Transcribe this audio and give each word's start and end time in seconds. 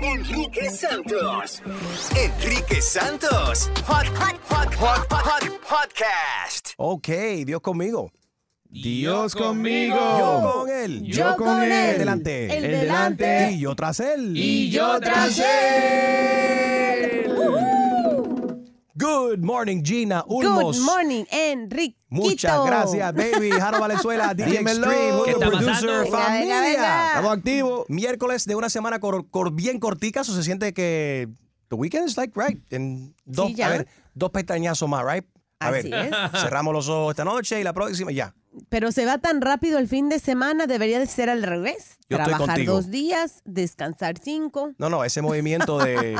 Enrique 0.00 0.70
Santos. 0.70 1.62
Enrique 2.16 2.80
Santos. 2.80 3.70
Hot, 3.86 4.06
hot, 4.16 4.36
hot, 4.48 4.74
hot, 4.74 5.06
hot, 5.10 5.44
podcast. 5.60 6.70
Ok, 6.76 7.08
Dios 7.44 7.60
conmigo. 7.60 8.10
Dios 8.64 9.34
conmigo. 9.34 9.96
Yo 9.96 10.52
con 10.52 10.70
él. 10.70 11.02
Yo 11.02 11.36
con 11.36 11.62
él. 11.62 11.72
El 11.72 11.98
delante. 11.98 12.56
El 12.56 12.62
delante. 12.80 13.50
Y 13.52 13.60
yo 13.60 13.76
tras 13.76 14.00
él. 14.00 14.36
Y 14.36 14.70
yo 14.70 14.98
tras 14.98 15.38
él. 15.38 16.22
Good 18.94 19.38
morning, 19.42 19.82
Gina 19.82 20.22
Ulmos. 20.28 20.76
Good 20.78 20.84
morning, 20.84 21.24
Enrique. 21.30 21.96
Muchas 22.10 22.64
gracias, 22.66 23.14
baby. 23.14 23.50
Jaro 23.50 23.80
Valenzuela, 23.80 24.34
DJ 24.36 24.58
Dímelo. 24.58 24.86
Extreme, 24.90 25.06
¿Qué 25.06 25.12
Julio 25.12 25.34
está 25.34 25.46
Producer? 25.48 25.88
Venga, 26.04 26.18
familia. 26.18 26.40
venga, 26.40 26.60
venga. 26.60 27.06
Estamos 27.08 27.32
activos. 27.38 27.84
Miércoles 27.88 28.44
de 28.44 28.54
una 28.54 28.68
semana 28.68 29.00
cor- 29.00 29.28
cor- 29.30 29.52
bien 29.54 29.78
cortica, 29.80 30.20
o 30.20 30.24
se 30.24 30.42
siente 30.42 30.74
que 30.74 31.28
the 31.68 31.74
weekend 31.76 32.06
is 32.08 32.16
like 32.18 32.38
right. 32.38 32.60
En 32.70 33.14
dos, 33.24 33.52
Sí, 33.54 33.62
a 33.62 33.68
ver, 33.70 33.88
dos 34.14 34.30
pestañazos 34.30 34.86
más, 34.88 35.04
right? 35.10 35.24
A 35.58 35.68
Así 35.68 35.88
ver, 35.88 36.12
es. 36.34 36.40
cerramos 36.42 36.74
los 36.74 36.88
ojos 36.88 37.12
esta 37.12 37.24
noche 37.24 37.60
y 37.60 37.64
la 37.64 37.72
próxima 37.72 38.10
ya. 38.12 38.34
Pero 38.68 38.92
se 38.92 39.06
va 39.06 39.16
tan 39.18 39.40
rápido 39.40 39.78
el 39.78 39.88
fin 39.88 40.10
de 40.10 40.18
semana, 40.18 40.66
debería 40.66 40.98
de 40.98 41.06
ser 41.06 41.30
al 41.30 41.42
revés. 41.42 41.96
Yo 42.10 42.18
estoy 42.18 42.34
Trabajar 42.34 42.46
contigo. 42.56 42.74
dos 42.74 42.90
días, 42.90 43.40
descansar 43.46 44.18
cinco. 44.18 44.72
No, 44.76 44.90
no, 44.90 45.02
ese 45.04 45.22
movimiento 45.22 45.78
de, 45.78 46.16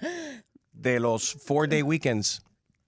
de 0.86 1.00
los 1.00 1.34
four 1.44 1.68
day 1.68 1.82
weekends, 1.82 2.42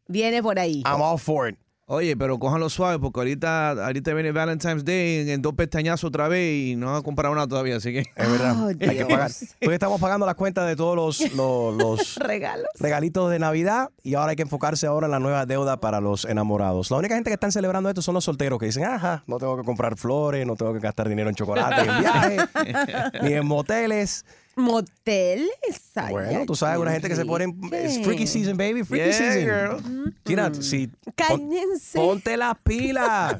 Viene 0.07 0.43
por 0.43 0.59
ahí. 0.59 0.83
I'm 0.87 1.03
all 1.03 1.19
for 1.19 1.49
it. 1.51 1.59
Oye, 1.91 2.17
pero 2.19 2.39
cójanlo 2.39 2.69
suave 2.69 2.99
porque 2.99 3.21
ahorita, 3.21 3.71
ahorita 3.71 4.13
viene 4.13 4.31
Valentine's 4.31 4.85
Day 4.85 5.21
en, 5.21 5.29
en 5.31 5.41
dos 5.43 5.55
pestañazos 5.55 6.05
otra 6.09 6.29
vez 6.29 6.55
y 6.69 6.77
no 6.77 6.95
han 6.95 7.03
comprado 7.03 7.35
nada 7.35 7.47
todavía, 7.47 7.77
así 7.77 7.93
que... 7.95 8.01
Es 8.01 8.31
verdad. 8.31 8.57
Oh, 8.63 8.69
Hay 8.69 8.77
que 8.77 9.07
pagar. 9.07 9.31
Hoy 9.67 9.73
estamos 9.73 9.99
pagando 9.99 10.27
las 10.27 10.35
cuentas 10.35 10.67
de 10.67 10.77
todos 10.77 10.95
los, 10.97 11.33
los, 11.35 11.75
los 11.75 12.17
Regalos. 12.21 12.67
regalitos 12.79 13.31
de 13.31 13.39
Navidad 13.39 13.89
y 14.03 14.15
ahora 14.17 14.31
hay 14.31 14.37
que 14.37 14.43
enfocarse 14.43 14.87
ahora 14.87 15.07
en 15.07 15.13
la 15.13 15.19
nueva 15.19 15.47
deuda 15.47 15.81
para 15.81 16.03
los 16.03 16.27
enamorados. 16.27 16.91
La 16.91 16.99
única 16.99 17.15
gente 17.15 17.31
que 17.31 17.35
están 17.35 17.53
celebrando 17.53 17.89
esto 17.89 18.03
son 18.03 18.15
los 18.15 18.25
solteros 18.25 18.59
que 18.59 18.67
dicen, 18.67 18.85
ajá, 18.85 19.25
no 19.27 19.39
tengo 19.39 19.57
que 19.57 19.65
comprar 19.65 19.97
flores, 19.97 20.47
no 20.47 20.57
tengo 20.57 20.75
que 20.75 20.81
gastar 20.81 21.09
dinero 21.09 21.31
en 21.31 21.37
chocolate, 21.37 21.89
en 21.91 22.01
viajes, 22.01 22.43
ni 23.23 23.33
en 23.33 23.47
moteles. 23.47 24.27
Moteles. 24.59 25.49
ay, 25.95 26.13
Bueno, 26.13 26.47
tú 26.47 26.55
sabes, 26.55 26.79
una 26.79 26.93
gente 26.93 27.09
que 27.09 27.17
se 27.17 27.25
pone... 27.25 27.47
Es 27.73 28.03
freaky 28.05 28.27
season, 28.27 28.57
baby, 28.57 28.85
freaky 28.85 29.05
Yeah, 29.11 29.13
season. 29.13 29.45
girl. 29.45 30.15
Gina, 30.27 30.53
si... 30.61 30.87
pon- 30.89 31.13
Cállense. 31.17 31.99
Ponte 31.99 32.37
las 32.37 32.57
pilas. 32.63 33.37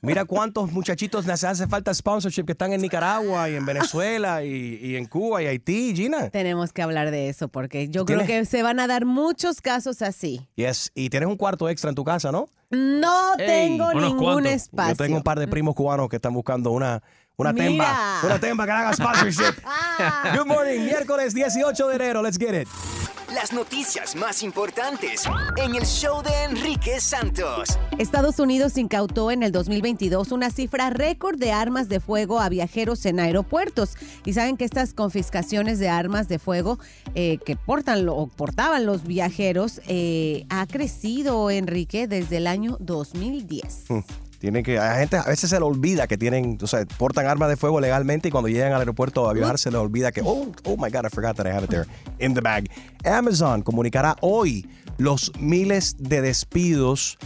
Mira 0.00 0.24
cuántos 0.24 0.70
muchachitos 0.72 1.26
les 1.26 1.44
hace 1.44 1.66
falta 1.66 1.92
sponsorship 1.92 2.44
que 2.44 2.52
están 2.52 2.72
en 2.72 2.80
Nicaragua 2.82 3.48
y 3.48 3.54
en 3.54 3.64
Venezuela 3.64 4.42
y, 4.44 4.78
y 4.82 4.96
en 4.96 5.06
Cuba 5.06 5.42
y 5.42 5.46
Haití, 5.46 5.94
Gina. 5.94 6.28
Tenemos 6.30 6.72
que 6.72 6.82
hablar 6.82 7.10
de 7.10 7.28
eso 7.30 7.48
porque 7.48 7.88
yo 7.88 8.04
¿Tienes? 8.04 8.26
creo 8.26 8.40
que 8.40 8.46
se 8.46 8.62
van 8.62 8.80
a 8.80 8.86
dar 8.86 9.04
muchos 9.06 9.60
casos 9.62 10.02
así. 10.02 10.46
Yes, 10.56 10.90
y 10.94 11.08
tienes 11.10 11.28
un 11.28 11.36
cuarto 11.36 11.68
extra 11.70 11.88
en 11.90 11.96
tu 11.96 12.04
casa, 12.04 12.30
¿no? 12.32 12.48
No 12.70 13.34
tengo 13.36 13.88
unos 13.90 14.02
ningún 14.02 14.18
cuantos. 14.24 14.44
Yo 14.44 14.56
espacio. 14.56 14.92
Yo 14.94 14.96
tengo 15.04 15.16
un 15.18 15.22
par 15.22 15.38
de 15.38 15.48
primos 15.48 15.74
cubanos 15.74 16.08
que 16.08 16.16
están 16.16 16.34
buscando 16.34 16.70
una, 16.72 17.02
una 17.36 17.52
Mira. 17.52 17.64
temba. 17.66 18.20
Una 18.24 18.38
temba 18.38 18.64
que 18.66 18.70
haga 18.72 18.92
sponsorship. 18.92 19.54
Good 20.36 20.46
morning, 20.46 20.80
miércoles 20.84 21.34
18 21.34 21.88
de 21.88 21.96
enero. 21.96 22.22
Let's 22.22 22.38
get 22.38 22.54
it. 22.62 22.68
Las 23.34 23.52
noticias 23.52 24.14
más 24.14 24.44
importantes 24.44 25.24
en 25.56 25.74
el 25.74 25.84
show 25.84 26.22
de 26.22 26.30
Enrique 26.44 27.00
Santos. 27.00 27.76
Estados 27.98 28.38
Unidos 28.38 28.78
incautó 28.78 29.32
en 29.32 29.42
el 29.42 29.50
2022 29.50 30.30
una 30.30 30.50
cifra 30.50 30.90
récord 30.90 31.36
de 31.36 31.50
armas 31.50 31.88
de 31.88 31.98
fuego 31.98 32.38
a 32.38 32.48
viajeros 32.48 33.04
en 33.06 33.18
aeropuertos. 33.18 33.96
Y 34.24 34.34
saben 34.34 34.56
que 34.56 34.64
estas 34.64 34.94
confiscaciones 34.94 35.80
de 35.80 35.88
armas 35.88 36.28
de 36.28 36.38
fuego 36.38 36.78
eh, 37.16 37.38
que 37.44 37.56
portan 37.56 38.06
lo- 38.06 38.14
o 38.14 38.26
portaban 38.28 38.86
los 38.86 39.02
viajeros 39.02 39.80
eh, 39.88 40.46
ha 40.50 40.66
crecido, 40.66 41.50
Enrique, 41.50 42.06
desde 42.06 42.36
el 42.36 42.46
año 42.46 42.76
2010. 42.78 43.84
Hmm. 43.88 43.98
Tienen 44.44 44.62
que, 44.62 44.78
a 44.78 44.96
gente 44.96 45.16
a 45.16 45.22
veces 45.22 45.48
se 45.48 45.58
le 45.58 45.64
olvida 45.64 46.06
que 46.06 46.18
tienen, 46.18 46.58
o 46.60 46.66
sea, 46.66 46.84
portan 46.98 47.26
armas 47.26 47.48
de 47.48 47.56
fuego 47.56 47.80
legalmente 47.80 48.28
y 48.28 48.30
cuando 48.30 48.50
llegan 48.50 48.74
al 48.74 48.80
aeropuerto 48.80 49.26
a 49.26 49.32
viajar 49.32 49.58
se 49.58 49.70
les 49.70 49.80
olvida 49.80 50.12
que, 50.12 50.20
oh, 50.22 50.52
oh 50.64 50.76
my 50.76 50.90
God, 50.90 51.06
I 51.06 51.08
forgot 51.08 51.34
that 51.36 51.46
I 51.46 51.48
have 51.48 51.64
it 51.64 51.70
there 51.70 51.86
in 52.18 52.34
the 52.34 52.42
bag. 52.42 52.68
Amazon 53.06 53.62
comunicará 53.62 54.16
hoy 54.20 54.68
los 54.98 55.32
miles 55.40 55.96
de 55.98 56.20
despidos 56.20 57.16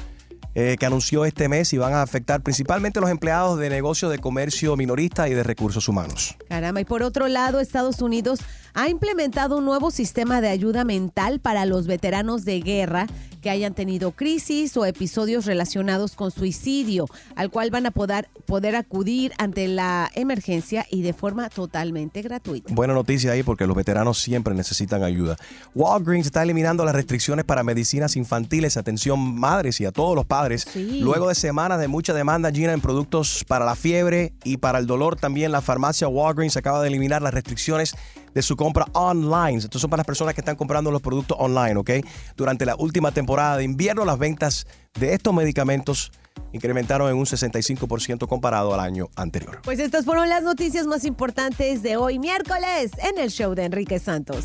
eh, 0.54 0.76
que 0.78 0.86
anunció 0.86 1.24
este 1.24 1.48
mes 1.48 1.72
y 1.72 1.78
van 1.78 1.92
a 1.92 2.02
afectar 2.02 2.40
principalmente 2.40 3.00
a 3.00 3.02
los 3.02 3.10
empleados 3.10 3.58
de 3.58 3.68
negocios 3.68 4.12
de 4.12 4.20
comercio 4.20 4.76
minorista 4.76 5.28
y 5.28 5.34
de 5.34 5.42
recursos 5.42 5.88
humanos. 5.88 6.36
Caramba, 6.48 6.80
y 6.80 6.84
por 6.84 7.02
otro 7.02 7.26
lado, 7.26 7.58
Estados 7.58 8.00
Unidos 8.00 8.40
ha 8.78 8.88
implementado 8.88 9.58
un 9.58 9.64
nuevo 9.64 9.90
sistema 9.90 10.40
de 10.40 10.50
ayuda 10.50 10.84
mental 10.84 11.40
para 11.40 11.64
los 11.64 11.88
veteranos 11.88 12.44
de 12.44 12.60
guerra 12.60 13.08
que 13.42 13.50
hayan 13.50 13.75
tenido 13.75 14.12
crisis 14.12 14.76
o 14.76 14.84
episodios 14.84 15.46
relacionados 15.46 16.14
con 16.14 16.30
suicidio, 16.30 17.06
al 17.34 17.50
cual 17.50 17.70
van 17.72 17.86
a 17.86 17.90
poder, 17.90 18.28
poder 18.46 18.76
acudir 18.76 19.32
ante 19.38 19.66
la 19.66 20.10
emergencia 20.14 20.86
y 20.90 21.02
de 21.02 21.12
forma 21.12 21.48
totalmente 21.48 22.22
gratuita. 22.22 22.72
Buena 22.72 22.94
noticia 22.94 23.32
ahí 23.32 23.42
porque 23.42 23.66
los 23.66 23.76
veteranos 23.76 24.19
siempre 24.19 24.54
necesitan 24.54 25.02
ayuda. 25.02 25.36
Walgreens 25.75 26.26
está 26.26 26.44
eliminando 26.44 26.84
las 26.84 26.94
restricciones 26.94 27.44
para 27.44 27.64
medicinas 27.64 28.14
infantiles, 28.14 28.76
atención 28.76 29.19
madres 29.38 29.80
y 29.80 29.86
a 29.86 29.92
todos 29.92 30.14
los 30.14 30.25
padres. 30.25 30.66
Sí. 30.72 31.00
Luego 31.00 31.28
de 31.28 31.34
semanas 31.34 31.80
de 31.80 31.88
mucha 31.88 32.14
demanda, 32.14 32.52
Gina, 32.52 32.72
en 32.72 32.80
productos 32.80 33.44
para 33.48 33.64
la 33.64 33.75
fiebre 33.75 34.34
y 34.44 34.58
para 34.58 34.78
el 34.78 34.86
dolor, 34.86 35.16
también 35.16 35.50
la 35.50 35.62
farmacia 35.62 36.06
Walgreens 36.06 36.56
acaba 36.56 36.80
de 36.80 36.88
eliminar 36.88 37.22
las 37.22 37.34
restricciones 37.34 37.96
de 38.38 38.43
su 38.43 38.55
compra 38.56 38.87
online. 38.93 39.58
Estos 39.58 39.81
son 39.81 39.90
para 39.90 39.99
las 40.00 40.06
personas 40.06 40.32
que 40.35 40.40
están 40.40 40.55
comprando 40.55 40.93
los 40.93 41.02
productos 41.02 41.37
online, 41.40 41.76
¿ok? 41.76 41.90
Durante 42.37 42.64
la 42.64 42.76
última 42.76 43.11
temporada 43.11 43.56
de 43.56 43.64
invierno, 43.64 44.05
las 44.05 44.17
ventas 44.17 44.64
de 44.99 45.12
estos 45.12 45.35
medicamentos 45.35 46.12
incrementaron 46.52 47.11
en 47.11 47.17
un 47.17 47.25
65% 47.26 48.29
comparado 48.29 48.73
al 48.73 48.79
año 48.81 49.08
anterior. 49.17 49.61
Pues 49.64 49.81
estas 49.81 50.05
fueron 50.05 50.29
las 50.29 50.44
noticias 50.44 50.87
más 50.87 51.05
importantes 51.05 51.82
de 51.82 51.96
hoy 51.96 52.20
miércoles 52.20 52.93
en 52.99 53.19
el 53.19 53.31
show 53.31 53.55
de 53.56 53.64
Enrique 53.64 53.99
Santos. 53.99 54.44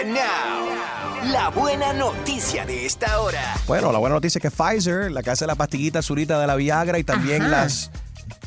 And 0.00 0.14
now, 0.14 1.30
la 1.30 1.50
buena 1.50 1.92
noticia 1.92 2.66
de 2.66 2.86
esta 2.86 3.20
hora. 3.20 3.54
Bueno, 3.68 3.92
la 3.92 3.98
buena 4.00 4.14
noticia 4.16 4.38
es 4.38 4.42
que 4.42 4.50
Pfizer, 4.50 5.12
la 5.12 5.22
que 5.22 5.30
hace 5.30 5.46
la 5.46 5.54
pastillita 5.54 6.00
azulita 6.00 6.40
de 6.40 6.46
la 6.48 6.56
Viagra 6.56 6.98
y 6.98 7.04
también 7.04 7.42
Ajá. 7.42 7.50
las, 7.50 7.90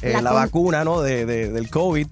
eh, 0.02 0.12
La 0.14 0.22
la, 0.22 0.32
vacuna 0.34 0.84
¿no? 0.84 1.02
de, 1.02 1.26
de- 1.26 1.50
del 1.52 1.70
COVID, 1.70 2.08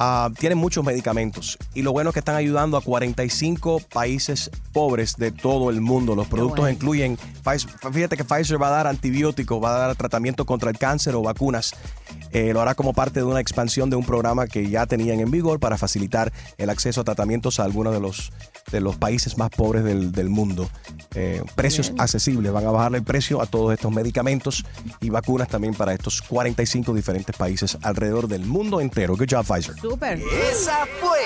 ah, 0.00 0.30
tienen 0.38 0.58
muchos 0.58 0.84
medicamentos. 0.84 1.56
Y 1.74 1.82
lo 1.82 1.92
bueno 1.92 2.10
es 2.10 2.14
que 2.14 2.18
están 2.18 2.34
ayudando 2.34 2.76
a 2.76 2.80
45 2.80 3.80
países 3.92 4.50
pobres 4.72 5.14
de 5.16 5.30
todo 5.30 5.70
el 5.70 5.80
mundo. 5.80 6.16
Los 6.16 6.26
productos 6.26 6.60
bueno. 6.60 6.74
incluyen, 6.74 7.18
fíjate 7.92 8.16
que 8.16 8.24
Pfizer 8.24 8.60
va 8.60 8.68
a 8.68 8.70
dar 8.70 8.86
antibióticos, 8.88 9.62
va 9.62 9.76
a 9.76 9.78
dar 9.86 9.96
tratamiento 9.96 10.44
contra 10.44 10.70
el 10.70 10.78
cáncer 10.78 11.14
o 11.14 11.22
vacunas. 11.22 11.74
Eh, 12.32 12.52
lo 12.52 12.60
hará 12.60 12.74
como 12.74 12.92
parte 12.92 13.20
de 13.20 13.24
una 13.24 13.40
expansión 13.40 13.90
de 13.90 13.96
un 13.96 14.04
programa 14.04 14.46
que 14.46 14.68
ya 14.68 14.86
tenían 14.86 15.20
en 15.20 15.30
vigor 15.30 15.60
para 15.60 15.76
facilitar 15.76 16.32
el 16.58 16.70
acceso 16.70 17.00
a 17.00 17.04
tratamientos 17.04 17.60
a 17.60 17.64
algunos 17.64 17.92
de 17.92 18.00
los, 18.00 18.32
de 18.70 18.80
los 18.80 18.96
países 18.96 19.36
más 19.38 19.50
pobres 19.50 19.84
del, 19.84 20.12
del 20.12 20.28
mundo. 20.28 20.68
Eh, 21.14 21.42
precios 21.54 21.92
accesibles, 21.98 22.52
van 22.52 22.66
a 22.66 22.70
bajarle 22.70 22.98
el 22.98 23.04
precio 23.04 23.40
a 23.42 23.46
todos 23.46 23.72
estos 23.72 23.92
medicamentos 23.92 24.64
y 25.00 25.10
vacunas 25.10 25.48
también 25.48 25.74
para 25.74 25.92
estos 25.92 26.22
45 26.22 26.94
diferentes 26.94 27.36
países 27.36 27.76
alrededor 27.82 28.28
del 28.28 28.44
mundo 28.44 28.80
entero. 28.80 29.16
Good 29.16 29.28
job, 29.30 29.44
Pfizer. 29.44 29.76
Súper. 29.76 30.20
Esa 30.50 30.86
fue 31.00 31.18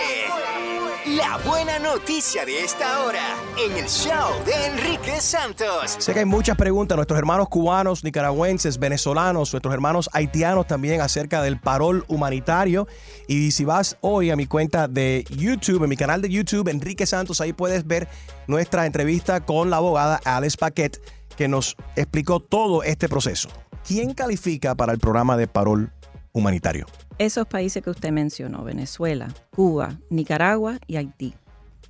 la 1.07 1.37
buena 1.47 1.79
noticia 1.79 2.47
de 2.47 2.65
esta 2.65 3.05
hora 3.05 3.37
en 3.63 3.77
el 3.77 3.87
show 3.87 4.43
de 4.47 4.67
Enrique 4.69 5.21
Santos. 5.21 5.97
Sé 5.99 6.15
que 6.15 6.21
hay 6.21 6.25
muchas 6.25 6.57
preguntas, 6.57 6.97
nuestros 6.97 7.19
hermanos 7.19 7.51
cubanos, 7.51 8.03
nicaragüenses, 8.05 8.79
venezolanos, 8.79 9.53
nuestros 9.53 9.75
hermanos 9.75 10.09
haitianos 10.15 10.67
también 10.67 11.03
acerca 11.03 11.43
del 11.43 11.61
parol 11.61 12.07
humanitario. 12.09 12.89
Y 13.29 13.51
si 13.51 13.67
vas 13.67 13.99
hoy 14.01 14.31
a 14.31 14.37
mi 14.37 14.47
cuenta 14.47 14.89
de 14.89 15.27
YouTube, 15.29 15.83
en 15.83 15.91
mi 15.91 15.97
canal 15.97 16.23
de 16.23 16.31
YouTube, 16.31 16.69
Enrique 16.69 17.05
Santos, 17.05 17.43
ahí 17.43 17.53
puedes 17.53 17.87
ver 17.87 18.09
nuestra 18.47 18.87
entrevista 18.87 19.45
con 19.45 19.69
la 19.69 19.77
abogada 19.77 20.21
Alice 20.25 20.57
Paquet, 20.57 21.03
que 21.37 21.49
nos 21.49 21.77
explicó 21.97 22.41
todo 22.41 22.83
este 22.83 23.11
proceso. 23.11 23.51
¿Quién 23.87 24.15
califica 24.15 24.75
para 24.75 24.93
el 24.93 24.99
programa 24.99 25.37
de 25.37 25.49
parol 25.49 25.93
humanitario? 26.33 26.87
Esos 27.19 27.47
países 27.47 27.83
que 27.83 27.91
usted 27.91 28.11
mencionó, 28.11 28.65
Venezuela, 28.65 29.33
Cuba, 29.51 29.99
Nicaragua 30.11 30.79
y 30.87 30.97
Haití. 30.97 31.35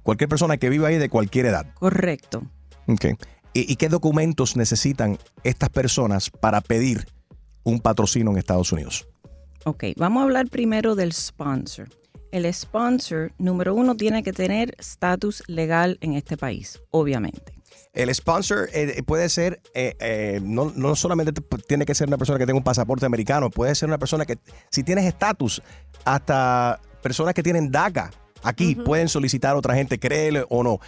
Cualquier 0.02 0.28
persona 0.28 0.58
que 0.58 0.68
viva 0.68 0.88
ahí 0.88 0.98
de 0.98 1.08
cualquier 1.08 1.46
edad. 1.46 1.72
Correcto. 1.74 2.42
Ok. 2.86 3.06
¿Y, 3.54 3.72
y 3.72 3.76
qué 3.76 3.88
documentos 3.88 4.56
necesitan 4.56 5.18
estas 5.42 5.70
personas 5.70 6.28
para 6.28 6.60
pedir 6.60 7.06
un 7.62 7.80
patrocinio 7.80 8.30
en 8.32 8.38
Estados 8.38 8.70
Unidos? 8.72 9.08
Ok, 9.64 9.84
vamos 9.96 10.20
a 10.20 10.24
hablar 10.24 10.48
primero 10.48 10.94
del 10.94 11.12
sponsor. 11.14 11.88
El 12.30 12.52
sponsor, 12.52 13.32
número 13.38 13.74
uno, 13.74 13.96
tiene 13.96 14.22
que 14.22 14.32
tener 14.32 14.74
estatus 14.78 15.42
legal 15.46 15.96
en 16.02 16.14
este 16.14 16.36
país, 16.36 16.82
obviamente. 16.90 17.54
El 17.92 18.12
sponsor 18.14 18.68
eh, 18.72 19.02
puede 19.04 19.28
ser, 19.28 19.60
eh, 19.74 19.94
eh, 20.00 20.40
no, 20.42 20.72
no 20.74 20.96
solamente 20.96 21.32
tiene 21.66 21.86
que 21.86 21.94
ser 21.94 22.08
una 22.08 22.18
persona 22.18 22.38
que 22.38 22.46
tenga 22.46 22.58
un 22.58 22.64
pasaporte 22.64 23.06
americano, 23.06 23.50
puede 23.50 23.74
ser 23.74 23.88
una 23.88 23.98
persona 23.98 24.26
que, 24.26 24.38
si 24.70 24.82
tienes 24.82 25.04
estatus, 25.04 25.62
hasta 26.04 26.80
personas 27.02 27.34
que 27.34 27.42
tienen 27.42 27.70
DACA 27.70 28.10
aquí 28.44 28.74
pueden 28.76 29.08
solicitar 29.08 29.54
a 29.54 29.58
otra 29.58 29.74
gente, 29.74 29.98
créele 29.98 30.44
o 30.48 30.62
no. 30.62 30.78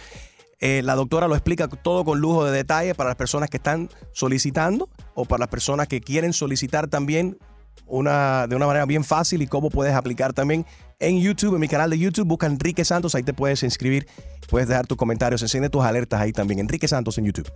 Eh, 0.59 0.81
la 0.83 0.95
doctora 0.95 1.27
lo 1.27 1.35
explica 1.35 1.67
todo 1.67 2.03
con 2.03 2.19
lujo 2.19 2.45
de 2.45 2.51
detalle 2.51 2.95
para 2.95 3.09
las 3.09 3.17
personas 3.17 3.49
que 3.49 3.57
están 3.57 3.89
solicitando 4.11 4.89
o 5.13 5.25
para 5.25 5.41
las 5.41 5.49
personas 5.49 5.87
que 5.87 6.01
quieren 6.01 6.33
solicitar 6.33 6.87
también 6.87 7.37
una, 7.85 8.47
de 8.47 8.55
una 8.55 8.65
manera 8.65 8.85
bien 8.85 9.03
fácil 9.03 9.41
y 9.41 9.47
cómo 9.47 9.69
puedes 9.69 9.93
aplicar 9.93 10.33
también 10.33 10.65
en 10.99 11.19
YouTube, 11.19 11.55
en 11.55 11.61
mi 11.61 11.67
canal 11.67 11.89
de 11.89 11.99
YouTube, 11.99 12.27
busca 12.27 12.47
Enrique 12.47 12.83
Santos, 12.83 13.13
ahí 13.15 13.23
te 13.23 13.33
puedes 13.33 13.63
inscribir, 13.63 14.07
puedes 14.49 14.67
dejar 14.67 14.87
tus 14.87 14.97
comentarios, 14.97 15.41
enciende 15.41 15.69
tus 15.69 15.83
alertas 15.83 16.19
ahí 16.19 16.31
también, 16.31 16.59
Enrique 16.59 16.87
Santos 16.87 17.17
en 17.17 17.25
YouTube. 17.25 17.51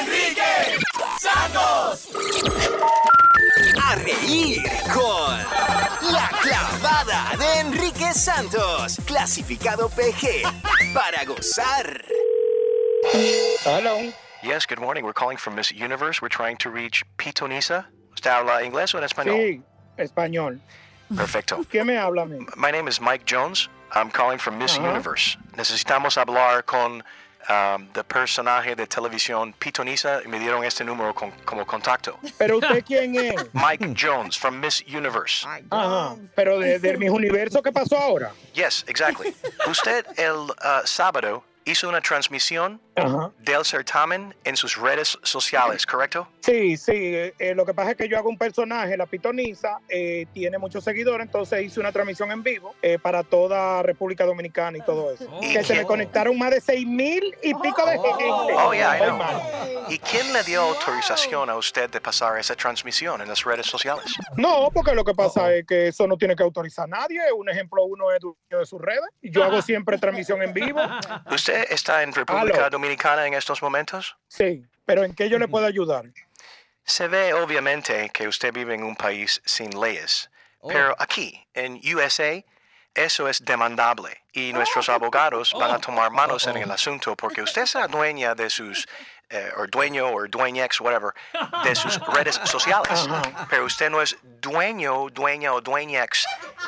Enrique 0.00 0.42
Santos. 1.20 2.08
A 3.82 3.94
reír 3.96 4.62
con 4.92 6.12
La 6.12 6.30
Clavada 6.40 7.36
de 7.36 7.60
Enrique 7.60 8.12
Santos. 8.14 8.98
Clasificado 9.04 9.90
PG 9.90 10.42
para 10.94 11.24
gozar. 11.24 12.04
Hello. 13.64 14.10
Yes, 14.42 14.66
good 14.66 14.78
morning. 14.78 15.04
We're 15.04 15.14
calling 15.14 15.36
from 15.36 15.54
Miss 15.54 15.70
Universe. 15.70 16.20
We're 16.22 16.28
trying 16.28 16.56
to 16.58 16.70
reach 16.70 17.02
Pitonisa. 17.18 17.86
¿Usted 18.14 18.30
habla 18.30 18.64
inglés 18.64 18.94
o 18.94 18.98
en 18.98 19.04
español? 19.04 19.36
Sí, 19.36 19.62
español. 19.96 20.60
Perfecto. 21.14 21.60
¿Quién 21.70 21.86
me 21.86 21.98
habla 21.98 22.22
a 22.22 22.26
mí? 22.26 22.38
My 22.56 22.70
name 22.70 22.88
is 22.88 23.00
Mike 23.00 23.24
Jones. 23.26 23.68
I'm 23.94 24.10
calling 24.10 24.38
from 24.38 24.58
Miss. 24.58 24.76
Universe. 24.78 25.36
Necesitamos 25.56 26.16
hablar 26.18 26.64
con 26.64 27.02
um, 27.48 27.86
the 27.92 28.02
personaje 28.02 28.74
de 28.74 28.86
televisión 28.86 29.52
Pitonisa 29.58 30.20
y 30.24 30.28
me 30.28 30.38
dieron 30.40 30.64
este 30.64 30.82
número 30.84 31.14
con- 31.14 31.30
como 31.44 31.64
contacto. 31.64 32.18
¿Pero 32.38 32.58
usted 32.58 32.82
quién 32.84 33.14
es? 33.14 33.34
Mike 33.52 33.94
Jones 33.96 34.36
from 34.36 34.58
Miss 34.60 34.82
Universe. 34.88 35.46
Ajá. 35.70 36.16
¿Pero 36.34 36.58
de, 36.58 36.78
de 36.78 36.96
mis 36.96 37.10
universo 37.10 37.62
qué 37.62 37.70
pasó 37.70 37.96
ahora? 37.98 38.32
Yes, 38.54 38.84
exactly. 38.88 39.34
Usted 39.68 40.04
el 40.18 40.34
uh, 40.50 40.84
sábado 40.84 41.44
hizo 41.66 41.88
una 41.88 42.00
transmisión 42.00 42.80
Ajá. 42.96 43.30
del 43.38 43.64
certamen 43.64 44.34
en 44.44 44.56
sus 44.56 44.76
redes 44.76 45.18
sociales, 45.22 45.84
¿correcto? 45.86 46.28
Sí, 46.40 46.76
sí. 46.76 46.92
eh, 46.94 47.52
lo 47.54 47.64
que 47.66 47.74
pasa 47.74 47.92
es 47.92 47.96
que 47.96 48.08
yo 48.08 48.16
hago 48.18 48.28
un 48.28 48.38
personaje, 48.38 48.96
la 48.96 49.06
pitonisa, 49.06 49.78
eh, 49.88 50.26
tiene 50.32 50.58
muchos 50.58 50.84
seguidores, 50.84 51.26
entonces 51.26 51.62
hice 51.62 51.80
una 51.80 51.90
transmisión 51.92 52.30
en 52.30 52.42
vivo 52.42 52.74
eh, 52.82 52.98
para 52.98 53.22
toda 53.22 53.82
República 53.82 54.24
Dominicana 54.24 54.78
y 54.78 54.82
todo 54.82 55.12
eso. 55.12 55.28
que 55.40 55.64
se 55.64 55.74
me 55.74 55.84
conectaron 55.84 56.38
más 56.38 56.50
de 56.50 56.60
seis 56.60 56.86
mil 56.86 57.34
y 57.42 57.54
pico 57.54 57.84
de 57.86 57.92
gente. 57.98 58.24
Oh, 58.30 58.72
yeah, 58.72 58.96
I 58.96 59.00
know. 59.10 59.20
¿Y 59.88 59.98
quién 59.98 60.32
le 60.32 60.42
dio 60.44 60.62
autorización 60.62 61.50
a 61.50 61.56
usted 61.56 61.90
de 61.90 62.00
pasar 62.00 62.38
esa 62.38 62.54
transmisión 62.54 63.20
en 63.20 63.28
las 63.28 63.42
redes 63.44 63.66
sociales? 63.66 64.04
No, 64.36 64.70
porque 64.72 64.94
lo 64.94 65.04
que 65.04 65.14
pasa 65.14 65.52
es 65.52 65.66
que 65.66 65.88
eso 65.88 66.06
no 66.06 66.16
tiene 66.16 66.36
que 66.36 66.42
autorizar 66.42 66.84
a 66.84 66.88
nadie. 66.88 67.20
Un 67.36 67.48
ejemplo, 67.48 67.84
uno 67.84 68.12
es 68.12 68.20
dueño 68.20 68.36
de 68.60 68.66
sus 68.66 68.80
redes. 68.80 69.02
y 69.20 69.30
Yo 69.30 69.44
hago 69.44 69.60
siempre 69.62 69.98
transmisión 69.98 70.42
en 70.42 70.52
vivo. 70.54 70.80
¿Usted 71.30 71.66
está 71.70 72.02
en 72.02 72.12
República 72.12 72.66
Aló. 72.66 72.70
Dominicana 72.84 73.26
en 73.26 73.32
estos 73.32 73.62
momentos? 73.62 74.14
Sí, 74.28 74.62
pero 74.84 75.04
¿en 75.04 75.14
qué 75.14 75.30
yo 75.30 75.38
le 75.38 75.48
puedo 75.48 75.64
ayudar? 75.64 76.04
Se 76.84 77.08
ve 77.08 77.32
obviamente 77.32 78.10
que 78.10 78.28
usted 78.28 78.52
vive 78.52 78.74
en 78.74 78.82
un 78.82 78.94
país 78.94 79.40
sin 79.46 79.70
leyes, 79.70 80.30
pero 80.68 80.94
aquí, 80.98 81.46
en 81.54 81.80
USA, 81.96 82.44
eso 82.94 83.26
es 83.26 83.42
demandable 83.42 84.22
y 84.34 84.52
nuestros 84.52 84.90
abogados 84.90 85.54
van 85.58 85.70
a 85.70 85.78
tomar 85.78 86.10
manos 86.10 86.46
en 86.46 86.58
el 86.58 86.70
asunto 86.70 87.16
porque 87.16 87.40
usted 87.40 87.64
será 87.64 87.88
dueña 87.88 88.34
de 88.34 88.50
sus, 88.50 88.86
eh, 89.30 89.50
o 89.56 89.66
dueño 89.66 90.08
o 90.08 90.28
dueñex, 90.28 90.78
whatever, 90.82 91.14
de 91.64 91.74
sus 91.74 91.98
redes 92.08 92.38
sociales, 92.44 93.08
pero 93.48 93.64
usted 93.64 93.88
no 93.88 94.02
es 94.02 94.14
dueño, 94.22 95.08
dueña 95.08 95.54
o 95.54 95.62
dueñex 95.62 96.26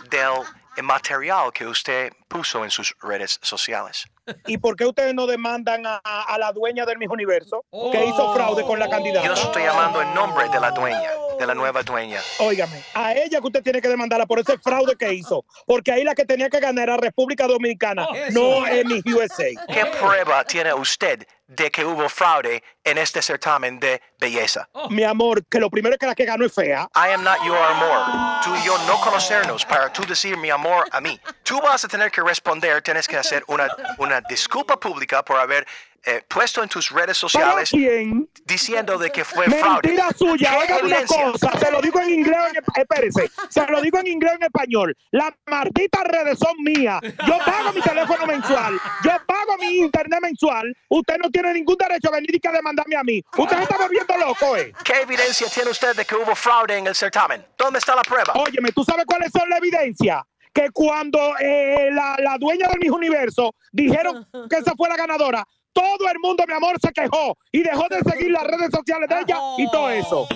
del 0.08 0.42
material 0.82 1.52
que 1.52 1.66
usted 1.66 2.10
puso 2.26 2.64
en 2.64 2.70
sus 2.70 2.96
redes 3.02 3.38
sociales. 3.42 4.06
¿Y 4.46 4.58
por 4.58 4.76
qué 4.76 4.86
ustedes 4.86 5.14
no 5.14 5.26
demandan 5.26 5.86
a, 5.86 5.98
a 5.98 6.38
la 6.38 6.52
dueña 6.52 6.84
del 6.84 6.98
Miss 6.98 7.10
Universo 7.10 7.64
que 7.92 8.04
hizo 8.06 8.34
fraude 8.34 8.64
con 8.64 8.78
la 8.78 8.88
candidata? 8.88 9.26
Yo 9.26 9.34
estoy 9.34 9.62
llamando 9.62 10.02
en 10.02 10.14
nombre 10.14 10.48
de 10.48 10.60
la 10.60 10.70
dueña, 10.70 11.10
de 11.38 11.46
la 11.46 11.54
nueva 11.54 11.82
dueña. 11.82 12.20
Óigame, 12.38 12.82
a 12.94 13.14
ella 13.14 13.40
que 13.40 13.46
usted 13.46 13.62
tiene 13.62 13.80
que 13.80 13.88
demandarla 13.88 14.26
por 14.26 14.38
ese 14.38 14.58
fraude 14.58 14.96
que 14.96 15.12
hizo. 15.12 15.44
Porque 15.66 15.92
ahí 15.92 16.04
la 16.04 16.14
que 16.14 16.24
tenía 16.24 16.48
que 16.48 16.60
ganar 16.60 16.88
era 16.88 16.96
República 16.96 17.46
Dominicana, 17.46 18.06
no 18.32 18.66
en 18.66 18.86
Miss 18.88 19.02
USA. 19.06 19.48
¿Qué 19.72 19.86
prueba 19.98 20.44
tiene 20.44 20.72
usted 20.74 21.26
de 21.48 21.70
que 21.70 21.84
hubo 21.84 22.08
fraude 22.08 22.62
en 22.84 22.98
este 22.98 23.22
certamen 23.22 23.78
de 23.78 24.00
belleza? 24.18 24.68
Mi 24.90 25.04
amor, 25.04 25.44
que 25.46 25.60
lo 25.60 25.70
primero 25.70 25.94
es 25.94 25.98
que 25.98 26.06
la 26.06 26.14
que 26.14 26.24
ganó 26.24 26.44
es 26.44 26.52
fea. 26.52 26.88
I 26.94 27.12
am 27.12 27.22
not 27.22 27.38
your 27.44 27.56
amor. 27.56 28.42
Tú 28.44 28.54
y 28.56 28.64
yo 28.64 28.76
no 28.86 29.00
conocernos 29.00 29.64
para 29.64 29.92
tú 29.92 30.04
decir 30.06 30.36
mi 30.36 30.50
amor 30.50 30.86
a 30.90 31.00
mí. 31.00 31.20
Tú 31.42 31.60
vas 31.60 31.84
a 31.84 31.88
tener 31.88 32.10
que 32.10 32.20
responder, 32.20 32.82
tienes 32.82 33.06
que 33.06 33.16
hacer 33.16 33.44
una, 33.46 33.68
una 33.98 34.20
disculpa 34.20 34.78
pública 34.78 35.24
por 35.24 35.38
haber 35.38 35.66
eh, 36.06 36.22
puesto 36.28 36.62
en 36.62 36.68
tus 36.68 36.90
redes 36.90 37.16
sociales 37.16 37.70
diciendo 38.44 38.96
de 38.96 39.10
que 39.10 39.24
fue 39.24 39.46
fraude. 39.46 39.80
Mentira 39.82 40.08
suya, 40.16 40.50
¿Qué 40.50 40.56
oiga 40.56 40.84
una 40.84 41.04
cosa, 41.04 41.58
se 41.58 41.70
lo 41.70 41.80
digo 41.80 42.00
en 42.00 42.10
inglés, 42.10 42.38
en, 42.50 42.80
espérese, 42.80 43.30
se 43.48 43.66
lo 43.66 43.80
digo 43.80 43.98
en 43.98 44.06
inglés 44.06 44.34
en 44.36 44.44
español. 44.44 44.96
Las 45.10 45.32
malditas 45.46 46.04
redes 46.04 46.38
son 46.38 46.54
mías. 46.62 47.00
Yo 47.02 47.38
pago 47.44 47.72
mi 47.72 47.80
teléfono 47.80 48.24
mensual, 48.26 48.80
yo 49.02 49.10
pago 49.26 49.56
mi 49.58 49.78
internet 49.78 50.20
mensual. 50.22 50.72
Usted 50.88 51.16
no 51.22 51.28
tiene 51.30 51.52
ningún 51.54 51.76
derecho 51.76 52.08
a 52.08 52.12
venir 52.12 52.34
y 52.34 52.38
que 52.38 52.50
demandarme 52.50 52.96
a 52.96 53.02
mí. 53.02 53.20
Usted 53.36 53.56
se 53.56 53.62
está 53.64 53.76
volviendo 53.76 54.16
loco, 54.16 54.56
¿eh? 54.56 54.72
¿Qué 54.84 55.00
evidencia 55.02 55.48
tiene 55.48 55.70
usted 55.70 55.96
de 55.96 56.04
que 56.04 56.14
hubo 56.14 56.36
fraude 56.36 56.78
en 56.78 56.86
el 56.86 56.94
certamen? 56.94 57.44
¿Dónde 57.58 57.80
está 57.80 57.96
la 57.96 58.02
prueba? 58.02 58.32
Óyeme, 58.34 58.70
¿tú 58.70 58.84
sabes 58.84 59.04
cuáles 59.06 59.32
son 59.32 59.48
la 59.50 59.58
evidencia? 59.58 60.24
Que 60.54 60.70
cuando 60.70 61.36
eh, 61.38 61.90
la, 61.92 62.16
la 62.18 62.38
dueña 62.38 62.68
del 62.68 62.78
Miss 62.80 62.90
Universo 62.90 63.54
dijeron 63.72 64.26
que 64.48 64.56
esa 64.56 64.74
fue 64.74 64.88
la 64.88 64.96
ganadora, 64.96 65.46
todo 65.76 66.08
el 66.10 66.18
mundo, 66.20 66.42
mi 66.48 66.54
amor, 66.54 66.76
se 66.80 66.90
quejó 66.90 67.36
y 67.52 67.62
dejó 67.62 67.86
de 67.90 68.00
seguir 68.10 68.30
las 68.30 68.44
redes 68.44 68.70
sociales 68.72 69.08
de 69.08 69.20
ella 69.20 69.38
y 69.58 69.70
todo 69.70 69.90
eso. 69.90 70.26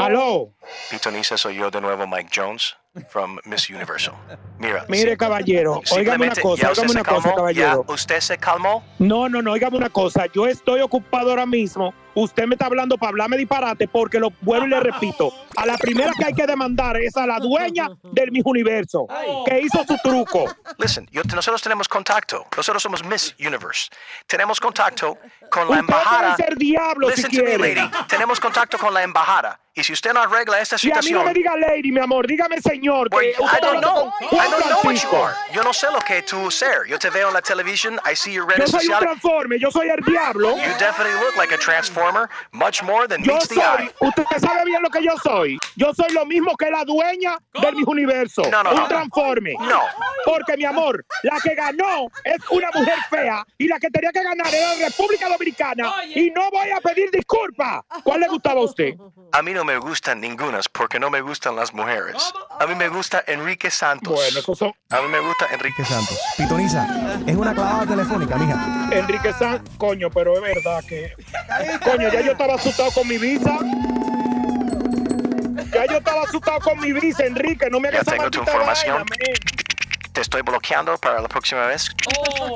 Aló. 0.00 0.52
Pitoniza, 0.90 1.36
soy 1.36 1.56
yo 1.56 1.70
de 1.70 1.80
nuevo, 1.80 2.06
Mike 2.06 2.30
Jones, 2.34 2.74
from 3.08 3.38
Miss 3.44 3.68
Universal. 3.68 4.14
Mira. 4.58 4.84
Mire, 4.88 5.10
sí, 5.12 5.16
caballero, 5.16 5.82
óigame 5.92 6.26
una 6.26 6.34
cosa, 6.34 6.62
¿ya 6.62 6.70
usted 6.70 6.82
óigame 6.84 6.88
se 6.88 6.92
una 6.98 7.04
cosa, 7.04 7.22
calmó? 7.22 7.36
caballero. 7.36 7.84
¿Ya 7.86 7.94
usted 7.94 8.20
se 8.20 8.38
calmó? 8.38 8.84
No, 8.98 9.28
no, 9.28 9.42
no, 9.42 9.52
óigame 9.52 9.76
una 9.76 9.90
cosa. 9.90 10.26
Yo 10.32 10.46
estoy 10.46 10.80
ocupado 10.80 11.30
ahora 11.30 11.46
mismo. 11.46 11.92
Usted 12.16 12.46
me 12.46 12.54
está 12.54 12.66
hablando 12.66 12.96
para 12.96 13.10
hablarme 13.10 13.36
disparate 13.36 13.86
porque 13.88 14.18
lo 14.18 14.30
vuelvo 14.40 14.66
y 14.66 14.70
le 14.70 14.80
repito. 14.80 15.32
A 15.56 15.66
la 15.66 15.76
primera 15.76 16.12
que 16.18 16.24
hay 16.24 16.32
que 16.32 16.46
demandar 16.46 16.96
es 16.96 17.14
a 17.16 17.26
la 17.26 17.38
dueña 17.38 17.88
del 18.02 18.32
Miss 18.32 18.42
Universo, 18.46 19.06
que 19.46 19.60
hizo 19.60 19.84
su 19.86 19.96
truco. 20.02 20.46
Listen, 20.78 21.06
yo- 21.12 21.22
nosotros 21.34 21.60
tenemos 21.62 21.86
contacto. 21.88 22.46
Nosotros 22.56 22.82
somos 22.82 23.04
Miss 23.04 23.34
Universe. 23.38 23.90
Tenemos 24.26 24.58
contacto 24.58 25.18
con 25.50 25.64
la 25.64 25.68
Usted 25.72 25.78
embajada. 25.80 26.34
puede 26.36 26.48
ser 26.48 26.56
diablo 26.56 27.10
si 27.10 27.16
Listen 27.22 27.30
to 27.30 27.44
me, 27.44 27.56
quiere. 27.56 27.74
lady. 27.74 27.90
Tenemos 28.08 28.40
contacto 28.40 28.78
con 28.78 28.94
la 28.94 29.02
embajada. 29.02 29.60
Y 29.78 29.84
si 29.84 29.92
usted 29.92 30.14
no 30.14 30.22
arregla 30.22 30.58
esta 30.58 30.76
Y 30.82 30.86
a 30.90 30.94
mí 30.94 30.94
no 30.94 31.02
situación. 31.02 31.24
me 31.26 31.34
diga 31.34 31.54
lady, 31.54 31.92
mi 31.92 32.00
amor, 32.00 32.26
dígame 32.26 32.58
señor. 32.62 33.10
Que 33.10 33.16
Well, 33.16 33.34
usted 33.40 33.58
I 33.58 33.60
don't 33.60 33.80
know. 33.82 34.10
I 34.32 34.50
don't 34.50 34.64
know 34.70 34.80
what 34.82 34.94
you 34.94 35.10
are. 35.14 35.34
Yo 35.52 35.62
no 35.62 35.74
sé 35.74 35.88
lo 35.92 35.98
que 35.98 36.22
tú 36.22 36.50
ser. 36.50 36.86
Yo 36.88 36.98
te 36.98 37.10
veo 37.10 37.28
en 37.28 37.34
la 37.34 37.42
televisión. 37.42 38.00
I 38.10 38.16
see 38.16 38.32
your 38.32 38.46
Yo 38.48 38.56
redes 38.56 38.70
soy 38.70 38.86
un 38.88 38.98
transforme, 38.98 39.58
yo 39.58 39.70
soy 39.70 39.90
el 39.90 40.00
diablo. 40.02 40.56
You 40.56 40.72
definitely 40.78 41.20
look 41.20 41.36
like 41.36 41.52
a 41.54 41.58
transformer, 41.58 42.26
much 42.52 42.82
more 42.82 43.06
than 43.06 43.22
Yo 43.22 43.34
meets 43.34 43.48
the 43.48 43.56
soy, 43.56 43.62
eye. 43.84 43.90
usted 44.00 44.24
sabe 44.40 44.64
bien 44.64 44.80
lo 44.82 44.88
que 44.88 45.02
yo 45.04 45.12
soy. 45.22 45.58
Yo 45.76 45.92
soy 45.92 46.10
lo 46.14 46.24
mismo 46.24 46.56
que 46.56 46.70
la 46.70 46.82
dueña 46.84 47.36
del 47.52 47.76
Miss 47.76 47.86
Universo. 47.86 48.44
No, 48.50 48.62
no, 48.62 48.70
un 48.70 48.76
no. 48.76 48.88
transforme. 48.88 49.52
No. 49.60 49.82
Porque, 50.24 50.56
mi 50.56 50.64
amor, 50.64 51.04
la 51.22 51.38
que 51.42 51.54
ganó 51.54 52.06
es 52.24 52.38
una 52.48 52.70
mujer 52.72 52.96
fea 53.10 53.44
y 53.58 53.68
la 53.68 53.78
que 53.78 53.90
tenía 53.90 54.10
que 54.10 54.22
ganar 54.22 54.46
era 54.54 54.74
la 54.74 54.86
República 54.86 55.28
Dominicana. 55.28 55.92
Y 56.14 56.30
no 56.30 56.50
voy 56.50 56.70
a 56.70 56.80
pedir 56.80 57.10
disculpas. 57.10 57.82
¿Cuál 58.02 58.20
le 58.20 58.28
gustaba 58.28 58.62
a 58.62 58.64
usted? 58.64 58.94
A 59.32 59.42
mí 59.42 59.52
no 59.52 59.65
me 59.66 59.76
gustan 59.78 60.20
ningunas 60.20 60.68
porque 60.68 60.98
no 60.98 61.10
me 61.10 61.20
gustan 61.20 61.56
las 61.56 61.74
mujeres. 61.74 62.32
A 62.58 62.66
mí 62.66 62.74
me 62.74 62.88
gusta 62.88 63.22
Enrique 63.26 63.70
Santos. 63.70 64.14
Bueno, 64.14 64.38
eso 64.38 64.54
son. 64.54 64.72
A 64.90 65.00
mí 65.02 65.08
me 65.08 65.18
gusta 65.20 65.46
Enrique 65.52 65.84
Santos. 65.84 66.18
Pitoniza, 66.38 66.86
es 67.26 67.36
una 67.36 67.52
clavada 67.52 67.86
telefónica, 67.86 68.36
mija. 68.36 68.88
Enrique 68.92 69.32
San, 69.34 69.62
coño, 69.76 70.08
pero 70.10 70.34
es 70.36 70.40
verdad 70.54 70.82
que. 70.88 71.12
Coño, 71.84 72.08
ya 72.10 72.20
yo 72.22 72.32
estaba 72.32 72.54
asustado 72.54 72.90
con 72.92 73.06
mi 73.08 73.18
visa. 73.18 73.58
Ya 75.74 75.84
yo 75.86 75.98
estaba 75.98 76.22
asustado 76.22 76.60
con 76.60 76.80
mi 76.80 76.92
visa, 76.92 77.24
Enrique. 77.26 77.68
No 77.70 77.80
me 77.80 77.90
Ya 77.90 77.98
hagas 77.98 78.06
esa 78.06 78.16
tengo 78.16 78.30
tu 78.30 78.38
información. 78.40 79.04
vaina. 79.08 79.34
Te 80.12 80.20
estoy 80.22 80.40
bloqueando 80.42 80.96
para 80.96 81.20
la 81.20 81.28
próxima 81.28 81.66
vez. 81.66 81.90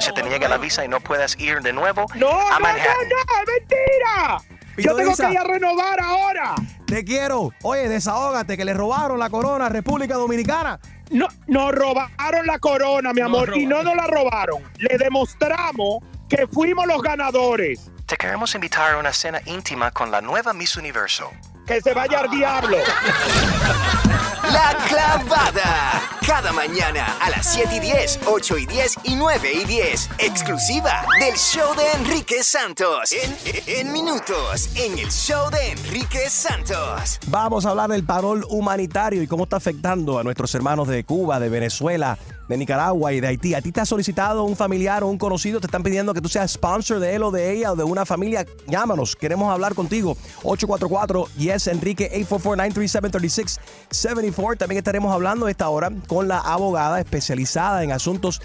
Se 0.01 0.13
te 0.13 0.23
niega 0.23 0.49
la 0.49 0.57
visa 0.57 0.83
y 0.85 0.89
no 0.89 1.01
puedas 1.01 1.39
ir 1.39 1.61
de 1.61 1.73
nuevo 1.75 2.07
No, 2.15 2.31
a 2.31 2.59
no, 2.59 2.69
no, 2.69 2.73
no, 2.73 2.79
es 2.79 3.47
mentira. 3.47 4.60
Yo 4.83 4.95
tengo 4.95 5.15
que 5.15 5.31
ir 5.33 5.39
a 5.39 5.45
renovar 5.45 6.01
ahora. 6.01 6.55
Te 6.87 7.05
quiero. 7.05 7.51
Oye, 7.63 7.89
desahógate, 7.89 8.57
que 8.57 8.65
le 8.65 8.75
robaron 8.75 9.19
la 9.19 9.31
corona 9.31 9.67
a 9.67 9.69
República 9.69 10.15
Dominicana. 10.15 10.79
No, 11.11 11.27
nos 11.47 11.73
robaron 11.73 12.47
la 12.47 12.59
corona, 12.59 13.13
mi 13.13 13.21
amor, 13.21 13.57
y 13.57 13.67
no 13.67 13.83
nos 13.83 13.97
la 13.97 14.07
robaron. 14.07 14.63
Le 14.79 14.97
demostramos 14.97 16.05
que 16.29 16.47
fuimos 16.47 16.87
los 16.87 17.03
ganadores. 17.03 17.91
Te 18.07 18.17
queremos 18.17 18.55
invitar 18.55 18.95
a 18.95 18.99
una 18.99 19.13
cena 19.13 19.41
íntima 19.47 19.91
con 19.91 20.11
la 20.11 20.21
nueva 20.21 20.53
Miss 20.53 20.77
Universo. 20.77 21.31
Que 21.67 21.81
se 21.81 21.95
vaya 21.95 22.21
al 22.21 22.31
diablo. 22.31 22.79
La 24.53 24.77
clavada. 24.89 26.03
Cada 26.27 26.53
mañana 26.53 27.17
a 27.21 27.31
las 27.31 27.53
7 27.53 27.77
y 27.77 27.81
10, 27.81 28.21
8 28.27 28.59
y 28.59 28.67
10 28.67 28.97
y 29.05 29.15
9 29.15 29.53
y 29.63 29.65
10. 29.65 30.11
Exclusiva 30.19 31.07
del 31.21 31.37
show 31.37 31.75
de 31.77 31.93
Enrique 31.93 32.43
Santos. 32.43 33.13
En, 33.13 33.37
en 33.67 33.93
minutos, 33.93 34.71
en 34.77 34.99
el 34.99 35.11
show 35.11 35.51
de 35.51 35.71
Enrique 35.71 36.29
Santos. 36.29 37.21
Vamos 37.29 37.65
a 37.65 37.71
hablar 37.71 37.91
del 37.91 38.05
parol 38.05 38.45
humanitario 38.49 39.23
y 39.23 39.27
cómo 39.27 39.45
está 39.45 39.57
afectando 39.57 40.19
a 40.19 40.25
nuestros 40.25 40.55
hermanos 40.55 40.89
de 40.89 41.05
Cuba, 41.05 41.41
de 41.41 41.49
Venezuela, 41.49 42.19
de 42.49 42.57
Nicaragua 42.57 43.13
y 43.13 43.21
de 43.21 43.29
Haití. 43.29 43.55
¿A 43.55 43.63
ti 43.63 43.71
te 43.71 43.81
ha 43.81 43.87
solicitado 43.87 44.43
un 44.45 44.57
familiar 44.57 45.05
o 45.05 45.09
un 45.09 45.19
conocido? 45.19 45.61
¿Te 45.61 45.69
están 45.69 45.85
pidiendo 45.85 46.13
que 46.13 46.21
tú 46.21 46.29
seas 46.29 46.51
sponsor 46.51 46.99
de 46.99 47.15
él 47.15 47.23
o 47.23 47.31
de 47.31 47.53
ella 47.53 47.73
o 47.73 47.77
de 47.77 47.85
una 47.85 48.05
familia? 48.05 48.45
Llámanos, 48.67 49.15
queremos 49.15 49.53
hablar 49.53 49.75
contigo. 49.75 50.17
844-YES-ENRIQUE 50.43 52.07
844 52.07 52.57
937 52.57 53.09
36 53.11 53.61
74 53.91 54.40
también 54.59 54.79
estaremos 54.79 55.13
hablando 55.13 55.49
esta 55.49 55.69
hora 55.69 55.91
con 56.07 56.27
la 56.27 56.39
abogada 56.39 56.99
especializada 56.99 57.85
en 57.85 57.93
asuntos 57.93 58.41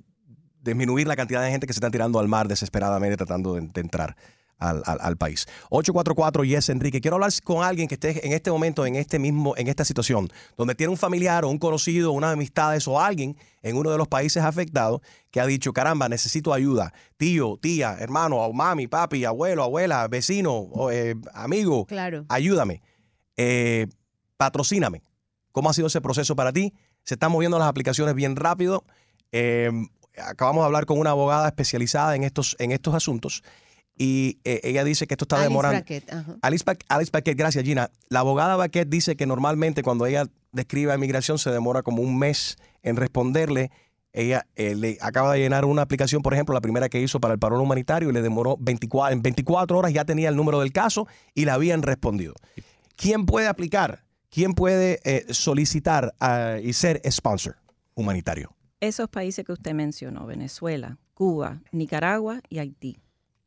disminuir 0.61 1.09
la 1.09 1.17
cantidad 1.17 1.43
de 1.43 1.51
gente 1.51 1.67
que 1.67 1.73
se 1.73 1.79
está 1.79 1.91
tirando 1.91 2.21
al 2.21 2.29
mar 2.29 2.47
desesperadamente 2.47 3.17
tratando 3.17 3.55
de 3.55 3.81
entrar 3.81 4.17
al, 4.59 4.83
al- 4.87 4.99
al 5.01 5.17
país. 5.17 5.47
844 5.71 6.45
Yes 6.45 6.69
Enrique. 6.69 7.01
Quiero 7.01 7.17
hablar 7.17 7.31
con 7.43 7.63
alguien 7.65 7.89
que 7.89 7.95
esté 7.95 8.27
en 8.27 8.33
este 8.33 8.51
momento, 8.51 8.87
en 8.87 8.97
este 8.97 9.19
mismo, 9.19 9.55
en 9.57 9.69
esta 9.69 9.85
situación, 9.85 10.29
donde 10.57 10.75
tiene 10.75 10.91
un 10.91 10.97
familiar 10.97 11.45
o 11.45 11.49
un 11.51 11.59
conocido, 11.59 12.13
unas 12.13 12.33
amistades 12.33 12.87
o 12.89 13.01
alguien 13.01 13.37
en 13.63 13.77
uno 13.77 13.91
de 13.91 13.99
los 13.99 14.09
países 14.09 14.43
afectados 14.43 15.01
que 15.31 15.41
ha 15.41 15.47
dicho, 15.47 15.73
caramba, 15.73 16.09
necesito 16.09 16.53
ayuda. 16.55 16.93
Tío, 17.17 17.59
tía, 17.61 17.97
hermano, 17.99 18.53
mami, 18.53 18.87
papi, 18.87 19.25
abuelo, 19.25 19.63
abuela, 19.65 20.07
vecino, 20.09 20.53
o, 20.53 20.91
eh, 20.91 21.15
amigo, 21.33 21.87
Claro. 21.87 22.25
ayúdame. 22.29 22.83
Eh, 23.37 23.87
patrocíname. 24.37 25.03
¿Cómo 25.53 25.71
ha 25.71 25.73
sido 25.73 25.87
ese 25.89 26.01
proceso 26.01 26.35
para 26.37 26.53
ti? 26.53 26.73
Se 27.05 27.15
están 27.15 27.31
moviendo 27.33 27.59
las 27.59 27.69
aplicaciones 27.69 28.15
bien 28.15 28.37
rápido. 28.37 28.85
Eh, 29.33 29.71
acabamos 30.17 30.63
de 30.63 30.67
hablar 30.67 30.87
con 30.87 30.99
una 30.99 31.11
abogada 31.11 31.47
especializada 31.49 32.15
en 32.17 32.25
estos, 32.25 32.57
en 32.59 32.71
estos 32.73 32.95
asuntos 32.95 33.43
y 33.97 34.39
eh, 34.45 34.61
ella 34.65 34.83
dice 34.85 35.07
que 35.07 35.15
esto 35.15 35.25
está 35.25 35.37
Alice 35.37 35.49
demorando. 35.49 35.77
Brackett, 35.79 36.13
ajá. 36.13 36.37
Alice, 36.43 36.65
Ba- 36.67 36.77
Alice 36.89 37.11
Paquet, 37.11 37.37
gracias 37.37 37.65
Gina. 37.65 37.91
La 38.09 38.21
abogada 38.21 38.57
Paquet 38.57 38.89
dice 38.89 39.17
que 39.17 39.27
normalmente 39.27 39.83
cuando 39.83 40.07
ella 40.07 40.27
describe 40.53 40.93
a 40.93 40.97
inmigración 40.97 41.39
se 41.39 41.51
demora 41.51 41.83
como 41.83 42.03
un 42.03 42.19
mes 42.19 42.57
en 42.83 42.97
responderle. 42.97 43.71
Ella 44.13 44.47
eh, 44.55 44.77
le 44.77 44.97
acaba 45.01 45.33
de 45.33 45.41
llenar 45.41 45.65
una 45.65 45.83
aplicación, 45.83 46.23
por 46.23 46.35
ejemplo, 46.35 46.55
la 46.55 46.61
primera 46.61 46.89
que 46.89 47.01
hizo 47.01 47.19
para 47.21 47.35
el 47.35 47.41
parón 47.41 47.61
humanitario 47.61 48.11
y 48.11 48.13
le 48.13 48.23
demoró 48.23 48.57
24, 48.61 49.13
en 49.13 49.23
24 49.23 49.77
horas 49.79 49.93
ya 49.93 50.05
tenía 50.05 50.29
el 50.29 50.37
número 50.37 50.61
del 50.61 50.71
caso 50.73 51.09
y 51.35 51.45
le 51.45 51.51
habían 51.51 51.83
respondido. 51.83 52.35
¿Quién 52.97 53.27
puede 53.27 53.49
aplicar? 53.49 54.05
¿Quién 54.31 54.55
puede 54.55 55.01
eh, 55.05 55.27
solicitar 55.31 56.15
ah, 56.21 56.59
y 56.63 56.73
ser 56.75 57.01
sponsor 57.11 57.57
humanitario? 57.95 58.55
Esos 58.81 59.09
países 59.09 59.45
que 59.45 59.53
usted 59.53 59.75
mencionó, 59.75 60.27
Venezuela, 60.27 60.99
Cuba, 61.15 61.61
Nicaragua 61.73 62.41
y 62.49 62.59
Haití. 62.59 62.99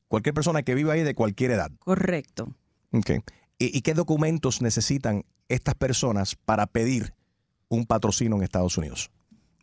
Cualquier 0.07 0.33
persona 0.33 0.63
que 0.63 0.75
viva 0.75 0.93
ahí 0.93 1.03
de 1.03 1.15
cualquier 1.15 1.51
edad. 1.51 1.71
Correcto. 1.79 2.53
Ok. 2.91 3.11
¿Y, 3.59 3.77
y 3.77 3.81
qué 3.81 3.93
documentos 3.93 4.61
necesitan 4.61 5.23
estas 5.49 5.75
personas 5.75 6.35
para 6.35 6.67
pedir 6.67 7.13
un 7.69 7.85
patrocinio 7.85 8.37
en 8.37 8.43
Estados 8.43 8.77
Unidos? 8.77 9.09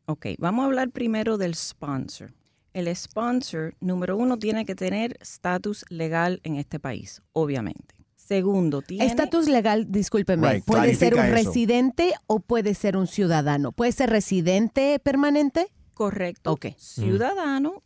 Ok, 0.06 0.26
vamos 0.38 0.64
a 0.64 0.66
hablar 0.66 0.90
primero 0.90 1.38
del 1.38 1.54
sponsor. 1.54 2.34
El 2.74 2.94
sponsor, 2.94 3.74
número 3.80 4.16
uno, 4.16 4.38
tiene 4.38 4.64
que 4.66 4.74
tener 4.74 5.16
estatus 5.20 5.84
legal 5.88 6.40
en 6.42 6.56
este 6.56 6.78
país, 6.80 7.22
obviamente. 7.32 7.94
Segundo, 8.16 8.82
tiene... 8.82 9.06
Estatus 9.06 9.48
legal, 9.48 9.86
discúlpeme, 9.90 10.54
Right, 10.54 10.64
puede 10.64 10.94
ser 10.94 11.14
un 11.14 11.20
eso. 11.20 11.34
residente 11.34 12.14
o 12.26 12.40
puede 12.40 12.74
ser 12.74 12.96
un 12.96 13.06
ciudadano. 13.06 13.70
¿Puede 13.72 13.92
ser 13.92 14.10
residente 14.10 14.98
permanente? 14.98 15.68
Correcto. 15.92 16.52
Ok. 16.52 16.66
Ciudadano, 16.76 17.82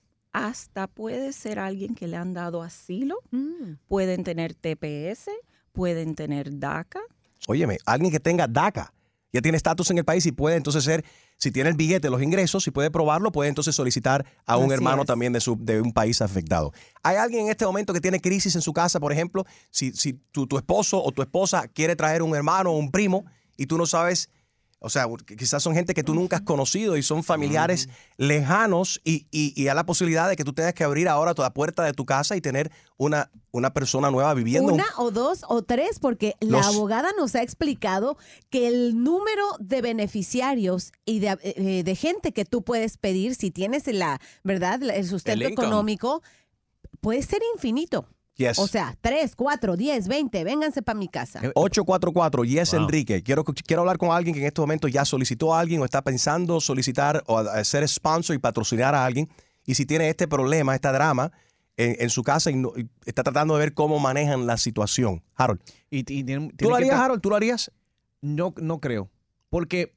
hasta 0.46 0.86
puede 0.86 1.32
ser 1.32 1.58
alguien 1.58 1.94
que 1.94 2.06
le 2.06 2.16
han 2.16 2.32
dado 2.32 2.62
asilo. 2.62 3.16
Pueden 3.88 4.22
tener 4.22 4.54
TPS, 4.54 5.30
pueden 5.72 6.14
tener 6.14 6.58
DACA. 6.58 7.00
Óyeme, 7.46 7.78
alguien 7.84 8.12
que 8.12 8.20
tenga 8.20 8.46
DACA, 8.46 8.92
ya 9.32 9.42
tiene 9.42 9.56
estatus 9.56 9.90
en 9.90 9.98
el 9.98 10.04
país 10.04 10.24
y 10.26 10.32
puede 10.32 10.56
entonces 10.56 10.84
ser, 10.84 11.04
si 11.36 11.50
tiene 11.50 11.68
el 11.70 11.76
billete, 11.76 12.08
los 12.08 12.22
ingresos, 12.22 12.64
si 12.64 12.70
puede 12.70 12.90
probarlo, 12.90 13.30
puede 13.32 13.48
entonces 13.48 13.74
solicitar 13.74 14.24
a 14.46 14.56
un 14.56 14.66
Así 14.66 14.74
hermano 14.74 15.02
es. 15.02 15.06
también 15.06 15.32
de, 15.32 15.40
su, 15.40 15.56
de 15.60 15.80
un 15.80 15.92
país 15.92 16.22
afectado. 16.22 16.72
¿Hay 17.02 17.16
alguien 17.16 17.46
en 17.46 17.50
este 17.50 17.66
momento 17.66 17.92
que 17.92 18.00
tiene 18.00 18.20
crisis 18.20 18.54
en 18.54 18.62
su 18.62 18.72
casa, 18.72 19.00
por 19.00 19.12
ejemplo? 19.12 19.44
Si, 19.70 19.92
si 19.92 20.14
tu, 20.30 20.46
tu 20.46 20.56
esposo 20.56 21.02
o 21.02 21.12
tu 21.12 21.20
esposa 21.22 21.68
quiere 21.68 21.94
traer 21.96 22.22
un 22.22 22.34
hermano 22.34 22.70
o 22.70 22.78
un 22.78 22.90
primo 22.90 23.24
y 23.56 23.66
tú 23.66 23.76
no 23.76 23.86
sabes, 23.86 24.30
o 24.80 24.90
sea, 24.90 25.06
quizás 25.36 25.60
son 25.62 25.74
gente 25.74 25.92
que 25.92 26.04
tú 26.04 26.14
nunca 26.14 26.36
has 26.36 26.42
conocido 26.42 26.96
y 26.96 27.02
son 27.02 27.24
familiares 27.24 27.88
lejanos 28.16 29.00
y, 29.02 29.26
y, 29.32 29.52
y 29.60 29.66
hay 29.66 29.74
la 29.74 29.84
posibilidad 29.84 30.28
de 30.28 30.36
que 30.36 30.44
tú 30.44 30.52
tengas 30.52 30.72
que 30.72 30.84
abrir 30.84 31.08
ahora 31.08 31.34
toda 31.34 31.52
puerta 31.52 31.82
de 31.82 31.92
tu 31.92 32.06
casa 32.06 32.36
y 32.36 32.40
tener 32.40 32.70
una, 32.96 33.28
una 33.50 33.74
persona 33.74 34.12
nueva 34.12 34.32
viviendo. 34.34 34.72
Una 34.72 34.86
o 34.98 35.10
dos 35.10 35.44
o 35.48 35.62
tres, 35.62 35.98
porque 35.98 36.34
la 36.38 36.60
abogada 36.60 37.10
nos 37.18 37.34
ha 37.34 37.42
explicado 37.42 38.18
que 38.50 38.68
el 38.68 39.02
número 39.02 39.44
de 39.58 39.82
beneficiarios 39.82 40.92
y 41.04 41.18
de, 41.18 41.36
eh, 41.42 41.82
de 41.82 41.94
gente 41.96 42.32
que 42.32 42.44
tú 42.44 42.62
puedes 42.62 42.98
pedir, 42.98 43.34
si 43.34 43.50
tienes 43.50 43.88
la 43.88 44.20
verdad, 44.44 44.80
el 44.82 45.06
sustento 45.08 45.44
El 45.44 45.52
económico, 45.52 46.22
puede 47.00 47.22
ser 47.22 47.40
infinito. 47.54 48.06
Yes. 48.38 48.58
O 48.60 48.66
sea, 48.68 48.96
tres, 49.00 49.34
cuatro, 49.34 49.76
diez, 49.76 50.06
veinte, 50.08 50.44
vénganse 50.44 50.80
para 50.80 50.96
mi 50.98 51.08
casa. 51.08 51.40
844 51.56 52.44
Yes 52.44 52.72
Wow. 52.72 52.82
Enrique. 52.82 53.22
Quiero, 53.24 53.42
quiero 53.44 53.82
hablar 53.82 53.98
con 53.98 54.10
alguien 54.12 54.32
que 54.32 54.40
en 54.40 54.46
este 54.46 54.60
momento 54.60 54.86
ya 54.88 55.04
solicitó 55.04 55.52
a 55.54 55.58
alguien 55.60 55.80
o 55.82 55.84
está 55.84 56.02
pensando 56.02 56.60
solicitar 56.60 57.22
o 57.26 57.38
a- 57.38 57.58
a 57.58 57.64
ser 57.64 57.86
sponsor 57.88 58.36
y 58.36 58.38
patrocinar 58.38 58.94
a 58.94 59.04
alguien. 59.04 59.28
Y 59.66 59.74
si 59.74 59.84
tiene 59.86 60.08
este 60.08 60.28
problema, 60.28 60.74
este 60.74 60.88
drama 60.92 61.32
en, 61.76 61.96
en 61.98 62.10
su 62.10 62.22
casa 62.22 62.50
y, 62.52 62.54
no- 62.56 62.72
y 62.76 62.88
está 63.06 63.24
tratando 63.24 63.54
de 63.54 63.60
ver 63.60 63.74
cómo 63.74 63.98
manejan 63.98 64.46
la 64.46 64.56
situación. 64.56 65.22
Harold. 65.34 65.60
Y, 65.90 65.98
y 65.98 66.22
tiene- 66.24 66.48
¿Tú 66.50 66.56
tiene 66.58 66.70
lo 66.70 66.76
harías, 66.76 66.94
Harold? 67.00 67.20
¿Tú 67.20 67.30
lo 67.30 67.36
harías? 67.36 67.72
No, 68.22 68.54
no 68.56 68.78
creo. 68.80 69.10
Porque 69.50 69.96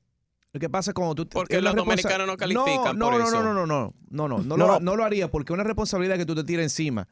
lo 0.52 0.60
que 0.60 0.68
pasa 0.68 0.90
es 0.92 0.96
cuando 0.96 1.14
tú... 1.14 1.28
Porque 1.30 1.62
los 1.62 1.76
dominicanos 1.76 2.26
no 2.26 2.38
califican 2.38 2.98
no, 2.98 3.06
por 3.12 3.20
no, 3.20 3.28
eso. 3.28 3.44
No, 3.44 3.54
no, 3.54 3.54
no, 3.54 3.66
no, 3.68 3.94
no, 4.10 4.28
no, 4.28 4.28
no, 4.28 4.38
no, 4.40 4.44
No, 4.44 4.58
lo, 4.58 4.68
no. 4.74 4.80
no 4.80 4.96
lo 4.96 5.04
haría 5.06 5.30
porque 5.30 5.54
es 5.54 5.56
una 5.56 5.64
responsabilidad 5.64 6.18
que 6.18 6.26
tú 6.26 6.34
te 6.34 6.44
tiras 6.44 6.64
encima. 6.64 7.08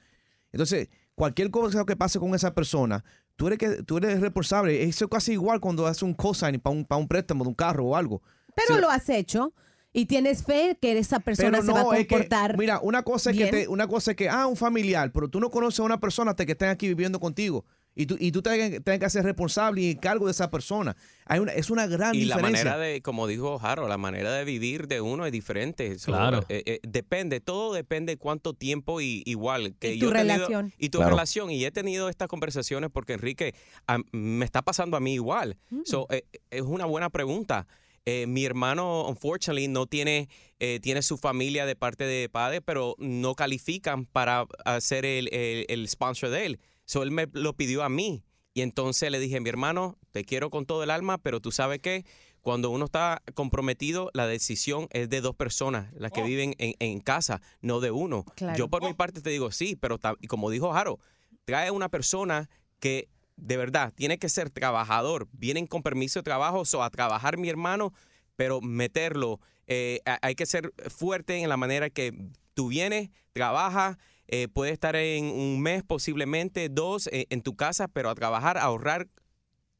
Entonces, 0.51 0.89
cualquier 1.19 1.51
cosa 1.51 1.83
que 1.85 1.97
pase 1.97 2.17
con 2.17 2.33
esa 2.33 2.55
persona, 2.55 3.03
tú 3.35 3.47
eres, 3.47 3.59
que, 3.59 3.83
tú 3.83 3.97
eres 3.97 4.21
responsable. 4.21 4.83
Eso 4.83 5.03
es 5.05 5.11
casi 5.11 5.33
igual 5.33 5.59
cuando 5.59 5.85
haces 5.85 6.03
un 6.03 6.13
cosign 6.13 6.61
para 6.61 6.73
un, 6.73 6.85
para 6.85 6.97
un 6.99 7.09
préstamo 7.09 7.43
de 7.43 7.49
un 7.49 7.55
carro 7.55 7.87
o 7.87 7.95
algo. 7.97 8.21
Pero 8.55 8.79
lo 8.79 8.89
has 8.89 9.09
hecho 9.09 9.53
y 9.91 10.05
tienes 10.05 10.43
fe 10.43 10.77
que 10.81 10.97
esa 10.97 11.19
persona 11.19 11.61
se 11.61 11.71
va 11.73 11.81
a 11.81 11.83
no, 11.83 11.93
es 11.93 11.99
que, 12.07 12.07
comportar. 12.07 12.57
mira, 12.57 12.79
una 12.81 13.03
cosa 13.03 13.31
es 13.31 13.37
que 13.37 13.47
te- 13.47 13.67
una 13.67 13.85
cosa 13.87 14.11
es 14.11 14.17
que, 14.17 14.29
ah, 14.29 14.47
un 14.47 14.55
familiar, 14.55 15.11
pero 15.11 15.27
tú 15.27 15.41
no 15.41 15.49
conoces 15.49 15.81
a 15.81 15.83
una 15.83 15.99
persona 15.99 16.31
hasta 16.31 16.45
que 16.45 16.53
estén 16.53 16.69
aquí 16.69 16.87
viviendo 16.87 17.19
contigo. 17.19 17.65
Y 17.95 18.05
tú, 18.05 18.15
y 18.19 18.31
tú 18.31 18.41
tengas 18.41 18.81
tengas 18.83 18.99
que 18.99 19.09
ser 19.09 19.25
responsable 19.25 19.81
y 19.81 19.91
en 19.91 19.97
cargo 19.97 20.25
de 20.27 20.31
esa 20.31 20.49
persona. 20.49 20.95
Hay 21.25 21.39
una, 21.39 21.51
es 21.51 21.69
una 21.69 21.85
gran 21.87 22.15
Y 22.15 22.25
la 22.25 22.35
diferencia. 22.37 22.63
manera 22.65 22.77
de, 22.77 23.01
como 23.01 23.27
dijo 23.27 23.59
Jaro, 23.59 23.87
la 23.89 23.97
manera 23.97 24.31
de 24.31 24.45
vivir 24.45 24.87
de 24.87 25.01
uno 25.01 25.25
es 25.25 25.31
diferente. 25.33 25.97
Claro. 26.05 26.45
eh, 26.47 26.63
eh, 26.65 26.79
depende, 26.83 27.41
todo 27.41 27.73
depende 27.73 28.15
cuánto 28.17 28.53
tiempo 28.53 29.01
y 29.01 29.23
igual. 29.25 29.75
Que 29.79 29.95
Y 29.95 29.99
yo 29.99 30.07
tu 30.07 30.13
tenido- 30.13 30.35
relación. 30.35 30.73
y 30.77 30.89
tu 30.89 30.99
Claro. 30.99 31.11
relación. 31.11 31.51
Y 31.51 31.65
he 31.65 31.71
tenido 31.71 32.07
estas 32.07 32.29
conversaciones 32.29 32.89
porque 32.93 33.13
Enrique, 33.13 33.53
a- 33.87 33.97
me 34.13 34.45
está 34.45 34.61
pasando 34.61 34.95
a 34.95 34.99
mí 35.01 35.15
igual. 35.15 35.57
So, 35.83 36.07
eh, 36.09 36.23
es 36.51 36.61
una 36.61 36.85
buena 36.85 37.09
pregunta. 37.09 37.67
Eh, 38.05 38.27
mi 38.27 38.45
hermano, 38.45 39.07
unfortunately, 39.09 39.67
no 39.67 39.85
tiene, 39.87 40.29
eh, 40.59 40.79
tiene 40.81 41.01
su 41.01 41.17
familia 41.17 41.65
de 41.65 41.75
parte 41.75 42.05
de 42.05 42.29
padre, 42.29 42.61
pero 42.61 42.95
no 42.97 43.35
califican 43.35 44.05
para 44.05 44.45
ser 44.79 45.05
el, 45.05 45.27
el- 45.33 45.65
el 45.67 45.87
sponsor 45.89 46.29
de 46.29 46.45
él. 46.45 46.59
So, 46.89 47.03
él 47.03 47.11
me 47.11 47.27
lo 47.33 47.53
pidió 47.53 47.83
a 47.83 47.89
mí. 47.89 48.23
Y 48.55 48.61
entonces 48.61 49.11
le 49.11 49.19
dije, 49.19 49.39
mi 49.39 49.47
hermano, 49.47 49.99
te 50.11 50.25
quiero 50.25 50.49
con 50.49 50.65
todo 50.65 50.81
el 50.81 50.89
alma, 50.89 51.19
pero 51.19 51.39
tú 51.39 51.51
sabes 51.51 51.81
que 51.81 52.03
cuando 52.41 52.71
uno 52.71 52.85
está 52.85 53.21
comprometido, 53.35 54.09
la 54.15 54.25
decisión 54.25 54.87
es 54.89 55.07
de 55.07 55.21
dos 55.21 55.35
personas, 55.35 55.93
las 55.93 56.11
que 56.11 56.23
viven 56.23 56.55
en, 56.57 56.73
en 56.79 56.99
casa, 56.99 57.41
no 57.61 57.79
de 57.79 57.91
uno. 57.91 58.25
Claro. 58.35 58.57
Yo 58.57 58.69
por 58.69 58.83
mi 58.83 58.95
parte 58.95 59.21
te 59.21 59.29
digo 59.29 59.51
sí, 59.51 59.75
pero 59.75 59.99
como 60.27 60.49
dijo 60.49 60.73
Jaro, 60.73 60.97
trae 61.45 61.69
una 61.69 61.89
persona 61.89 62.49
que 62.79 63.07
de 63.35 63.55
verdad 63.55 63.93
tiene 63.95 64.17
que 64.17 64.27
ser 64.27 64.49
trabajador, 64.49 65.27
vienen 65.31 65.67
con 65.67 65.83
permiso 65.83 66.19
de 66.19 66.23
trabajo, 66.23 66.63
o 66.73 66.81
a 66.81 66.89
trabajar 66.89 67.37
mi 67.37 67.49
hermano, 67.49 67.93
pero 68.35 68.61
meterlo, 68.61 69.39
eh, 69.67 69.99
hay 70.23 70.33
que 70.33 70.47
ser 70.47 70.73
fuerte 70.87 71.37
en 71.37 71.49
la 71.49 71.57
manera 71.57 71.91
que 71.91 72.31
tú 72.55 72.69
vienes, 72.69 73.11
trabajas, 73.31 73.97
eh, 74.31 74.47
puedes 74.47 74.73
estar 74.73 74.95
en 74.95 75.25
un 75.25 75.59
mes, 75.59 75.81
posiblemente 75.81 76.69
dos, 76.69 77.07
eh, 77.07 77.25
en 77.31 77.41
tu 77.41 77.55
casa, 77.55 77.87
pero 77.87 78.11
a 78.11 78.15
trabajar, 78.15 78.59
a 78.59 78.63
ahorrar, 78.63 79.07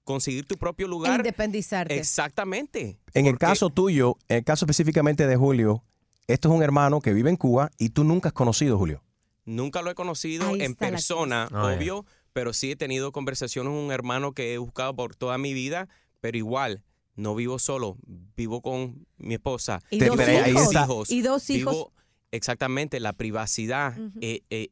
conseguir 0.04 0.46
tu 0.46 0.58
propio 0.58 0.88
lugar. 0.88 1.20
Independizarte. 1.20 1.96
Exactamente. 1.96 3.00
En 3.14 3.28
el 3.28 3.38
caso 3.38 3.70
tuyo, 3.70 4.18
en 4.28 4.38
el 4.38 4.44
caso 4.44 4.66
específicamente 4.66 5.28
de 5.28 5.36
Julio, 5.36 5.84
esto 6.28 6.50
es 6.50 6.56
un 6.56 6.64
hermano 6.64 7.00
que 7.00 7.14
vive 7.14 7.30
en 7.30 7.36
Cuba 7.36 7.70
y 7.78 7.90
tú 7.90 8.04
nunca 8.04 8.30
has 8.30 8.34
conocido, 8.34 8.76
Julio. 8.80 9.04
Nunca 9.46 9.84
lo 9.84 9.92
he 9.92 9.96
conocido 9.96 10.48
Ahí 10.48 10.64
en 10.64 10.74
persona. 10.74 11.48
Ah, 11.52 11.66
obvio, 11.66 12.06
pero 12.34 12.52
sí 12.54 12.72
he 12.72 12.76
tenido 12.76 13.12
conversaciones 13.12 13.70
con 13.70 13.80
un 13.80 13.92
hermano 13.92 14.34
que 14.34 14.56
he 14.56 14.58
buscado 14.58 14.96
por 14.96 15.16
toda 15.16 15.38
mi 15.38 15.54
vida, 15.54 15.90
pero 16.22 16.38
igual, 16.38 16.84
no 17.16 17.36
vivo 17.36 17.60
solo, 17.60 17.98
vivo 18.36 18.64
con 18.64 19.06
mi 19.18 19.36
esposa. 19.36 19.80
Y 19.92 20.00
dos 20.00 20.20
ahí 20.20 20.52
hijos. 20.52 20.64
está. 20.64 20.88
Y 21.10 21.22
dos 21.22 21.50
hijos. 21.52 21.74
Vivo 21.76 21.94
exactamente 22.32 23.00
la 23.00 23.13
privacidad. 23.13 23.94
eh, 24.22 24.42
eh, 24.50 24.70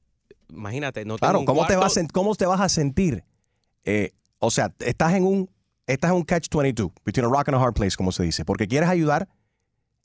imagínate, 0.50 1.06
no 1.06 1.18
Claro, 1.18 1.40
tengo 1.40 1.40
un 1.42 1.46
¿cómo 1.46 1.68
te, 1.68 1.76
cuarto- 1.76 1.82
vas, 1.96 1.98
a 1.98 2.08
¿cómo 2.14 2.36
te 2.36 2.46
vas 2.46 2.62
a 2.62 2.70
sentir? 2.70 3.24
Eh, 3.84 4.12
o 4.40 4.52
sea, 4.52 4.74
estás 4.80 5.14
en 5.14 5.24
un 5.26 5.50
estás 5.88 6.12
en 6.12 6.18
un 6.18 6.24
catch-22, 6.26 6.92
between 7.06 7.26
a 7.26 7.30
rock 7.30 7.48
and 7.48 7.56
a 7.56 7.62
hard 7.64 7.74
place, 7.74 7.96
como 7.96 8.12
se 8.12 8.22
dice, 8.24 8.44
porque 8.44 8.68
quieres 8.68 8.90
ayudar 8.90 9.30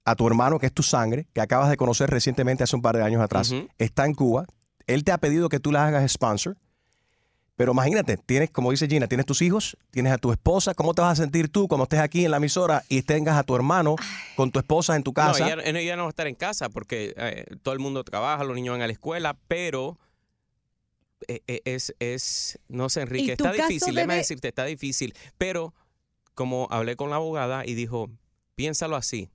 a 0.05 0.15
tu 0.15 0.27
hermano, 0.29 0.59
que 0.61 0.67
es 0.67 0.73
tu 0.73 0.83
sangre, 0.85 1.27
que 1.33 1.41
acabas 1.41 1.71
de 1.71 1.77
conocer 1.77 2.09
recientemente 2.09 2.62
hace 2.62 2.77
un 2.77 2.83
par 2.83 2.97
de 2.97 3.03
años 3.03 3.21
atrás, 3.21 3.53
está 3.79 4.07
en 4.07 4.15
Cuba, 4.15 4.47
él 4.87 5.03
te 5.03 5.11
ha 5.11 5.19
pedido 5.19 5.49
que 5.49 5.59
tú 5.59 5.73
le 5.73 5.79
hagas 5.79 6.09
sponsor, 6.12 6.57
pero 7.57 7.73
imagínate, 7.73 8.17
tienes, 8.17 8.51
como 8.51 8.71
dice 8.71 8.88
Gina, 8.88 9.07
tienes 9.07 9.27
tus 9.27 9.43
hijos, 9.43 9.77
tienes 9.91 10.12
a 10.12 10.19
tu 10.19 10.33
esposa, 10.33 10.75
¿cómo 10.75 10.95
te 10.95 11.03
vas 11.03 11.19
a 11.19 11.23
sentir 11.23 11.49
tú 11.49 11.69
cuando 11.69 11.85
estés 11.85 12.01
aquí 12.01 12.25
en 12.25 12.31
la 12.31 12.38
emisora 12.38 12.83
y 12.88 13.03
tengas 13.03 13.37
a 13.37 13.43
tu 13.45 13.55
hermano 13.55 13.97
con 14.37 14.51
tu 14.51 14.59
esposa 14.59 14.97
en 14.97 15.03
tu 15.03 15.11
No, 15.11 15.15
casa? 15.15 15.47
ella, 15.47 15.62
ella 15.62 15.97
no 15.97 16.03
va 16.05 16.09
a 16.09 16.11
estar 16.11 16.27
en 16.27 16.35
casa 16.35 16.69
porque 16.71 17.15
eh, 17.17 17.45
todo 17.62 17.75
el 17.75 17.81
mundo 17.81 18.03
trabaja, 18.05 18.43
los 18.45 18.57
niños 18.57 18.73
van 18.75 18.83
a 18.83 18.87
la 18.87 18.93
escuela, 18.93 19.37
pero 19.49 19.99
eh, 21.29 21.41
eh, 21.47 21.61
es, 21.65 21.95
es, 22.01 22.59
no 22.69 22.88
sé, 22.88 23.01
¿Y 23.01 23.03
Enrique, 23.05 23.33
está 23.33 23.53
difícil, 23.53 23.95
déjame 23.95 24.15
debe- 24.15 24.19
decirte, 24.23 24.49
está 24.49 24.65
difícil, 24.65 25.15
pero 25.38 25.75
como 26.35 26.67
hablé 26.71 26.97
con 26.97 27.11
la 27.11 27.17
abogada 27.17 27.65
y 27.67 27.75
dijo, 27.75 28.11
piénsalo 28.57 28.97
así, 28.97 29.29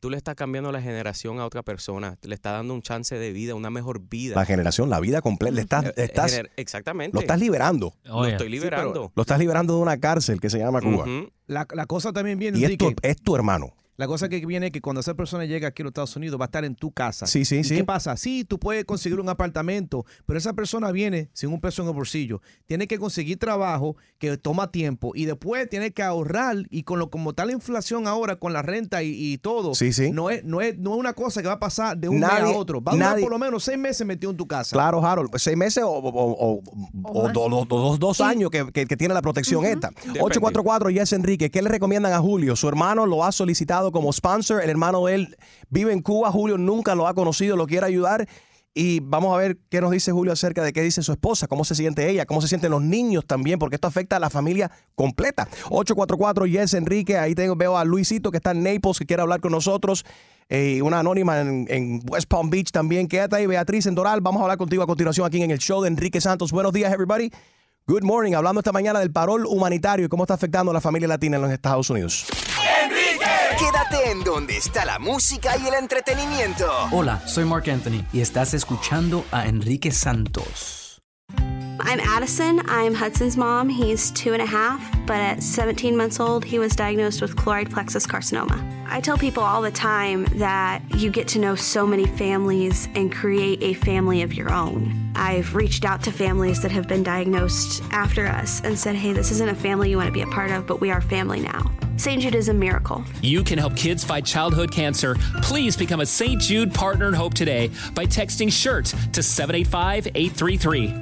tú 0.00 0.10
le 0.10 0.16
estás 0.16 0.34
cambiando 0.34 0.70
la 0.72 0.80
generación 0.80 1.40
a 1.40 1.44
otra 1.46 1.62
persona, 1.62 2.16
le 2.22 2.34
estás 2.34 2.52
dando 2.52 2.74
un 2.74 2.82
chance 2.82 3.16
de 3.16 3.32
vida, 3.32 3.54
una 3.54 3.70
mejor 3.70 4.00
vida. 4.08 4.34
La 4.36 4.44
generación, 4.44 4.90
la 4.90 5.00
vida 5.00 5.20
completa. 5.22 5.54
Le 5.54 5.60
estás, 5.62 5.84
Eh, 5.86 5.92
estás- 5.96 6.32
gener- 6.32 6.50
Exactamente. 6.56 7.14
lo 7.14 7.20
estás 7.20 7.38
liberando. 7.40 7.94
Lo 8.04 8.24
estoy 8.26 8.48
liberando. 8.48 9.12
Lo 9.14 9.22
estás 9.22 9.38
liberando 9.38 9.74
de 9.76 9.80
una 9.82 9.98
cárcel 9.98 10.40
que 10.40 10.50
se 10.50 10.58
llama 10.58 10.80
Cuba. 10.80 11.04
La, 11.46 11.66
la 11.74 11.86
cosa 11.86 12.12
también 12.12 12.38
viene, 12.38 12.58
Y 12.58 12.64
es 12.64 12.78
tu, 12.78 12.94
es 13.02 13.16
tu 13.20 13.34
hermano. 13.34 13.72
La 13.98 14.06
cosa 14.06 14.28
que 14.28 14.46
viene 14.46 14.66
es 14.66 14.72
que 14.72 14.80
cuando 14.80 15.00
esa 15.00 15.14
persona 15.14 15.44
llega 15.44 15.66
aquí 15.66 15.82
a 15.82 15.84
los 15.84 15.90
Estados 15.90 16.14
Unidos 16.14 16.38
va 16.40 16.44
a 16.44 16.46
estar 16.46 16.64
en 16.64 16.76
tu 16.76 16.92
casa. 16.92 17.26
Sí, 17.26 17.44
sí, 17.44 17.56
¿Y 17.56 17.64
sí. 17.64 17.74
¿Qué 17.74 17.82
pasa? 17.84 18.16
Sí, 18.16 18.44
tú 18.44 18.56
puedes 18.60 18.84
conseguir 18.84 19.18
un 19.18 19.28
apartamento, 19.28 20.06
pero 20.24 20.38
esa 20.38 20.52
persona 20.52 20.92
viene 20.92 21.30
sin 21.32 21.50
un 21.52 21.60
peso 21.60 21.82
en 21.82 21.88
el 21.88 21.94
bolsillo. 21.94 22.40
Tiene 22.66 22.86
que 22.86 22.96
conseguir 22.96 23.40
trabajo 23.40 23.96
que 24.18 24.36
toma 24.38 24.70
tiempo 24.70 25.10
y 25.16 25.24
después 25.24 25.68
tiene 25.68 25.90
que 25.90 26.04
ahorrar 26.04 26.58
y 26.70 26.84
con 26.84 27.00
lo 27.00 27.10
como 27.10 27.30
está 27.30 27.44
la 27.44 27.50
inflación 27.50 28.06
ahora 28.06 28.36
con 28.36 28.52
la 28.52 28.62
renta 28.62 29.02
y, 29.02 29.08
y 29.32 29.38
todo. 29.38 29.74
Sí, 29.74 29.92
sí. 29.92 30.12
No 30.12 30.30
es, 30.30 30.44
no, 30.44 30.60
es, 30.60 30.78
no 30.78 30.92
es 30.94 31.00
una 31.00 31.12
cosa 31.14 31.42
que 31.42 31.48
va 31.48 31.54
a 31.54 31.58
pasar 31.58 31.98
de 31.98 32.08
un 32.08 32.20
mes 32.20 32.28
Nadie- 32.30 32.54
a 32.54 32.56
otro. 32.56 32.80
Va 32.80 32.92
a 32.92 32.94
durar 32.94 33.10
nadie- 33.16 33.22
por 33.24 33.32
lo 33.32 33.38
menos 33.40 33.64
seis 33.64 33.78
meses 33.78 34.06
metido 34.06 34.30
en 34.30 34.36
tu 34.36 34.46
casa. 34.46 34.76
Claro, 34.76 35.04
Harold, 35.04 35.30
seis 35.38 35.56
meses 35.56 35.82
o, 35.82 35.90
o- 35.90 36.52
o- 36.54 36.62
o 37.02 37.28
do- 37.32 37.48
do- 37.48 37.64
do- 37.64 37.76
dos, 37.80 37.98
dos 37.98 38.20
años 38.20 38.48
que, 38.52 38.64
que- 38.72 38.86
que 38.86 38.96
tiene 38.96 39.12
la 39.12 39.22
protección 39.22 39.64
esta. 39.64 39.88
Depende. 39.88 40.20
844 40.20 40.90
Yes 40.90 41.12
Enrique, 41.14 41.50
¿qué 41.50 41.62
le 41.62 41.68
recomiendan 41.68 42.12
a 42.12 42.20
Julio? 42.20 42.54
Su 42.54 42.68
hermano 42.68 43.04
lo 43.04 43.24
ha 43.24 43.32
solicitado 43.32 43.87
como 43.92 44.12
sponsor, 44.12 44.62
el 44.62 44.70
hermano 44.70 45.06
de 45.06 45.14
él 45.14 45.36
vive 45.68 45.92
en 45.92 46.02
Cuba, 46.02 46.30
Julio 46.30 46.58
nunca 46.58 46.94
lo 46.94 47.06
ha 47.06 47.14
conocido, 47.14 47.56
lo 47.56 47.66
quiere 47.66 47.86
ayudar. 47.86 48.28
Y 48.74 49.00
vamos 49.00 49.34
a 49.34 49.38
ver 49.38 49.58
qué 49.70 49.80
nos 49.80 49.90
dice 49.90 50.12
Julio 50.12 50.32
acerca 50.32 50.62
de 50.62 50.72
qué 50.72 50.82
dice 50.82 51.02
su 51.02 51.10
esposa, 51.10 51.48
cómo 51.48 51.64
se 51.64 51.74
siente 51.74 52.08
ella, 52.08 52.26
cómo 52.26 52.40
se 52.40 52.46
sienten 52.48 52.70
los 52.70 52.82
niños 52.82 53.26
también, 53.26 53.58
porque 53.58 53.74
esto 53.74 53.88
afecta 53.88 54.16
a 54.16 54.20
la 54.20 54.30
familia 54.30 54.70
completa. 54.94 55.48
844 55.70 56.46
Yes 56.46 56.74
Enrique, 56.74 57.18
ahí 57.18 57.34
tengo, 57.34 57.56
veo 57.56 57.76
a 57.76 57.84
Luisito 57.84 58.30
que 58.30 58.36
está 58.36 58.52
en 58.52 58.62
Naples, 58.62 58.98
que 58.98 59.06
quiere 59.06 59.22
hablar 59.22 59.40
con 59.40 59.50
nosotros. 59.50 60.04
Eh, 60.48 60.80
una 60.80 61.00
anónima 61.00 61.40
en, 61.40 61.66
en 61.68 62.00
West 62.08 62.28
Palm 62.28 62.50
Beach 62.50 62.70
también. 62.70 63.08
Quédate 63.08 63.36
ahí, 63.36 63.46
Beatriz 63.46 63.86
en 63.86 63.94
Doral. 63.94 64.20
Vamos 64.20 64.40
a 64.40 64.44
hablar 64.44 64.58
contigo 64.58 64.82
a 64.82 64.86
continuación 64.86 65.26
aquí 65.26 65.42
en 65.42 65.50
el 65.50 65.58
show 65.58 65.82
de 65.82 65.88
Enrique 65.88 66.20
Santos. 66.20 66.52
Buenos 66.52 66.72
días, 66.72 66.92
everybody. 66.92 67.30
Good 67.88 68.02
morning. 68.02 68.34
Hablando 68.34 68.60
esta 68.60 68.70
mañana 68.70 69.00
del 69.00 69.10
parol 69.10 69.46
humanitario 69.46 70.06
y 70.06 70.08
cómo 70.08 70.24
está 70.24 70.34
afectando 70.34 70.70
a 70.70 70.74
la 70.74 70.80
familia 70.80 71.08
latina 71.08 71.36
en 71.36 71.42
los 71.42 71.50
Estados 71.50 71.88
Unidos. 71.88 72.26
Quédate 73.58 74.10
en 74.12 74.22
donde 74.22 74.56
está 74.56 74.84
la 74.84 75.00
música 75.00 75.56
y 75.58 75.66
el 75.66 75.74
entretenimiento. 75.74 76.70
Hola, 76.92 77.20
soy 77.26 77.44
Mark 77.44 77.68
Anthony 77.68 78.04
y 78.12 78.20
estás 78.20 78.54
escuchando 78.54 79.24
a 79.32 79.48
Enrique 79.48 79.90
Santos. 79.90 81.00
I'm 81.80 81.98
Addison. 82.00 82.60
I'm 82.68 82.94
Hudson's 82.94 83.36
mom. 83.36 83.68
He's 83.68 84.12
two 84.12 84.32
and 84.32 84.42
a 84.42 84.46
half, 84.46 84.80
but 85.06 85.16
at 85.16 85.42
17 85.42 85.96
months 85.96 86.20
old, 86.20 86.44
he 86.44 86.58
was 86.58 86.76
diagnosed 86.76 87.20
with 87.20 87.34
chloride 87.34 87.70
plexus 87.70 88.06
carcinoma. 88.06 88.62
I 88.88 89.00
tell 89.00 89.18
people 89.18 89.42
all 89.42 89.62
the 89.62 89.72
time 89.72 90.26
that 90.36 90.82
you 90.94 91.10
get 91.10 91.26
to 91.28 91.40
know 91.40 91.56
so 91.56 91.86
many 91.86 92.06
families 92.06 92.88
and 92.94 93.12
create 93.12 93.62
a 93.62 93.74
family 93.74 94.22
of 94.22 94.34
your 94.34 94.52
own. 94.52 95.12
I've 95.16 95.54
reached 95.54 95.84
out 95.84 96.02
to 96.04 96.12
families 96.12 96.62
that 96.62 96.70
have 96.70 96.86
been 96.86 97.02
diagnosed 97.02 97.82
after 97.90 98.26
us 98.26 98.60
and 98.62 98.78
said, 98.78 98.94
hey, 98.94 99.12
this 99.12 99.32
isn't 99.32 99.48
a 99.48 99.54
family 99.54 99.90
you 99.90 99.96
want 99.96 100.08
to 100.08 100.12
be 100.12 100.22
a 100.22 100.26
part 100.26 100.52
of, 100.52 100.66
but 100.66 100.80
we 100.80 100.90
are 100.90 101.00
family 101.00 101.40
now. 101.40 101.72
St. 101.98 102.22
Jude 102.22 102.36
is 102.36 102.48
a 102.48 102.54
miracle. 102.54 103.04
You 103.22 103.42
can 103.42 103.58
help 103.58 103.74
kids 103.74 104.04
fight 104.04 104.24
childhood 104.24 104.70
cancer. 104.70 105.16
Please 105.42 105.76
become 105.76 105.98
a 105.98 106.06
St. 106.06 106.40
Jude 106.40 106.72
Partner 106.72 107.08
in 107.08 107.14
Hope 107.14 107.34
today 107.34 107.72
by 107.92 108.06
texting 108.06 108.52
SHIRT 108.52 109.12
to 109.12 109.20
785 109.20 110.06
833. 110.14 110.94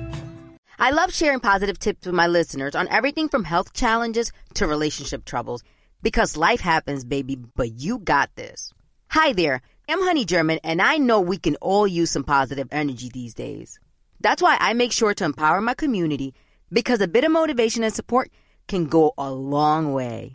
I 0.78 0.90
love 0.92 1.12
sharing 1.12 1.40
positive 1.40 1.78
tips 1.78 2.06
with 2.06 2.14
my 2.14 2.26
listeners 2.26 2.74
on 2.74 2.88
everything 2.88 3.28
from 3.28 3.44
health 3.44 3.74
challenges 3.74 4.32
to 4.54 4.66
relationship 4.66 5.26
troubles 5.26 5.62
because 6.02 6.34
life 6.34 6.60
happens, 6.60 7.04
baby, 7.04 7.36
but 7.36 7.78
you 7.78 7.98
got 7.98 8.30
this. 8.34 8.72
Hi 9.08 9.34
there, 9.34 9.60
I'm 9.90 10.02
Honey 10.02 10.24
German, 10.24 10.60
and 10.64 10.80
I 10.80 10.96
know 10.96 11.20
we 11.20 11.36
can 11.36 11.56
all 11.56 11.86
use 11.86 12.10
some 12.10 12.24
positive 12.24 12.68
energy 12.72 13.10
these 13.12 13.34
days. 13.34 13.78
That's 14.22 14.40
why 14.40 14.56
I 14.58 14.72
make 14.72 14.92
sure 14.92 15.12
to 15.12 15.24
empower 15.24 15.60
my 15.60 15.74
community 15.74 16.32
because 16.72 17.02
a 17.02 17.08
bit 17.08 17.24
of 17.24 17.32
motivation 17.32 17.84
and 17.84 17.92
support 17.92 18.30
can 18.66 18.86
go 18.86 19.12
a 19.18 19.30
long 19.30 19.92
way. 19.92 20.34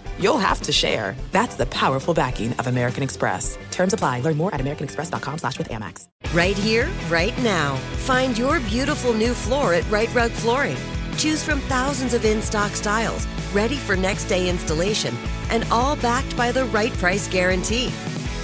you'll 0.21 0.37
have 0.37 0.61
to 0.61 0.71
share. 0.71 1.15
That's 1.31 1.55
the 1.55 1.65
powerful 1.65 2.13
backing 2.13 2.53
of 2.53 2.67
American 2.67 3.03
Express. 3.03 3.57
Terms 3.71 3.93
apply. 3.93 4.21
Learn 4.21 4.37
more 4.37 4.53
at 4.53 4.61
americanexpress.com 4.61 5.39
slash 5.39 5.57
with 5.57 5.69
Amex. 5.69 6.07
Right 6.33 6.57
here, 6.57 6.89
right 7.09 7.37
now. 7.41 7.75
Find 8.05 8.37
your 8.37 8.59
beautiful 8.61 9.13
new 9.13 9.33
floor 9.33 9.73
at 9.73 9.89
Right 9.89 10.13
Rug 10.13 10.31
Flooring. 10.31 10.77
Choose 11.17 11.43
from 11.43 11.59
thousands 11.61 12.13
of 12.13 12.23
in 12.25 12.41
stock 12.41 12.71
styles, 12.71 13.27
ready 13.53 13.75
for 13.75 13.95
next 13.95 14.25
day 14.25 14.49
installation, 14.49 15.15
and 15.49 15.65
all 15.71 15.95
backed 15.97 16.37
by 16.37 16.51
the 16.51 16.65
right 16.65 16.93
price 16.93 17.27
guarantee. 17.27 17.87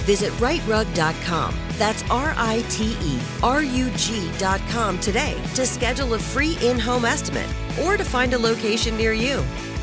Visit 0.04 0.32
rightrug.com. 0.34 1.54
That's 1.72 2.02
R 2.10 2.34
I 2.36 2.64
T 2.70 2.96
E 3.02 3.20
R 3.42 3.62
U 3.62 3.90
G.com 3.90 4.98
today 5.00 5.40
to 5.54 5.66
schedule 5.66 6.14
a 6.14 6.18
free 6.18 6.58
in 6.62 6.78
home 6.78 7.04
estimate 7.04 7.48
or 7.82 7.96
to 7.96 8.04
find 8.04 8.32
a 8.34 8.38
location 8.38 8.96
near 8.96 9.12
you. 9.12 9.44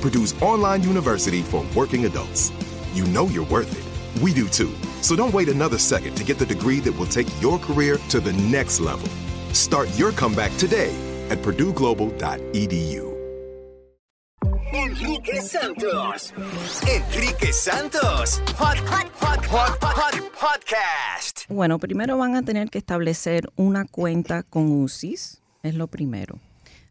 Purdue's 0.00 0.40
online 0.42 0.82
university 0.82 1.42
for 1.42 1.64
working 1.74 2.06
adults. 2.06 2.52
You 2.92 3.04
know 3.06 3.26
you're 3.26 3.46
worth 3.46 3.72
it. 3.72 4.22
We 4.22 4.32
do 4.32 4.48
too. 4.48 4.72
So 5.02 5.14
don't 5.14 5.32
wait 5.34 5.48
another 5.48 5.78
second 5.78 6.16
to 6.16 6.24
get 6.24 6.38
the 6.38 6.46
degree 6.46 6.80
that 6.80 6.92
will 6.92 7.06
take 7.06 7.28
your 7.40 7.58
career 7.58 7.98
to 8.08 8.20
the 8.20 8.32
next 8.32 8.80
level. 8.80 9.08
Start 9.52 9.88
your 9.98 10.12
comeback 10.12 10.56
today 10.56 10.94
at 11.30 11.38
purdueglobal.edu. 11.38 13.08
Enrique 14.72 15.40
Santos. 15.40 16.32
Enrique 16.86 17.52
Santos. 17.52 18.40
Hot, 18.56 18.78
hot, 18.78 19.08
hot, 19.20 19.44
hot, 19.46 19.78
hot 19.82 20.14
podcast. 20.38 21.48
Bueno, 21.48 21.78
primero 21.78 22.18
van 22.18 22.36
a 22.36 22.42
tener 22.42 22.68
que 22.68 22.78
establecer 22.78 23.50
una 23.56 23.86
cuenta 23.86 24.42
con 24.42 24.70
UCIS, 24.70 25.40
es 25.62 25.74
lo 25.74 25.86
primero. 25.86 26.38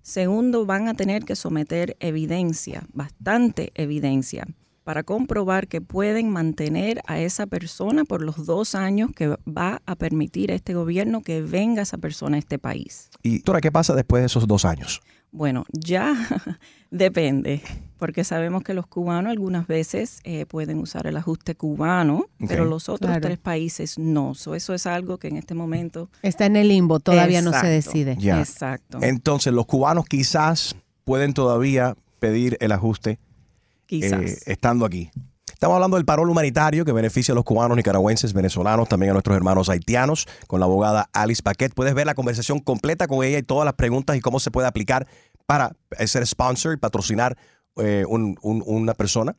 Segundo, 0.07 0.65
van 0.65 0.87
a 0.87 0.93
tener 0.93 1.25
que 1.25 1.35
someter 1.35 1.97
evidencia, 1.99 2.83
bastante 2.93 3.73
evidencia, 3.75 4.47
para 4.85 5.03
comprobar 5.03 5.67
que 5.67 5.81
pueden 5.81 6.29
mantener 6.29 7.01
a 7.07 7.19
esa 7.19 7.45
persona 7.45 8.05
por 8.05 8.21
los 8.21 8.45
dos 8.45 8.73
años 8.73 9.11
que 9.13 9.35
va 9.45 9.81
a 9.85 9.95
permitir 9.97 10.49
este 10.49 10.73
gobierno 10.73 11.23
que 11.23 11.41
venga 11.41 11.81
esa 11.81 11.97
persona 11.97 12.37
a 12.37 12.39
este 12.39 12.57
país. 12.57 13.09
¿Y 13.21 13.41
Tora, 13.41 13.59
qué 13.59 13.69
pasa 13.69 13.95
después 13.95 14.21
de 14.21 14.27
esos 14.27 14.47
dos 14.47 14.63
años? 14.63 15.01
Bueno, 15.33 15.65
ya 15.73 16.15
depende, 16.89 17.61
porque 17.97 18.23
sabemos 18.23 18.63
que 18.63 18.73
los 18.73 18.88
cubanos 18.88 19.31
algunas 19.31 19.67
veces 19.67 20.19
eh, 20.23 20.45
pueden 20.45 20.79
usar 20.79 21.07
el 21.07 21.17
ajuste 21.17 21.55
cubano, 21.55 22.25
pero 22.47 22.65
los 22.65 22.89
otros 22.89 23.10
Claro. 23.10 23.21
tres 23.21 23.38
países 23.38 23.97
no. 23.97 24.33
So, 24.36 24.55
eso 24.55 24.73
es 24.73 24.86
algo 24.88 25.17
que 25.17 25.27
en 25.27 25.38
este 25.38 25.53
momento... 25.53 26.10
Está 26.21 26.45
en 26.45 26.55
el 26.55 26.67
limbo, 26.67 26.99
todavía 26.99 27.41
no 27.41 27.51
se 27.53 27.67
decide. 27.67 28.15
Ya. 28.19 28.39
Exacto. 28.39 28.99
Entonces, 29.01 29.53
los 29.53 29.65
cubanos 29.65 30.05
quizás 30.05 30.75
pueden 31.03 31.33
todavía 31.33 31.95
pedir 32.19 32.57
el 32.62 32.71
ajuste 32.71 33.19
Quizás. 33.86 34.12
eh, 34.21 34.38
estando 34.47 34.86
aquí. 34.86 35.10
Estamos 35.51 35.73
hablando 35.75 35.97
del 35.97 36.05
parol 36.05 36.29
humanitario 36.29 36.86
que 36.86 36.91
beneficia 36.91 37.31
a 37.31 37.36
los 37.36 37.43
cubanos, 37.43 37.75
nicaragüenses, 37.77 38.31
venezolanos, 38.33 38.88
también 38.88 39.10
a 39.10 39.13
nuestros 39.13 39.36
hermanos 39.36 39.69
haitianos, 39.69 40.27
con 40.45 40.60
la 40.60 40.67
abogada 40.67 41.10
Alice 41.13 41.41
Paquet. 41.41 41.73
Puedes 41.73 41.95
ver 41.95 42.05
la 42.05 42.13
conversación 42.13 42.60
completa 42.60 43.07
con 43.07 43.23
ella 43.25 43.39
y 43.39 43.43
todas 43.43 43.65
las 43.65 43.73
preguntas 43.73 44.15
y 44.15 44.19
cómo 44.19 44.39
se 44.39 44.51
puede 44.51 44.67
aplicar 44.67 45.07
para 45.47 45.75
ser 46.05 46.27
sponsor 46.27 46.73
y 46.73 46.77
patrocinar 46.77 47.38
eh, 47.79 48.05
un- 48.07 48.37
un- 48.41 48.63
una 48.65 48.93
persona. 48.93 49.35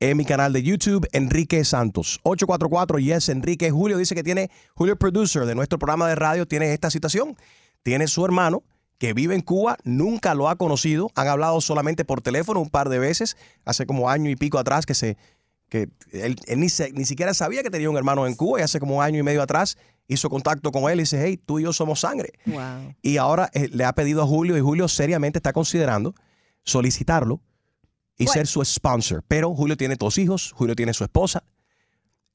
En 0.00 0.16
mi 0.16 0.24
canal 0.24 0.52
de 0.52 0.62
YouTube, 0.62 1.06
Enrique 1.12 1.64
Santos. 1.64 2.18
844 2.24 2.98
Yes 2.98 3.28
Enrique. 3.28 3.70
Julio 3.70 3.96
dice 3.96 4.14
que 4.14 4.22
tiene, 4.24 4.50
Julio 4.74 4.96
Producer 4.96 5.46
de 5.46 5.54
nuestro 5.54 5.78
programa 5.78 6.08
de 6.08 6.14
radio, 6.16 6.46
tiene 6.46 6.72
esta 6.72 6.90
situación. 6.90 7.36
Tiene 7.82 8.06
su 8.08 8.24
hermano 8.24 8.62
que 8.98 9.12
vive 9.12 9.34
en 9.34 9.40
Cuba, 9.40 9.76
nunca 9.84 10.34
lo 10.34 10.48
ha 10.48 10.56
conocido, 10.56 11.10
han 11.14 11.28
hablado 11.28 11.60
solamente 11.60 12.04
por 12.04 12.22
teléfono 12.22 12.60
un 12.60 12.70
par 12.70 12.88
de 12.88 12.98
veces, 12.98 13.36
hace 13.64 13.86
como 13.86 14.08
año 14.10 14.30
y 14.30 14.36
pico 14.36 14.58
atrás 14.58 14.86
que 14.86 14.94
se 14.94 15.16
que 15.68 15.88
él, 16.12 16.36
él 16.46 16.60
ni, 16.60 16.68
se- 16.68 16.92
ni 16.92 17.04
siquiera 17.04 17.34
sabía 17.34 17.62
que 17.64 17.70
tenía 17.70 17.90
un 17.90 17.96
hermano 17.96 18.26
en 18.26 18.34
Cuba 18.34 18.60
y 18.60 18.62
hace 18.62 18.78
como 18.78 19.02
año 19.02 19.18
y 19.18 19.22
medio 19.24 19.42
atrás 19.42 19.76
hizo 20.06 20.28
contacto 20.30 20.70
con 20.70 20.84
él 20.90 21.00
y 21.00 21.02
dice, 21.02 21.20
hey, 21.24 21.40
tú 21.44 21.58
y 21.58 21.64
yo 21.64 21.72
somos 21.72 22.00
sangre. 22.00 22.32
Wow. 22.46 22.94
Y 23.02 23.16
ahora 23.16 23.50
eh, 23.54 23.68
le 23.72 23.84
ha 23.84 23.92
pedido 23.94 24.22
a 24.22 24.26
Julio 24.26 24.56
y 24.56 24.60
Julio 24.60 24.86
seriamente 24.86 25.38
está 25.38 25.52
considerando 25.52 26.14
solicitarlo 26.62 27.40
y 28.16 28.26
ser 28.26 28.46
su 28.46 28.64
sponsor. 28.64 29.22
Pero 29.26 29.54
Julio 29.54 29.76
tiene 29.76 29.96
dos 29.96 30.18
hijos, 30.18 30.52
Julio 30.54 30.74
tiene 30.76 30.92
su 30.94 31.04
esposa. 31.04 31.42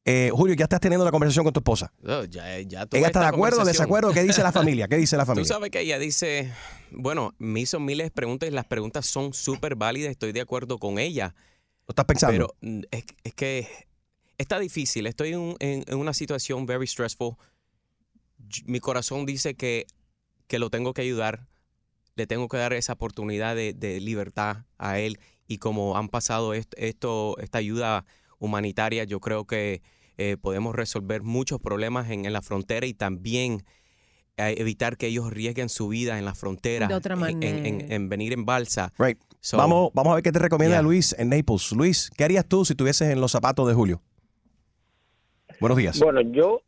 Eh, 0.06 0.32
Julio, 0.34 0.56
ya 0.56 0.64
estás 0.64 0.80
teniendo 0.80 1.06
la 1.06 1.12
conversación 1.12 1.44
con 1.44 1.54
tu 1.54 1.60
esposa. 1.60 1.92
Ya, 2.30 2.60
ya 2.62 2.86
tuve 2.86 3.00
¿Ella 3.00 3.08
está 3.08 3.20
de 3.20 3.26
acuerdo 3.28 3.62
o 3.62 3.66
desacuerdo? 3.66 4.12
¿Qué 4.12 4.24
dice 4.24 4.42
la 4.42 4.52
familia? 4.52 4.88
¿Qué 4.88 4.98
dice 4.98 5.18
la 5.18 5.24
Tú 5.26 5.28
familia? 5.28 5.48
sabes 5.48 5.70
que 5.72 5.82
ella 5.82 6.00
dice, 6.00 6.52
bueno, 6.92 7.36
me 7.38 7.60
hizo 7.60 7.80
miles 7.80 8.08
de 8.08 8.12
preguntas 8.12 8.50
y 8.50 8.52
las 8.52 8.66
preguntas 8.66 9.06
son 9.06 9.34
súper 9.34 9.76
válidas, 9.76 10.10
estoy 10.12 10.32
de 10.32 10.42
acuerdo 10.42 10.80
con 10.80 10.98
ella. 11.00 11.36
¿Lo 11.88 11.92
estás 11.92 12.06
pensando? 12.06 12.34
Pero 12.34 12.56
mm, 12.62 12.82
es, 12.92 13.04
es 13.24 13.34
que 13.36 13.68
está 14.38 14.58
difícil, 14.58 15.06
estoy 15.06 15.34
en, 15.34 15.40
un- 15.40 15.56
en- 15.60 15.84
en 15.88 15.98
una 15.98 16.14
situación 16.14 16.66
very 16.66 16.88
stressful. 16.88 17.36
Mi 18.66 18.80
corazón 18.80 19.26
dice 19.26 19.54
que, 19.56 19.86
que 20.48 20.60
lo 20.60 20.70
tengo 20.70 20.94
que 20.94 21.02
ayudar, 21.02 21.48
le 22.16 22.26
tengo 22.26 22.48
que 22.48 22.58
dar 22.58 22.74
esa 22.74 22.94
oportunidad 22.94 23.56
de, 23.56 23.74
de 23.74 24.00
libertad 24.00 24.66
a 24.78 24.98
él 25.00 25.20
y 25.50 25.58
como 25.58 25.98
han 25.98 26.08
pasado 26.08 26.54
esto, 26.54 27.36
esta 27.40 27.58
ayuda 27.58 28.06
humanitaria, 28.38 29.04
yo 29.04 29.20
creo 29.20 29.46
que 29.46 29.82
eh, 30.18 30.38
podemos 30.40 30.76
resolver 30.76 31.24
muchos 31.24 31.60
problemas 31.60 32.10
en, 32.10 32.26
en 32.26 32.32
la 32.34 32.42
frontera 32.42 32.86
y 32.86 32.94
también 32.94 33.64
eh, 34.38 34.56
evitar 34.60 34.96
que 34.96 35.08
ellos 35.08 35.26
arriesguen 35.28 35.68
su 35.70 35.88
vida 35.90 36.18
en 36.20 36.24
la 36.26 36.36
frontera, 36.36 36.88
De 36.88 36.94
otra 36.94 37.16
en- 37.16 37.44
en- 37.44 37.44
en- 37.66 37.76
manera. 37.78 37.96
en 37.96 38.10
venir 38.10 38.32
en 38.34 38.46
balsa. 38.46 38.94
Right. 38.98 39.20
So- 39.42 39.58
vamos, 39.58 39.90
vamos 39.94 40.12
a 40.12 40.16
ver 40.16 40.24
qué 40.24 40.32
te 40.32 40.40
recomienda 40.40 40.78
Yeah. 40.78 40.82
Luis 40.84 41.16
en 41.18 41.30
Naples. 41.30 41.72
Luis, 41.72 42.12
¿qué 42.16 42.24
harías 42.26 42.46
tú 42.48 42.64
si 42.64 42.74
estuvieses 42.74 43.10
en 43.10 43.20
los 43.20 43.32
zapatos 43.32 43.68
de 43.68 43.74
Julio? 43.74 44.02
Buenos 45.60 45.78
días. 45.78 46.00
Bueno, 46.00 46.22
yo, 46.22 46.62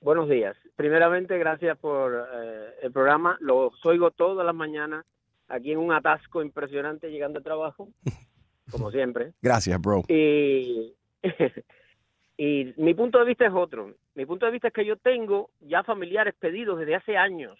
buenos 0.00 0.28
días. 0.28 0.56
Primeramente, 0.76 1.38
gracias 1.38 1.78
por 1.78 2.12
eh, 2.14 2.64
el 2.82 2.92
programa. 2.92 3.36
Los 3.40 3.72
oigo 3.84 4.10
todas 4.10 4.44
las 4.44 4.54
mañanas 4.54 5.04
aquí 5.48 5.72
en 5.72 5.78
un 5.78 5.92
atasco 5.92 6.42
impresionante 6.42 7.10
llegando 7.10 7.38
al 7.38 7.44
trabajo, 7.44 7.88
como 8.70 8.90
siempre. 8.90 9.32
Gracias, 9.42 9.80
bro. 9.80 10.02
Y, 10.08 10.94
y 12.36 12.74
mi 12.76 12.94
punto 12.94 13.18
de 13.18 13.24
vista 13.24 13.46
es 13.46 13.52
otro. 13.54 13.94
Mi 14.14 14.26
punto 14.26 14.46
de 14.46 14.52
vista 14.52 14.68
es 14.68 14.74
que 14.74 14.84
yo 14.84 14.96
tengo 14.96 15.50
ya 15.60 15.82
familiares 15.82 16.34
pedidos 16.38 16.78
desde 16.78 16.96
hace 16.96 17.16
años 17.16 17.58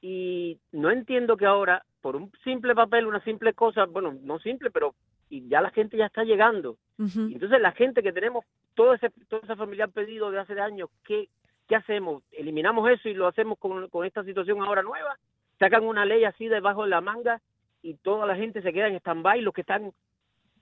y 0.00 0.58
no 0.72 0.90
entiendo 0.90 1.36
que 1.36 1.46
ahora, 1.46 1.84
por 2.00 2.16
un 2.16 2.30
simple 2.44 2.74
papel, 2.74 3.06
una 3.06 3.22
simple 3.24 3.52
cosa, 3.54 3.86
bueno, 3.86 4.16
no 4.22 4.38
simple, 4.38 4.70
pero 4.70 4.94
y 5.30 5.48
ya 5.48 5.60
la 5.60 5.70
gente 5.70 5.96
ya 5.96 6.06
está 6.06 6.24
llegando. 6.24 6.78
Entonces 6.98 7.60
la 7.60 7.72
gente 7.72 8.02
que 8.02 8.12
tenemos 8.12 8.44
todo 8.74 8.94
ese 8.94 9.10
todo 9.28 9.40
ese 9.42 9.54
familiar 9.54 9.90
pedido 9.90 10.30
de 10.30 10.40
hace 10.40 10.58
años, 10.58 10.90
¿qué, 11.04 11.28
qué 11.68 11.76
hacemos? 11.76 12.24
¿Eliminamos 12.32 12.90
eso 12.90 13.08
y 13.08 13.14
lo 13.14 13.28
hacemos 13.28 13.58
con, 13.58 13.88
con 13.88 14.04
esta 14.04 14.24
situación 14.24 14.60
ahora 14.62 14.82
nueva? 14.82 15.16
¿Sacan 15.58 15.84
una 15.84 16.04
ley 16.04 16.24
así 16.24 16.46
debajo 16.48 16.84
de 16.84 16.90
la 16.90 17.00
manga 17.00 17.40
y 17.82 17.94
toda 17.94 18.26
la 18.26 18.36
gente 18.36 18.62
se 18.62 18.72
queda 18.72 18.88
en 18.88 18.96
stand-by? 18.96 19.40
Los 19.42 19.52
que 19.54 19.62
están 19.62 19.92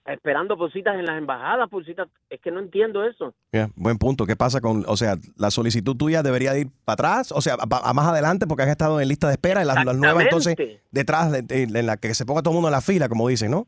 esperando 0.06 0.56
por 0.56 0.72
citas 0.72 0.94
en 0.96 1.04
las 1.04 1.18
embajadas, 1.18 1.68
por 1.68 1.84
citas, 1.84 2.08
es 2.30 2.40
que 2.40 2.50
no 2.52 2.60
entiendo 2.60 3.04
eso. 3.04 3.34
Yeah, 3.50 3.70
buen 3.74 3.98
punto. 3.98 4.24
¿Qué 4.24 4.36
pasa 4.36 4.60
con, 4.60 4.84
o 4.86 4.96
sea, 4.96 5.16
la 5.36 5.50
solicitud 5.50 5.96
tuya 5.96 6.22
debería 6.22 6.56
ir 6.56 6.68
para 6.84 6.94
atrás, 6.94 7.32
o 7.32 7.40
sea, 7.40 7.54
a, 7.54 7.90
a 7.90 7.92
más 7.92 8.06
adelante 8.06 8.46
porque 8.46 8.62
has 8.62 8.68
estado 8.68 9.00
en 9.00 9.08
lista 9.08 9.26
de 9.26 9.32
espera 9.34 9.62
y 9.62 9.66
las, 9.66 9.84
las 9.84 9.96
nuevas 9.96 10.22
entonces 10.24 10.56
detrás, 10.92 11.32
de- 11.32 11.42
de- 11.42 11.62
en 11.64 11.86
la 11.86 11.96
que 11.96 12.14
se 12.14 12.24
ponga 12.24 12.40
todo 12.42 12.52
el 12.52 12.54
mundo 12.56 12.68
en 12.68 12.72
la 12.72 12.80
fila, 12.80 13.08
como 13.08 13.26
dicen, 13.28 13.50
¿no? 13.50 13.66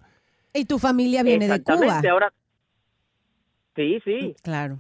Y 0.55 0.65
tu 0.65 0.79
familia 0.79 1.23
viene 1.25 1.49
de 1.49 1.61
Cuba. 1.63 1.75
Exactamente, 1.75 2.09
ahora... 2.09 2.33
Sí, 3.75 4.01
sí. 4.05 4.35
Claro. 4.43 4.79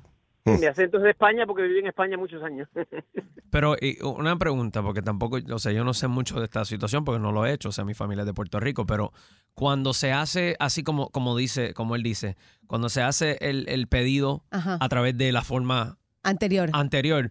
Mi 0.60 0.66
acento 0.66 0.96
es 0.98 1.02
de 1.04 1.10
España 1.10 1.46
porque 1.46 1.62
viví 1.62 1.78
en 1.80 1.86
España 1.86 2.16
muchos 2.16 2.42
años. 2.42 2.68
Pero 3.50 3.76
y 3.80 3.98
una 4.02 4.36
pregunta, 4.38 4.82
porque 4.82 5.00
tampoco, 5.02 5.38
o 5.52 5.58
sea, 5.58 5.72
yo 5.72 5.82
no 5.84 5.94
sé 5.94 6.06
mucho 6.08 6.38
de 6.38 6.44
esta 6.44 6.64
situación 6.64 7.04
porque 7.04 7.20
no 7.20 7.32
lo 7.32 7.46
he 7.46 7.52
hecho, 7.52 7.70
o 7.70 7.72
sea, 7.72 7.84
mi 7.84 7.94
familia 7.94 8.22
es 8.22 8.26
de 8.26 8.34
Puerto 8.34 8.60
Rico, 8.60 8.86
pero 8.86 9.12
cuando 9.54 9.94
se 9.94 10.12
hace 10.12 10.54
así 10.58 10.82
como, 10.82 11.08
como 11.10 11.36
dice, 11.36 11.72
como 11.74 11.94
él 11.96 12.02
dice, 12.02 12.36
cuando 12.66 12.88
se 12.90 13.00
hace 13.02 13.38
el, 13.40 13.66
el 13.68 13.86
pedido 13.88 14.44
Ajá. 14.50 14.76
a 14.80 14.88
través 14.88 15.16
de 15.16 15.32
la 15.32 15.42
forma 15.42 15.96
Anterior. 16.22 16.68
anterior, 16.74 17.30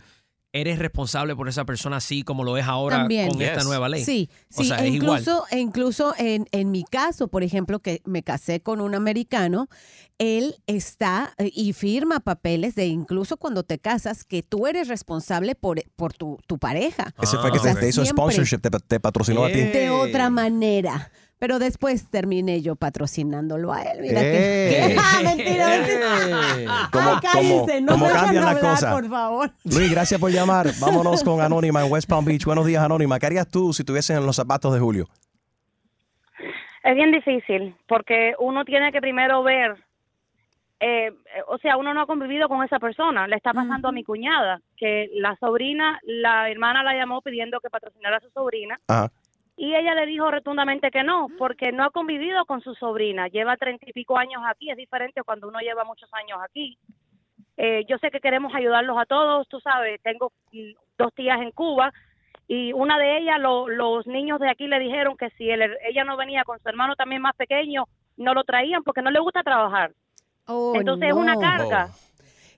¿eres 0.54 0.80
responsable 0.80 1.36
por 1.36 1.48
esa 1.50 1.66
persona 1.66 1.98
así 1.98 2.24
como 2.24 2.44
lo 2.44 2.58
es 2.58 2.66
ahora 2.66 2.98
También. 2.98 3.30
con 3.30 3.42
esta 3.42 3.64
nueva 3.64 3.88
ley? 3.88 4.04
Sí, 4.04 4.28
O 4.56 4.62
sí, 4.64 4.70
sea, 4.70 4.84
e 4.84 4.88
es 4.88 4.96
igual. 4.96 5.20
incluso, 5.20 5.44
e 5.52 5.60
incluso 5.60 6.14
en, 6.18 6.48
en 6.52 6.72
mi 6.72 6.84
caso, 6.84 7.28
por 7.28 7.44
ejemplo, 7.44 7.80
que 7.80 8.02
me 8.06 8.24
casé 8.24 8.60
con 8.62 8.82
un 8.82 8.96
americano, 8.96 9.68
él 10.20 10.56
está 10.66 11.34
eh, 11.38 11.52
y 11.54 11.74
firma 11.74 12.20
papeles 12.20 12.76
de 12.76 12.88
incluso 12.88 13.38
cuando 13.38 13.64
te 13.64 13.80
casas 13.80 14.24
que 14.24 14.44
tú 14.44 14.68
eres 14.68 14.88
responsable 14.88 15.56
por, 15.56 15.82
por 15.96 16.14
tu, 16.14 16.40
tu 16.48 16.58
pareja. 16.58 17.14
Ese 17.22 17.38
fue 17.38 17.48
el 17.48 17.54
que 17.54 17.60
O 17.60 17.64
sea, 17.64 17.76
te, 17.76 17.88
hizo 17.88 18.04
sponsorship, 18.06 18.60
te, 18.60 18.70
te 18.70 19.00
patrocinó 19.00 19.44
a 19.46 19.48
ti. 19.48 19.62
De 19.62 19.90
otra 19.90 20.30
manera. 20.30 21.12
Pero 21.40 21.60
después 21.60 22.10
terminé 22.10 22.64
yo 22.64 22.76
patrocinándolo 22.76 23.72
a 23.72 23.84
él. 23.84 24.02
Mira 24.02 24.22
que. 24.22 24.70
¡Eh! 24.94 24.96
Ah, 25.00 25.20
mentira, 25.24 25.68
mentira. 25.68 26.90
¿Cómo- 26.92 27.20
Ay, 27.32 27.82
no 27.84 27.92
cómo 27.92 28.08
cambian 28.08 28.44
las 28.44 28.56
hablar, 28.56 28.60
cosas? 28.60 28.94
Por 28.94 29.08
favor. 29.08 29.52
Luis, 29.66 29.92
gracias 29.92 30.20
por 30.20 30.32
llamar. 30.32 30.72
Vámonos 30.80 31.24
con 31.24 31.40
Anónima 31.42 31.86
en 31.86 31.92
West 31.92 32.10
Palm 32.10 32.26
Beach. 32.26 32.44
Buenos 32.44 32.66
días, 32.66 32.84
Anónima. 32.84 33.20
¿Qué 33.20 33.28
harías 33.28 33.48
tú 33.48 33.72
si 33.72 33.84
estuvieses 33.84 34.18
en 34.18 34.26
los 34.26 34.36
zapatos 34.36 34.74
de 34.74 34.80
Julio? 34.80 35.08
Es 36.84 36.96
bien 36.96 37.12
difícil 37.12 37.76
porque 37.88 38.34
uno 38.40 38.66
tiene 38.66 38.92
que 38.92 39.00
primero 39.00 39.44
ver, 39.44 39.76
eh, 40.80 41.08
eh, 41.08 41.14
o 41.48 41.58
sea, 41.58 41.78
uno 41.78 41.94
no 41.94 42.02
ha 42.02 42.06
convivido 42.06 42.48
con 42.48 42.64
esa 42.64 42.80
persona. 42.80 43.28
Le 43.28 43.36
está 43.36 43.54
pasando 43.54 43.88
a 43.90 43.92
mi 43.92 44.04
cuñada 44.04 44.60
que 44.76 45.10
la 45.16 45.36
sobrina, 45.38 46.00
la 46.04 46.50
hermana 46.50 46.84
la 46.84 46.94
llamó 46.96 47.22
pidiendo 47.22 47.60
que 47.60 47.70
patrocinara 47.70 48.18
a 48.18 48.22
su 48.22 48.30
sobrina 48.30 48.80
Ajá. 48.88 49.10
y 49.56 49.74
ella 49.74 49.96
le 49.96 50.06
dijo 50.06 50.30
rotundamente 50.30 50.92
que 50.92 51.04
no, 51.04 51.28
porque 51.38 51.72
no 51.72 51.84
ha 51.84 51.90
convivido 51.90 52.46
con 52.46 52.62
su 52.62 52.76
sobrina. 52.76 53.28
Lleva 53.28 53.58
treinta 53.58 53.86
y 53.90 53.94
pico 53.94 54.18
años 54.18 54.44
aquí, 54.46 54.70
es 54.70 54.78
diferente 54.78 55.24
cuando 55.24 55.48
uno 55.48 55.60
lleva 55.60 55.84
muchos 55.84 56.14
años 56.14 56.40
aquí. 56.44 56.78
Eh, 57.58 57.86
yo 57.88 57.98
sé 57.98 58.12
que 58.12 58.20
queremos 58.20 58.54
ayudarlos 58.54 58.98
a 59.00 59.06
todos, 59.08 59.48
tú 59.48 59.60
sabes, 59.60 60.00
tengo 60.04 60.32
dos 60.98 61.12
tías 61.16 61.42
en 61.42 61.50
Cuba 61.52 61.92
y 62.48 62.72
una 62.72 63.00
de 63.00 63.18
ellas, 63.18 63.40
lo- 63.40 63.68
los 63.68 64.06
niños 64.06 64.40
de 64.40 64.50
aquí 64.50 64.68
le 64.68 64.78
dijeron 64.80 65.18
que 65.18 65.32
si 65.32 65.50
el- 65.50 65.76
ella 65.90 66.04
no 66.04 66.18
venía 66.18 66.44
con 66.44 66.60
su 66.60 66.70
hermano 66.70 66.96
también 66.96 67.22
más 67.24 67.36
pequeño, 67.36 67.86
no 68.16 68.36
lo 68.36 68.44
traían 68.44 68.84
porque 68.84 69.02
no 69.02 69.10
le 69.10 69.20
gusta 69.20 69.42
trabajar. 69.42 69.92
Entonces 70.76 71.10
es 71.10 71.14
una 71.14 71.36
carga. 71.38 71.88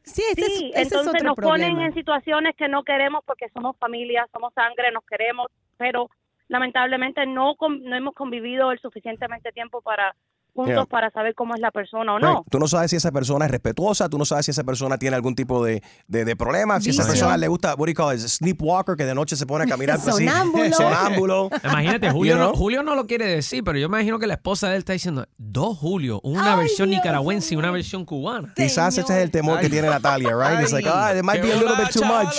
Sí, 0.03 0.23
ese 0.31 0.41
es- 0.41 0.47
Sí, 0.57 0.71
ese 0.73 0.81
es 0.81 0.91
entonces 0.91 1.13
otro 1.13 1.27
nos 1.27 1.35
ponen 1.35 1.79
en 1.81 1.93
situaciones 1.93 2.55
que 2.55 2.67
no 2.67 2.83
queremos 2.83 3.23
porque 3.25 3.49
somos 3.49 3.75
familia, 3.77 4.27
somos 4.31 4.53
sangre, 4.53 4.91
nos 4.91 5.03
queremos, 5.05 5.47
pero 5.77 6.09
lamentablemente 6.47 7.25
no, 7.27 7.55
no 7.59 7.95
hemos 7.95 8.13
convivido 8.15 8.71
el 8.71 8.79
suficientemente 8.79 9.51
tiempo 9.51 9.81
para 9.81 10.15
juntos 10.55 10.73
Yeah. 10.75 10.85
para 10.85 11.09
saber 11.11 11.35
cómo 11.35 11.55
es 11.55 11.61
la 11.61 11.71
persona 11.71 12.13
o 12.13 12.17
Right. 12.17 12.27
no. 12.27 12.45
Tú 12.49 12.59
no 12.59 12.67
sabes 12.67 12.91
si 12.91 12.97
esa 12.97 13.11
persona 13.11 13.45
es 13.45 13.51
respetuosa, 13.51 14.09
tú 14.09 14.17
no 14.17 14.25
sabes 14.25 14.45
si 14.45 14.51
esa 14.51 14.63
persona 14.63 14.97
tiene 14.97 15.15
algún 15.15 15.35
tipo 15.35 15.63
de, 15.63 15.81
de, 16.07 16.25
de 16.25 16.35
problema, 16.35 16.81
si 16.81 16.89
esa 16.89 17.05
persona 17.05 17.37
le 17.37 17.47
gusta, 17.47 17.75
what 17.75 17.87
do 17.87 17.91
you 17.91 17.93
call 17.95 18.13
it, 18.13 18.19
sleepwalker, 18.19 18.95
que 18.97 19.05
de 19.05 19.15
noche 19.15 19.35
se 19.35 19.45
pone 19.45 19.63
a 19.63 19.67
caminar 19.67 19.97
así. 19.97 20.11
Sonámbulo. 20.11 20.73
Sonámbulo. 20.73 21.49
Imagínate, 21.63 22.11
Julio, 22.11 22.33
You 22.35 22.39
no, 22.39 22.47
know? 22.49 22.55
Julio 22.57 22.83
no 22.83 22.95
lo 22.95 23.05
quiere 23.07 23.25
decir, 23.27 23.63
pero 23.63 23.77
yo 23.79 23.85
imagino 23.87 24.19
que 24.19 24.27
la 24.27 24.33
esposa 24.35 24.67
de 24.67 24.73
él 24.75 24.79
está 24.79 24.93
diciendo 24.93 25.25
dos 25.37 25.77
Julio, 25.77 26.19
una 26.23 26.55
versión 26.55 26.89
nicaragüense 26.89 27.53
y 27.53 27.57
una 27.57 27.71
versión 27.71 28.05
cubana. 28.05 28.53
Quizás 28.55 28.97
ese 28.97 29.01
es 29.13 29.23
el 29.23 29.31
temor 29.31 29.59
que 29.59 29.69
tiene 29.69 29.87
Natalia, 29.89 30.35
right? 30.35 30.59
It's 30.61 30.71
like, 30.73 30.89
ah, 30.91 31.13
it 31.17 31.23
might 31.23 31.41
be 31.41 31.51
a 31.51 31.55
little 31.55 31.75
bit 31.77 31.89
too 31.91 32.03
much. 32.05 32.35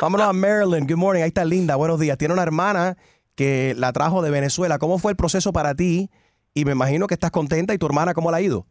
Vámonos 0.00 0.28
a 0.28 0.32
Maryland. 0.32 0.88
Good 0.88 0.98
morning. 0.98 1.22
Ahí 1.22 1.28
está 1.28 1.44
Linda. 1.44 1.76
Buenos 1.76 1.98
días. 1.98 2.18
Tiene 2.18 2.34
una 2.34 2.42
hermana 2.42 2.96
que 3.34 3.74
la 3.78 3.92
trajo 3.92 4.22
de 4.22 4.30
Venezuela. 4.30 4.78
¿Cómo 4.78 4.98
fue 4.98 5.12
el 5.12 5.16
proceso 5.16 5.52
para 5.52 5.74
ti? 5.74 6.10
Y 6.56 6.64
me 6.64 6.72
imagino 6.72 7.06
que 7.06 7.12
estás 7.12 7.30
contenta. 7.30 7.74
¿Y 7.74 7.78
tu 7.78 7.84
hermana 7.84 8.14
cómo 8.14 8.30
le 8.30 8.38
ha 8.38 8.40
ido? 8.40 8.64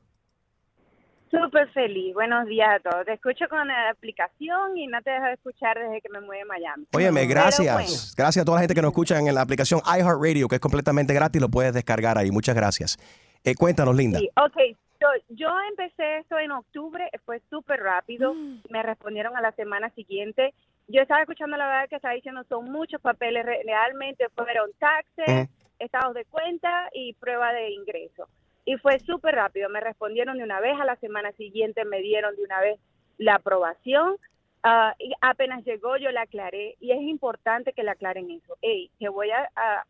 Súper 1.30 1.70
feliz. 1.72 2.16
Buenos 2.16 2.48
días 2.48 2.68
a 2.68 2.80
todos. 2.80 3.06
Te 3.06 3.14
escucho 3.14 3.46
con 3.48 3.68
la 3.68 3.92
aplicación 3.92 4.76
y 4.76 4.88
no 4.88 5.00
te 5.04 5.12
dejo 5.12 5.26
de 5.26 5.34
escuchar 5.34 5.78
desde 5.78 6.02
que 6.02 6.10
me 6.10 6.20
mudé 6.20 6.42
a 6.42 6.46
Miami. 6.46 6.88
Óyeme, 6.96 7.28
gracias. 7.28 7.72
bueno, 7.76 7.90
Gracias 8.18 8.42
a 8.42 8.46
toda 8.46 8.56
la 8.56 8.62
gente 8.62 8.74
que 8.74 8.82
nos 8.82 8.90
escucha 8.90 9.20
en 9.20 9.36
la 9.36 9.42
aplicación 9.42 9.82
iHeartRadio, 9.86 10.48
que 10.48 10.56
es 10.56 10.62
completamente 10.62 11.14
gratis. 11.14 11.40
Lo 11.40 11.50
puedes 11.50 11.76
descargar 11.76 12.18
ahí. 12.18 12.32
Muchas 12.32 12.56
gracias. 12.56 12.98
Eh, 13.44 13.54
cuéntanos, 13.54 13.96
Linda. 13.96 14.18
Sí, 14.18 14.30
ok. 14.36 14.76
So, 15.00 15.08
yo 15.30 15.50
empecé 15.70 16.18
esto 16.22 16.40
en 16.40 16.50
octubre, 16.54 17.08
fue 17.24 17.40
súper 17.52 17.82
rápido. 17.82 18.34
Me 18.72 18.82
respondieron 18.82 19.38
a 19.38 19.42
la 19.42 19.52
semana 19.52 19.92
siguiente. 19.92 20.56
Yo 20.88 21.02
estaba 21.04 21.22
escuchando 21.22 21.56
la 21.56 21.68
verdad 21.68 21.88
que 21.90 21.98
estaba 21.98 22.16
diciendo, 22.16 22.44
son 22.50 22.72
muchos 22.72 23.00
papeles, 23.00 23.46
re- 23.46 23.62
realmente 23.64 24.26
fueron 24.34 24.72
taxes, 24.80 25.50
estados 25.80 26.14
de 26.14 26.26
cuenta 26.26 26.90
y 26.94 27.14
prueba 27.14 27.54
de 27.54 27.72
ingreso. 27.72 28.28
Y 28.66 28.78
fue 28.78 29.00
súper 29.00 29.36
rápido, 29.36 29.70
me 29.70 29.80
respondieron 29.80 30.38
de 30.38 30.44
una 30.44 30.60
vez, 30.60 30.80
a 30.80 30.86
la 30.86 30.96
semana 30.96 31.32
siguiente 31.34 31.86
me 31.86 32.02
dieron 32.02 32.36
de 32.36 32.44
una 32.44 32.60
vez 32.62 32.80
la 33.18 33.36
aprobación. 33.36 34.18
Ah, 34.64 34.96
y 34.98 35.14
apenas 35.22 35.64
llegó 35.64 35.96
yo 35.98 36.10
la 36.12 36.22
aclaré 36.22 36.76
y 36.80 36.92
es 36.92 37.02
importante 37.02 37.74
que 37.74 37.84
la 37.84 37.92
aclaren 37.92 38.32
eso. 38.32 38.58
Hey, 38.62 38.90
te 38.98 39.10
voy 39.10 39.30
a, 39.30 39.48
a- 39.56 39.86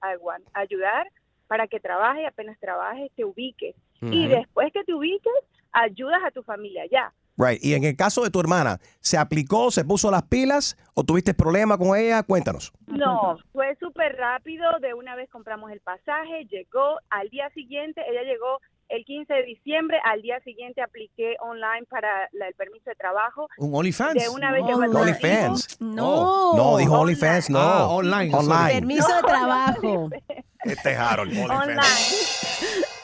ayudar 0.53 1.09
para 1.47 1.67
que 1.67 1.79
trabajes 1.79 2.23
y 2.23 2.25
apenas 2.25 2.59
trabajes 2.59 3.09
te 3.15 3.23
ubiques. 3.23 3.75
Y 4.01 4.27
después 4.27 4.71
que 4.73 4.83
te 4.83 4.93
ubiques, 4.93 5.33
ayudas 5.71 6.21
a 6.23 6.31
tu 6.31 6.43
familia 6.43 6.85
ya. 6.87 7.13
Right. 7.37 7.63
Y 7.63 7.73
en 7.73 7.83
el 7.83 7.95
caso 7.97 8.23
de 8.23 8.29
tu 8.29 8.39
hermana, 8.39 8.79
¿se 9.01 9.17
aplicó, 9.17 9.69
se 9.71 9.83
puso 9.83 10.09
las 10.09 10.23
pilas 10.23 10.77
o 10.93 11.03
tuviste 11.03 11.33
problema 11.33 11.77
con 11.77 11.97
ella? 11.97 12.23
Cuéntanos. 12.23 12.71
No, 12.87 13.37
fue 13.51 13.75
súper 13.79 14.15
rápido. 14.15 14.63
De 14.81 14.93
una 14.93 15.15
vez 15.15 15.29
compramos 15.29 15.71
el 15.71 15.81
pasaje, 15.81 16.45
llegó 16.49 16.97
al 17.09 17.29
día 17.29 17.49
siguiente, 17.53 18.01
ella 18.09 18.21
llegó 18.23 18.59
el 18.87 19.03
15 19.03 19.33
de 19.33 19.43
diciembre, 19.43 19.97
al 20.05 20.21
día 20.21 20.39
siguiente 20.41 20.81
apliqué 20.81 21.35
online 21.41 21.85
para 21.89 22.29
la- 22.33 22.47
el 22.47 22.53
permiso 22.53 22.87
de 22.89 22.95
trabajo. 22.95 23.49
¿Un 23.57 23.73
OnlyFans? 23.75 24.13
De 24.13 24.29
una 24.29 24.51
vez 24.51 24.63
llegó 24.63 24.83
el 24.83 24.95
OnlyFans. 24.95 25.81
No. 25.81 26.53
No, 26.55 26.77
dijo 26.77 26.99
OnlyFans, 26.99 27.49
no. 27.49 27.59
Ah, 27.59 27.87
online, 27.87 28.33
Online. 28.35 28.73
Permiso 28.75 29.13
de 29.15 29.21
trabajo. 29.23 30.09
Este 30.65 30.93
es 30.93 30.97
Harold. 30.97 31.37
online. 31.37 31.79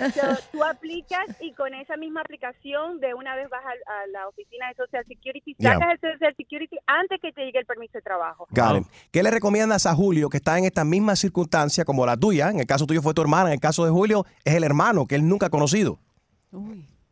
So, 0.10 0.22
tú 0.52 0.64
aplicas 0.64 1.26
y 1.40 1.54
con 1.54 1.74
esa 1.74 1.96
misma 1.98 2.22
aplicación 2.22 3.00
de 3.00 3.14
una 3.14 3.36
vez 3.36 3.50
vas 3.50 3.64
a, 3.64 3.70
a 3.70 4.08
la 4.08 4.28
oficina 4.28 4.68
de 4.70 4.76
Social 4.76 5.06
Security, 5.08 5.56
Yeah. 5.60 5.74
sacas 5.74 6.00
el 6.02 6.14
Social 6.14 6.36
Security 6.36 6.78
antes 6.88 7.20
que 7.22 7.32
te 7.32 7.46
llegue 7.46 7.60
el 7.60 7.66
permiso 7.66 7.94
de 7.94 8.02
trabajo. 8.02 8.48
Got 8.52 8.82
it. 8.82 8.88
¿Qué 9.12 9.22
le 9.22 9.32
recomiendas 9.32 9.86
a 9.86 9.94
Julio 9.94 10.30
que 10.30 10.38
está 10.38 10.58
en 10.58 10.66
esta 10.66 10.84
misma 10.84 11.16
circunstancia 11.16 11.86
como 11.86 12.06
la 12.06 12.18
tuya? 12.18 12.50
En 12.50 12.60
el 12.60 12.66
caso 12.66 12.86
tuyo 12.88 13.02
fue 13.02 13.14
tu 13.14 13.22
hermana, 13.22 13.50
en 13.50 13.54
el 13.54 13.60
caso 13.60 13.86
de 13.86 13.92
Julio 13.92 14.26
es 14.44 14.56
el 14.56 14.64
hermano 14.64 15.06
que 15.06 15.16
él 15.16 15.28
nunca 15.28 15.48
ha 15.48 15.50
conocido. 15.50 16.00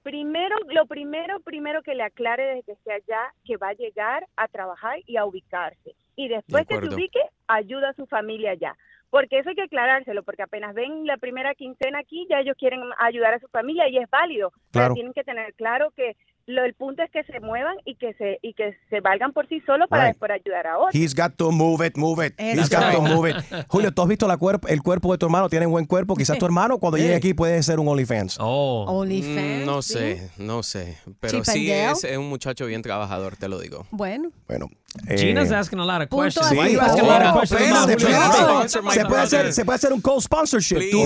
Primero, 0.03 0.55
lo 0.69 0.85
primero, 0.87 1.39
primero 1.41 1.83
que 1.83 1.93
le 1.93 2.03
aclare 2.03 2.43
desde 2.45 2.63
que 2.63 2.71
esté 2.71 2.93
allá 2.93 3.33
que 3.45 3.57
va 3.57 3.69
a 3.69 3.73
llegar 3.73 4.25
a 4.37 4.47
trabajar 4.47 4.99
y 5.05 5.17
a 5.17 5.25
ubicarse. 5.25 5.93
Y 6.15 6.27
después 6.29 6.65
que 6.67 6.79
se 6.79 6.87
ubique, 6.87 7.19
ayuda 7.47 7.89
a 7.89 7.93
su 7.93 8.05
familia 8.07 8.51
allá. 8.51 8.75
Porque 9.09 9.39
eso 9.39 9.49
hay 9.49 9.55
que 9.55 9.63
aclarárselo, 9.63 10.23
porque 10.23 10.43
apenas 10.43 10.73
ven 10.75 11.05
la 11.07 11.17
primera 11.17 11.55
quincena 11.55 11.99
aquí, 11.99 12.27
ya 12.29 12.39
ellos 12.39 12.55
quieren 12.59 12.81
ayudar 12.99 13.33
a 13.33 13.39
su 13.39 13.47
familia 13.47 13.89
y 13.89 13.97
es 13.97 14.09
válido. 14.09 14.51
Claro. 14.71 14.89
Pero 14.89 14.93
tienen 14.93 15.13
que 15.13 15.23
tener 15.23 15.53
claro 15.55 15.91
que 15.95 16.15
lo, 16.45 16.63
el 16.63 16.73
punto 16.73 17.03
es 17.03 17.11
que 17.11 17.23
se 17.25 17.39
muevan 17.39 17.75
y 17.85 17.93
que 17.95 18.13
se 18.15 18.39
y 18.41 18.53
que 18.55 18.75
se 18.89 19.01
valgan 19.01 19.33
por 19.33 19.47
sí 19.47 19.61
solos 19.67 19.87
para 19.87 20.05
Right. 20.05 20.13
después 20.13 20.31
ayudar 20.31 20.65
a 20.67 20.77
otros. 20.79 20.95
He's 20.95 21.13
got 21.15 21.33
to 21.37 21.51
move 21.51 21.85
it, 21.85 21.95
move 21.95 22.25
it. 22.25 22.33
He's 22.39 22.69
got 22.69 22.91
to 22.93 23.01
move 23.01 23.29
it. 23.29 23.35
Julio, 23.67 23.91
¿tú 23.91 24.01
has 24.01 24.07
visto 24.07 24.27
la 24.27 24.37
cuerp- 24.37 24.67
el 24.67 24.81
cuerpo 24.81 25.11
de 25.11 25.17
tu 25.19 25.25
hermano? 25.27 25.47
Tiene 25.49 25.67
buen 25.67 25.85
cuerpo. 25.85 26.15
Quizás 26.15 26.37
tu 26.39 26.45
hermano 26.47 26.79
cuando 26.79 26.97
llegue 26.97 27.13
aquí 27.15 27.33
puede 27.35 27.61
ser 27.61 27.79
un 27.79 27.87
OnlyFans. 27.87 28.37
Oh. 28.39 29.03
Mm, 29.05 29.65
no 29.65 29.81
sé, 29.83 30.31
no 30.37 30.63
sé. 30.63 30.97
Pero 31.19 31.43
sí 31.43 31.71
es, 31.71 32.03
es 32.03 32.17
un 32.17 32.29
muchacho 32.29 32.65
bien 32.65 32.81
trabajador, 32.81 33.35
te 33.37 33.47
lo 33.47 33.59
digo. 33.59 33.85
Bueno. 33.91 34.31
Bueno. 34.47 34.69
Gina's 35.17 35.51
eh, 35.51 35.55
asking 35.55 35.79
a 35.79 35.85
lot 35.85 36.01
of 36.01 36.09
questions. 36.09 36.45
así. 36.47 36.55
Why 36.57 36.73
you 36.73 36.79
Oh, 36.79 36.83
asking 36.85 37.05
a 37.05 37.07
lot 37.07 37.25
of 37.25 37.33
questions 37.33 37.61
espérate, 37.61 37.93
espérate. 37.93 38.33
Sponsor 38.39 38.83
my 38.83 38.91
Se 38.93 39.05
puede, 39.05 39.21
hacer, 39.21 39.37
brother. 39.39 39.53
se 39.53 39.65
puede 39.65 39.75
hacer 39.75 39.93
un 39.93 40.01
co-sponsorship. 40.01 40.91
Tú-. 40.91 41.05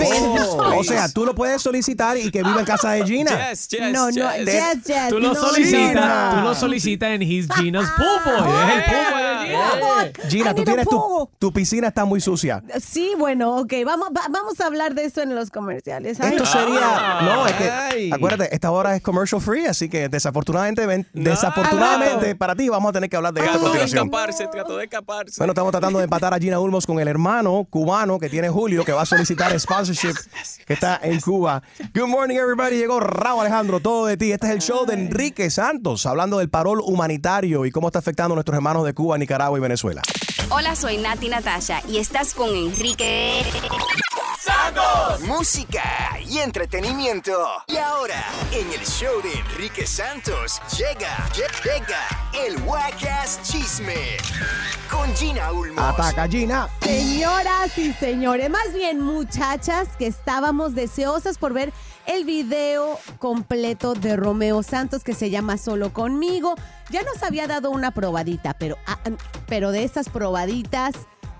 O 0.78 0.84
sea, 0.84 1.08
tú 1.08 1.24
lo 1.26 1.34
puedes 1.34 1.60
solicitar 1.62 2.16
y 2.16 2.30
que 2.30 2.42
viva 2.42 2.60
en 2.60 2.66
casa 2.66 2.90
de 2.92 3.04
Gina. 3.06 3.50
Yes, 3.50 3.68
yes, 3.68 3.92
No, 3.92 4.10
no, 4.10 4.10
yes. 4.10 4.44
yes, 4.46 4.84
yes. 4.86 5.08
Tú 5.08 5.18
lo 5.20 5.28
no, 5.28 5.34
solicitas, 5.34 6.34
tú 6.34 6.40
lo 6.42 6.54
solicitas 6.54 7.08
en 7.10 7.22
He's 7.22 7.46
Gina's 7.56 7.90
Pool 7.96 8.06
Boy. 8.24 8.52
Es 8.52 8.74
el 8.74 8.84
pool 8.84 9.12
boy 9.12 9.22
de 9.22 9.46
Gina. 9.46 10.28
Gina, 10.30 10.54
tú 10.54 10.64
tienes 10.64 10.88
tu, 10.88 11.30
tu 11.38 11.52
piscina 11.52 11.88
está 11.88 12.04
muy 12.04 12.20
sucia. 12.20 12.62
Sí, 12.82 13.12
bueno, 13.18 13.56
ok, 13.58 13.72
vamos, 13.84 14.08
va- 14.16 14.26
vamos 14.30 14.60
a 14.60 14.66
hablar 14.66 14.94
de 14.94 15.04
eso 15.04 15.20
en 15.22 15.34
los 15.34 15.50
comerciales. 15.50 16.18
Ay, 16.20 16.32
Esto 16.32 16.46
sería. 16.46 17.20
No, 17.22 17.46
es 17.46 17.52
que. 17.54 18.10
Acuérdate, 18.12 18.54
esta 18.54 18.70
hora 18.70 18.96
es 18.96 19.02
commercial 19.02 19.40
free, 19.40 19.66
así 19.66 19.88
que 19.88 20.08
desafortunadamente, 20.08 21.06
desafortunadamente 21.12 22.34
para 22.34 22.54
ti, 22.54 22.68
vamos 22.68 22.90
a 22.90 22.92
tener 22.92 23.10
que 23.10 23.16
hablar 23.16 23.32
de 23.34 23.44
esto 23.44 23.73
continuación. 23.78 24.06
escaparse, 24.06 24.46
trató 24.48 24.76
de 24.76 24.84
escaparse. 24.84 25.34
Bueno, 25.38 25.52
estamos 25.52 25.70
tratando 25.70 25.98
de 25.98 26.04
empatar 26.04 26.34
a 26.34 26.38
Gina 26.38 26.58
Ulmos 26.58 26.86
con 26.86 26.98
el 27.00 27.08
hermano 27.08 27.66
cubano 27.68 28.18
que 28.18 28.28
tiene 28.28 28.48
Julio, 28.48 28.84
que 28.84 28.92
va 28.92 29.02
a 29.02 29.06
solicitar 29.06 29.52
sponsorship, 29.60 30.14
que 30.66 30.72
está 30.72 31.00
en 31.02 31.20
Cuba. 31.20 31.62
Good 31.94 32.08
morning, 32.08 32.36
everybody. 32.36 32.76
Llegó 32.76 33.00
Raúl 33.00 33.40
Alejandro, 33.40 33.80
todo 33.80 34.06
de 34.06 34.16
ti. 34.16 34.32
Este 34.32 34.46
es 34.46 34.52
el 34.52 34.60
show 34.60 34.86
de 34.86 34.94
Enrique 34.94 35.50
Santos, 35.50 36.06
hablando 36.06 36.38
del 36.38 36.48
parol 36.48 36.80
humanitario 36.84 37.66
y 37.66 37.70
cómo 37.70 37.88
está 37.88 37.98
afectando 37.98 38.34
a 38.34 38.36
nuestros 38.36 38.56
hermanos 38.56 38.84
de 38.84 38.94
Cuba, 38.94 39.18
Nicaragua 39.18 39.58
y 39.58 39.62
Venezuela. 39.62 40.02
Hola, 40.50 40.76
soy 40.76 40.98
Nati 40.98 41.28
Natasha 41.28 41.82
y 41.88 41.98
estás 41.98 42.34
con 42.34 42.50
Enrique 42.54 43.42
Música 45.26 45.82
y 46.26 46.38
entretenimiento. 46.38 47.32
Y 47.66 47.76
ahora, 47.76 48.24
en 48.50 48.72
el 48.72 48.80
show 48.86 49.20
de 49.22 49.32
Enrique 49.34 49.86
Santos, 49.86 50.58
llega, 50.78 51.16
lle- 51.34 51.62
llega 51.62 52.46
el 52.46 52.56
Wacas 52.62 53.40
Chisme 53.42 54.16
con 54.90 55.14
Gina 55.16 55.52
Ulmos. 55.52 55.84
Ataca, 55.84 56.26
Gina. 56.28 56.68
Señoras 56.80 57.76
y 57.76 57.92
señores, 57.92 58.48
más 58.48 58.72
bien 58.72 59.00
muchachas 59.00 59.88
que 59.98 60.06
estábamos 60.06 60.74
deseosas 60.74 61.36
por 61.36 61.52
ver 61.52 61.70
el 62.06 62.24
video 62.24 62.98
completo 63.18 63.92
de 63.94 64.16
Romeo 64.16 64.62
Santos 64.62 65.04
que 65.04 65.14
se 65.14 65.28
llama 65.28 65.58
Solo 65.58 65.92
conmigo. 65.92 66.54
Ya 66.90 67.02
nos 67.02 67.22
había 67.22 67.46
dado 67.46 67.70
una 67.70 67.90
probadita, 67.90 68.54
pero, 68.54 68.76
ah, 68.86 68.98
pero 69.46 69.72
de 69.72 69.84
esas 69.84 70.08
probaditas 70.08 70.94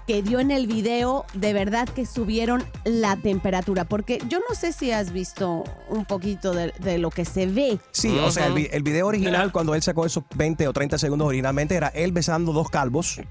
que 0.06 0.22
dio 0.22 0.40
en 0.40 0.50
el 0.50 0.66
video, 0.66 1.24
de 1.34 1.52
verdad 1.52 1.88
que 1.88 2.04
subieron 2.06 2.62
la 2.84 3.16
temperatura, 3.16 3.84
porque 3.84 4.18
yo 4.28 4.38
no 4.48 4.54
sé 4.54 4.72
si 4.72 4.90
has 4.92 5.12
visto 5.12 5.64
un 5.88 6.04
poquito 6.04 6.52
de, 6.52 6.72
de 6.80 6.98
lo 6.98 7.10
que 7.10 7.24
se 7.24 7.46
ve. 7.46 7.78
Sí, 7.92 8.16
o 8.18 8.30
sea, 8.30 8.46
el, 8.46 8.52
vi- 8.54 8.68
el 8.70 8.82
video 8.82 9.06
original, 9.06 9.50
cuando 9.52 9.74
él 9.74 9.82
sacó 9.82 10.04
esos 10.06 10.24
20 10.36 10.68
o 10.68 10.72
30 10.72 10.98
segundos 10.98 11.26
originalmente, 11.28 11.74
era 11.74 11.88
él 11.88 12.12
besando 12.12 12.52
dos 12.52 12.68
calvos. 12.70 13.20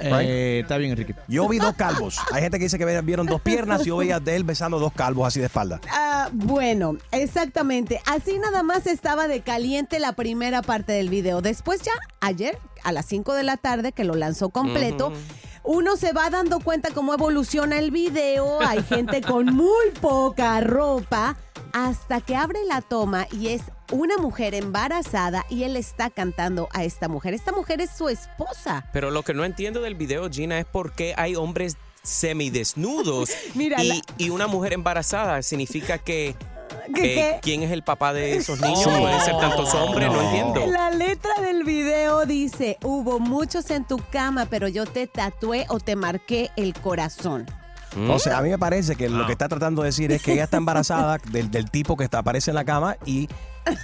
Eh, 0.00 0.60
está 0.62 0.76
bien, 0.76 0.90
Enrique. 0.90 1.14
Yo 1.28 1.48
vi 1.48 1.58
dos 1.58 1.74
calvos. 1.76 2.18
Hay 2.32 2.42
gente 2.42 2.58
que 2.58 2.64
dice 2.64 2.78
que 2.78 3.00
vieron 3.00 3.26
dos 3.26 3.40
piernas 3.40 3.82
y 3.82 3.86
yo 3.86 3.96
veía 3.96 4.20
de 4.20 4.36
él 4.36 4.44
besando 4.44 4.78
dos 4.78 4.92
calvos 4.92 5.26
así 5.26 5.40
de 5.40 5.46
espalda. 5.46 5.80
Ah, 5.90 6.28
bueno, 6.32 6.98
exactamente. 7.10 8.00
Así 8.06 8.38
nada 8.38 8.62
más 8.62 8.86
estaba 8.86 9.28
de 9.28 9.40
caliente 9.40 9.98
la 10.00 10.12
primera 10.12 10.60
parte 10.62 10.92
del 10.92 11.08
video. 11.08 11.40
Después 11.40 11.80
ya, 11.82 11.92
ayer, 12.20 12.58
a 12.84 12.92
las 12.92 13.06
5 13.06 13.34
de 13.34 13.42
la 13.42 13.56
tarde, 13.56 13.92
que 13.92 14.04
lo 14.04 14.14
lanzó 14.14 14.50
completo, 14.50 15.12
uno 15.64 15.96
se 15.96 16.12
va 16.12 16.30
dando 16.30 16.60
cuenta 16.60 16.90
cómo 16.92 17.14
evoluciona 17.14 17.78
el 17.78 17.90
video. 17.90 18.60
Hay 18.60 18.82
gente 18.82 19.22
con 19.22 19.46
muy 19.46 19.90
poca 20.00 20.60
ropa. 20.60 21.36
Hasta 21.76 22.20
que 22.20 22.36
abre 22.36 22.60
la 22.68 22.82
toma 22.82 23.26
y 23.32 23.48
es 23.48 23.62
una 23.90 24.16
mujer 24.16 24.54
embarazada 24.54 25.44
y 25.50 25.64
él 25.64 25.76
está 25.76 26.08
cantando 26.08 26.68
a 26.72 26.84
esta 26.84 27.08
mujer. 27.08 27.34
Esta 27.34 27.50
mujer 27.50 27.80
es 27.80 27.90
su 27.90 28.08
esposa. 28.08 28.88
Pero 28.92 29.10
lo 29.10 29.24
que 29.24 29.34
no 29.34 29.44
entiendo 29.44 29.80
del 29.80 29.96
video, 29.96 30.30
Gina, 30.30 30.60
es 30.60 30.66
por 30.66 30.92
qué 30.92 31.14
hay 31.16 31.34
hombres 31.34 31.76
semidesnudos 32.04 33.30
Mira, 33.54 33.82
y, 33.82 33.88
la- 33.88 34.00
y 34.18 34.30
una 34.30 34.46
mujer 34.46 34.72
embarazada. 34.72 35.42
Significa 35.42 35.98
que... 35.98 36.36
¿Qué, 36.86 36.92
que 36.92 37.02
qué? 37.14 37.38
¿Quién 37.42 37.62
es 37.62 37.70
el 37.70 37.82
papá 37.82 38.12
de 38.12 38.36
esos 38.36 38.60
niños? 38.62 38.86
Oh. 38.86 39.00
Pueden 39.00 39.20
ser 39.20 39.36
tantos 39.38 39.74
hombres, 39.74 40.10
no, 40.10 40.20
entiendo. 40.22 40.66
La 40.66 40.90
letra 40.90 41.34
del 41.40 41.64
video 41.64 42.26
dice, 42.26 42.78
hubo 42.82 43.18
muchos 43.18 43.70
en 43.70 43.84
tu 43.84 43.98
cama, 44.10 44.46
pero 44.46 44.68
yo 44.68 44.86
te 44.86 45.06
tatué 45.06 45.66
o 45.68 45.80
te 45.80 45.96
marqué 45.96 46.50
el 46.56 46.74
corazón. 46.74 47.46
O 48.08 48.18
sea, 48.18 48.38
a 48.38 48.42
mí 48.42 48.50
me 48.50 48.58
parece 48.58 48.96
que 48.96 49.08
lo 49.08 49.24
que 49.24 49.32
está 49.32 49.48
tratando 49.48 49.82
de 49.82 49.88
decir 49.88 50.10
es 50.10 50.20
que 50.20 50.32
ella 50.32 50.44
está 50.44 50.56
embarazada 50.56 51.18
del, 51.30 51.50
del 51.50 51.70
tipo 51.70 51.96
que 51.96 52.04
está, 52.04 52.18
aparece 52.18 52.50
en 52.50 52.56
la 52.56 52.64
cama 52.64 52.96
y 53.06 53.28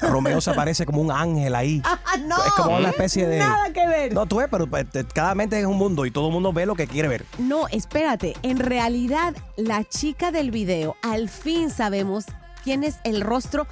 Romeo 0.02 0.40
se 0.40 0.50
aparece 0.50 0.84
como 0.84 1.00
un 1.00 1.10
ángel 1.10 1.54
ahí. 1.54 1.82
Ah, 2.12 2.16
no. 2.16 2.36
Es 2.44 2.52
como 2.54 2.76
una 2.76 2.88
especie 2.88 3.24
de. 3.24 3.38
Nada 3.38 3.72
que 3.72 3.86
ver. 3.86 4.12
No, 4.12 4.26
tú 4.26 4.38
ves, 4.38 4.48
pero 4.50 4.66
pues, 4.66 4.84
cada 5.14 5.32
mente 5.36 5.60
es 5.60 5.64
un 5.66 5.76
mundo 5.76 6.06
y 6.06 6.10
todo 6.10 6.26
el 6.26 6.32
mundo 6.32 6.52
ve 6.52 6.66
lo 6.66 6.74
que 6.74 6.88
quiere 6.88 7.06
ver. 7.06 7.24
No, 7.38 7.68
espérate. 7.68 8.34
En 8.42 8.58
realidad, 8.58 9.36
la 9.56 9.84
chica 9.84 10.32
del 10.32 10.50
video, 10.50 10.96
al 11.02 11.28
fin 11.28 11.70
sabemos 11.70 12.24
quién 12.62 12.84
es 12.84 12.96
el 13.04 13.20
rostro 13.20 13.66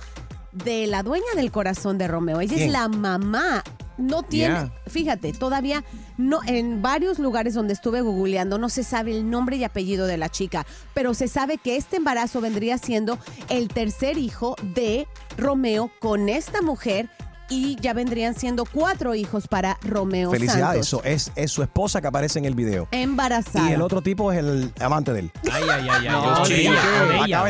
de 0.53 0.86
la 0.86 1.03
dueña 1.03 1.26
del 1.36 1.51
corazón 1.53 1.99
de 1.99 2.09
Romeo. 2.09 2.41
Ella 2.41 2.57
es 2.57 2.70
la 2.70 2.89
mamá. 2.89 3.62
No 3.97 4.22
tiene, 4.22 4.55
Yeah. 4.55 4.72
fíjate, 4.86 5.32
todavía 5.32 5.82
no, 6.18 6.39
en 6.47 6.82
varios 6.82 7.18
lugares 7.18 7.55
donde 7.55 7.72
estuve 7.72 8.01
googleando 8.01 8.57
no 8.57 8.68
se 8.68 8.84
sabe 8.84 9.11
el 9.11 9.28
nombre 9.28 9.57
y 9.57 9.64
apellido 9.64 10.07
de 10.07 10.16
la 10.16 10.28
chica, 10.28 10.64
pero 10.95 11.14
se 11.14 11.26
sabe 11.26 11.59
que 11.59 11.76
este 11.76 11.97
embarazo 11.97 12.41
vendría 12.41 12.78
siendo 12.78 13.18
el 13.49 13.66
tercer 13.66 14.16
hijo 14.16 14.55
de 14.62 15.09
Romeo 15.36 15.91
con 15.99 16.28
esta 16.28 16.62
mujer 16.62 17.11
y 17.49 17.76
ya 17.80 17.92
vendrían 17.92 18.34
siendo 18.34 18.64
cuatro 18.64 19.14
hijos 19.14 19.49
para 19.49 19.78
Romeo 19.82 20.30
Felicidades. 20.30 20.86
Santos. 20.88 21.07
Eso 21.07 21.30
es, 21.32 21.32
es 21.36 21.51
su 21.51 21.62
esposa 21.62 22.01
que 22.01 22.07
aparece 22.07 22.38
en 22.38 22.44
el 22.44 22.55
video. 22.55 22.88
Embarazada. 22.90 23.70
Y 23.70 23.72
el 23.72 23.82
otro 23.82 24.03
tipo 24.03 24.32
es 24.32 24.38
el 24.38 24.72
amante 24.80 25.12
de 25.12 25.20
él. 25.20 25.32
Ay, 25.53 25.64
ay, 25.70 25.88
ay, 25.90 26.07
ay. 26.07 26.09
No, 26.09 26.46
de 26.46 26.61
ella. 26.62 27.42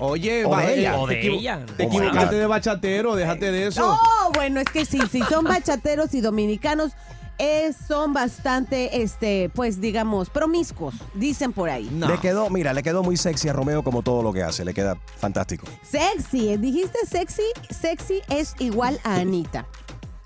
Oye, 0.00 0.44
O 0.44 0.56
de 0.56 0.78
ella. 0.78 0.98
O 0.98 1.06
de 1.06 1.26
ella. 1.26 1.60
Te 1.76 1.84
Oh 1.84 1.86
equivocaste 1.86 2.36
de 2.36 2.46
bachatero, 2.46 3.16
déjate 3.16 3.52
de 3.52 3.66
eso. 3.68 3.80
No, 3.80 4.30
bueno, 4.32 4.60
es 4.60 4.68
que 4.68 4.84
sí, 4.84 5.00
si 5.10 5.22
son 5.22 5.44
bachateros 5.44 6.14
y 6.14 6.20
dominicanos, 6.20 6.92
eh, 7.38 7.72
son 7.88 8.12
bastante, 8.12 9.02
este, 9.02 9.50
pues 9.54 9.80
digamos, 9.80 10.30
promiscuos, 10.30 10.94
dicen 11.14 11.52
por 11.52 11.68
ahí. 11.68 11.88
Le 11.90 12.18
quedó, 12.18 12.48
mira, 12.50 12.72
le 12.72 12.82
quedó 12.82 13.02
muy 13.02 13.16
sexy 13.16 13.48
a 13.48 13.52
Romeo 13.52 13.82
como 13.82 14.02
todo 14.02 14.22
lo 14.22 14.32
que 14.32 14.42
hace. 14.42 14.64
Le 14.64 14.74
queda 14.74 14.96
fantástico. 15.18 15.66
Sexy, 15.82 16.56
dijiste 16.56 16.98
sexy, 17.06 17.42
sexy 17.70 18.20
es 18.28 18.54
igual 18.58 19.00
a 19.04 19.16
Anita. 19.16 19.66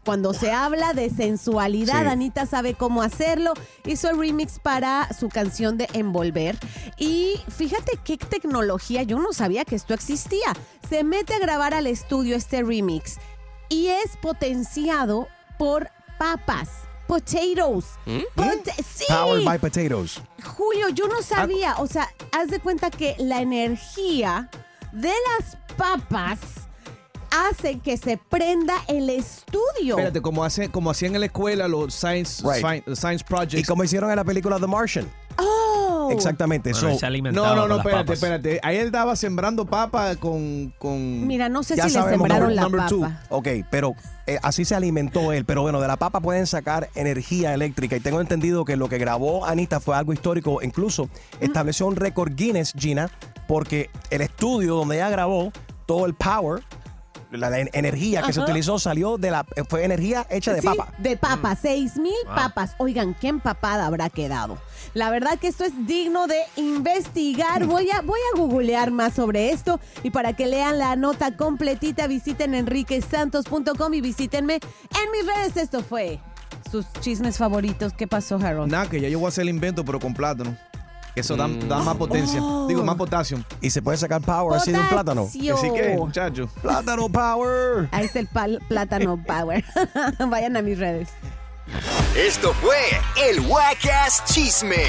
Cuando 0.04 0.32
se 0.32 0.50
habla 0.52 0.94
de 0.94 1.10
sensualidad, 1.10 2.04
Sí. 2.04 2.08
Anita 2.08 2.46
sabe 2.46 2.72
cómo 2.72 3.02
hacerlo. 3.02 3.52
Hizo 3.84 4.08
el 4.08 4.18
remix 4.18 4.58
para 4.58 5.06
su 5.12 5.28
canción 5.28 5.76
de 5.76 5.86
Envolver. 5.92 6.56
Y 6.96 7.34
fíjate 7.54 7.98
qué 8.04 8.16
tecnología, 8.16 9.02
yo 9.02 9.18
no 9.18 9.34
sabía 9.34 9.66
que 9.66 9.74
esto 9.76 9.92
existía. 9.92 10.54
Se 10.88 11.04
mete 11.04 11.34
a 11.34 11.38
grabar 11.38 11.74
al 11.74 11.86
estudio 11.86 12.36
este 12.36 12.62
remix 12.62 13.18
y 13.68 13.88
es 13.88 14.16
potenciado 14.22 15.28
por 15.58 15.90
papas, 16.18 16.70
potatoes. 17.08 17.86
Pot- 18.36 18.70
sí. 18.94 19.04
Powered 19.08 19.44
by 19.44 19.58
potatoes. 19.58 20.20
Julio, 20.56 20.90
yo 20.90 21.08
no 21.08 21.20
sabía, 21.22 21.74
o 21.78 21.86
sea, 21.88 22.08
haz 22.30 22.48
de 22.48 22.60
cuenta 22.60 22.90
que 22.90 23.16
la 23.18 23.40
energía 23.40 24.48
de 24.92 25.08
las 25.38 25.56
papas 25.76 26.38
hace 27.30 27.78
que 27.80 27.96
se 27.96 28.16
prenda 28.16 28.74
el 28.88 29.10
estudio. 29.10 29.96
Espérate, 29.96 30.20
como, 30.22 30.44
hace, 30.44 30.70
como 30.70 30.90
hacían 30.90 31.14
en 31.14 31.20
la 31.20 31.26
escuela 31.26 31.66
los 31.68 31.92
Science, 31.94 32.42
Right. 32.46 32.64
sci- 32.86 32.94
science 32.96 33.24
Projects. 33.26 33.60
Y 33.60 33.64
como 33.64 33.82
hicieron 33.84 34.10
en 34.10 34.16
la 34.16 34.24
película 34.24 34.58
The 34.60 34.66
Martian. 34.66 35.10
Oh. 35.38 36.08
Exactamente. 36.10 36.72
Bueno, 36.72 36.92
so- 36.94 36.98
se 36.98 37.06
alimentaba 37.06 37.48
No, 37.48 37.54
no, 37.56 37.68
no, 37.68 37.76
espérate, 37.78 38.04
papas. 38.04 38.14
espérate. 38.22 38.60
Ahí 38.62 38.76
él 38.78 38.86
estaba 38.86 39.14
sembrando 39.14 39.66
papa 39.66 40.16
con... 40.16 40.72
con... 40.78 41.26
Mira, 41.26 41.48
no 41.50 41.62
sé 41.62 41.76
Ya 41.76 41.88
si 41.88 41.96
le 41.96 42.02
sembraron 42.08 42.56
la 42.56 42.62
number 42.62 42.86
two. 42.86 43.00
papa. 43.02 43.20
Ok, 43.28 43.48
pero 43.70 43.94
eh, 44.28 44.38
así 44.42 44.64
se 44.64 44.74
alimentó 44.74 45.32
él. 45.32 45.44
Pero 45.44 45.62
bueno, 45.62 45.80
de 45.80 45.88
la 45.88 45.96
papa 45.96 46.20
pueden 46.20 46.46
sacar 46.46 46.88
energía 46.94 47.54
eléctrica. 47.54 47.96
Y 47.96 48.00
tengo 48.00 48.20
entendido 48.20 48.64
que 48.64 48.76
lo 48.76 48.88
que 48.88 48.98
grabó 48.98 49.44
Anita 49.46 49.80
fue 49.80 49.96
algo 49.96 50.12
histórico. 50.12 50.62
Incluso 50.62 51.08
estableció 51.40 51.86
un 51.86 51.96
récord 51.96 52.32
Guinness, 52.34 52.72
Gina, 52.76 53.10
porque 53.48 53.90
el 54.10 54.20
estudio 54.20 54.74
donde 54.76 54.96
ella 54.96 55.08
grabó, 55.10 55.50
todo 55.86 56.06
el 56.06 56.14
power, 56.14 56.62
la, 57.30 57.50
la 57.50 57.58
en- 57.60 57.70
energía 57.72 58.22
que 58.22 58.32
se 58.32 58.40
utilizó 58.40 58.78
salió 58.78 59.18
de 59.18 59.30
la. 59.30 59.44
fue 59.68 59.84
energía 59.84 60.26
hecha 60.30 60.52
de 60.52 60.60
Sí, 60.62 60.66
papa. 60.66 60.92
De 60.98 61.16
papa, 61.16 61.56
seis 61.60 61.96
mil 61.96 62.12
Wow. 62.26 62.34
papas. 62.34 62.74
Oigan, 62.78 63.14
qué 63.14 63.28
empapada 63.28 63.86
habrá 63.86 64.08
quedado. 64.10 64.58
La 64.94 65.10
verdad 65.10 65.38
que 65.38 65.48
esto 65.48 65.64
es 65.64 65.72
digno 65.86 66.26
de 66.26 66.40
investigar. 66.56 67.66
Voy 67.66 67.90
a, 67.90 68.00
voy 68.02 68.18
a 68.34 68.38
googlear 68.38 68.90
más 68.90 69.14
sobre 69.14 69.50
esto 69.50 69.80
y 70.02 70.10
para 70.10 70.34
que 70.34 70.46
lean 70.46 70.78
la 70.78 70.96
nota 70.96 71.36
completita 71.36 72.06
visiten 72.06 72.54
enriquesantos.com 72.54 73.94
y 73.94 74.00
visítenme 74.00 74.54
en 74.54 75.10
mis 75.12 75.26
redes. 75.34 75.56
Esto 75.56 75.82
fue 75.82 76.20
sus 76.70 76.90
chismes 77.00 77.36
favoritos. 77.38 77.92
¿Qué 77.92 78.06
pasó, 78.06 78.36
Harold? 78.36 78.70
Nada, 78.70 78.88
que 78.88 79.00
ya 79.00 79.08
yo 79.08 79.18
voy 79.18 79.26
a 79.26 79.28
hacer 79.28 79.42
el 79.42 79.50
invento, 79.50 79.84
pero 79.84 79.98
con 80.00 80.14
plátano. 80.14 80.56
Eso 81.14 81.36
da, 81.36 81.48
Mm. 81.48 81.68
da 81.68 81.78
más 81.80 81.96
potencia. 81.96 82.40
Oh. 82.40 82.66
Digo, 82.68 82.84
más 82.84 82.94
potasio. 82.96 83.42
Y 83.60 83.70
se 83.70 83.82
puede 83.82 83.96
sacar 83.98 84.20
power 84.20 84.56
así 84.56 84.70
de 84.70 84.78
un 84.78 84.88
plátano. 84.88 85.22
Potasio. 85.24 85.54
Así 85.56 85.70
que, 85.72 85.96
muchacho. 85.96 86.48
Plátano 86.62 87.08
power. 87.08 87.88
Ahí 87.90 88.04
está 88.04 88.20
el 88.20 88.28
pal- 88.28 88.60
plátano 88.68 89.20
power. 89.26 89.64
Vayan 90.28 90.56
a 90.56 90.62
mis 90.62 90.78
redes. 90.78 91.08
Esto 92.18 92.52
fue 92.54 92.76
el 93.28 93.38
Wacas 93.38 94.24
Chisme 94.24 94.88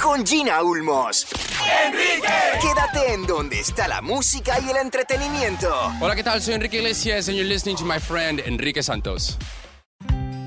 con 0.00 0.24
Gina 0.24 0.62
Ulmos. 0.62 1.26
¡Enrique! 1.84 2.28
Quédate 2.60 3.12
en 3.14 3.26
donde 3.26 3.58
está 3.58 3.88
la 3.88 4.00
música 4.00 4.60
y 4.64 4.70
el 4.70 4.76
entretenimiento. 4.76 5.68
Hola, 6.00 6.14
¿qué 6.14 6.22
tal? 6.22 6.40
Soy 6.40 6.54
Enrique 6.54 6.76
Iglesias 6.76 7.26
and 7.26 7.36
you're 7.36 7.48
listening 7.48 7.76
to 7.76 7.84
my 7.84 7.98
friend 7.98 8.38
Enrique 8.46 8.84
Santos. 8.84 9.36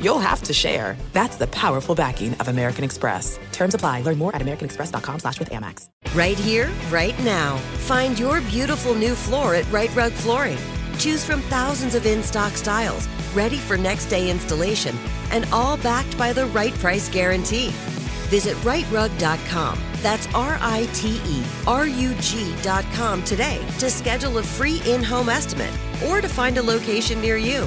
you'll 0.00 0.18
have 0.18 0.42
to 0.42 0.52
share. 0.52 0.96
That's 1.12 1.36
the 1.36 1.46
powerful 1.48 1.94
backing 1.94 2.34
of 2.34 2.48
American 2.48 2.84
Express. 2.84 3.38
Terms 3.52 3.74
apply. 3.74 4.02
Learn 4.02 4.18
more 4.18 4.34
at 4.34 4.42
americanexpress.com 4.42 5.20
slash 5.20 5.38
with 5.38 5.50
Amex. 5.50 5.88
Right 6.14 6.38
here, 6.38 6.70
right 6.90 7.18
now. 7.20 7.56
Find 7.86 8.18
your 8.18 8.40
beautiful 8.42 8.94
new 8.94 9.14
floor 9.14 9.54
at 9.54 9.70
Right 9.70 9.94
Rug 9.94 10.12
Flooring. 10.12 10.58
Choose 10.98 11.24
from 11.24 11.40
thousands 11.42 11.94
of 11.94 12.04
in 12.04 12.22
stock 12.22 12.52
styles, 12.52 13.08
ready 13.34 13.56
for 13.56 13.76
next 13.76 14.06
day 14.06 14.30
installation, 14.30 14.96
and 15.30 15.46
all 15.52 15.76
backed 15.78 16.16
by 16.18 16.32
the 16.32 16.46
right 16.46 16.74
price 16.74 17.08
guarantee. 17.08 17.70
Visit 18.28 18.56
rightrug.com. 18.58 19.78
That's 20.02 20.26
R 20.34 20.58
I 20.60 20.88
T 20.94 21.20
E 21.26 21.42
R 21.66 21.86
U 21.86 22.14
G.com 22.20 23.24
today 23.24 23.66
to 23.78 23.90
schedule 23.90 24.38
a 24.38 24.42
free 24.42 24.80
in 24.86 25.02
home 25.02 25.28
estimate 25.28 25.72
or 26.06 26.20
to 26.20 26.28
find 26.28 26.56
a 26.58 26.62
location 26.62 27.20
near 27.20 27.36
you. 27.36 27.66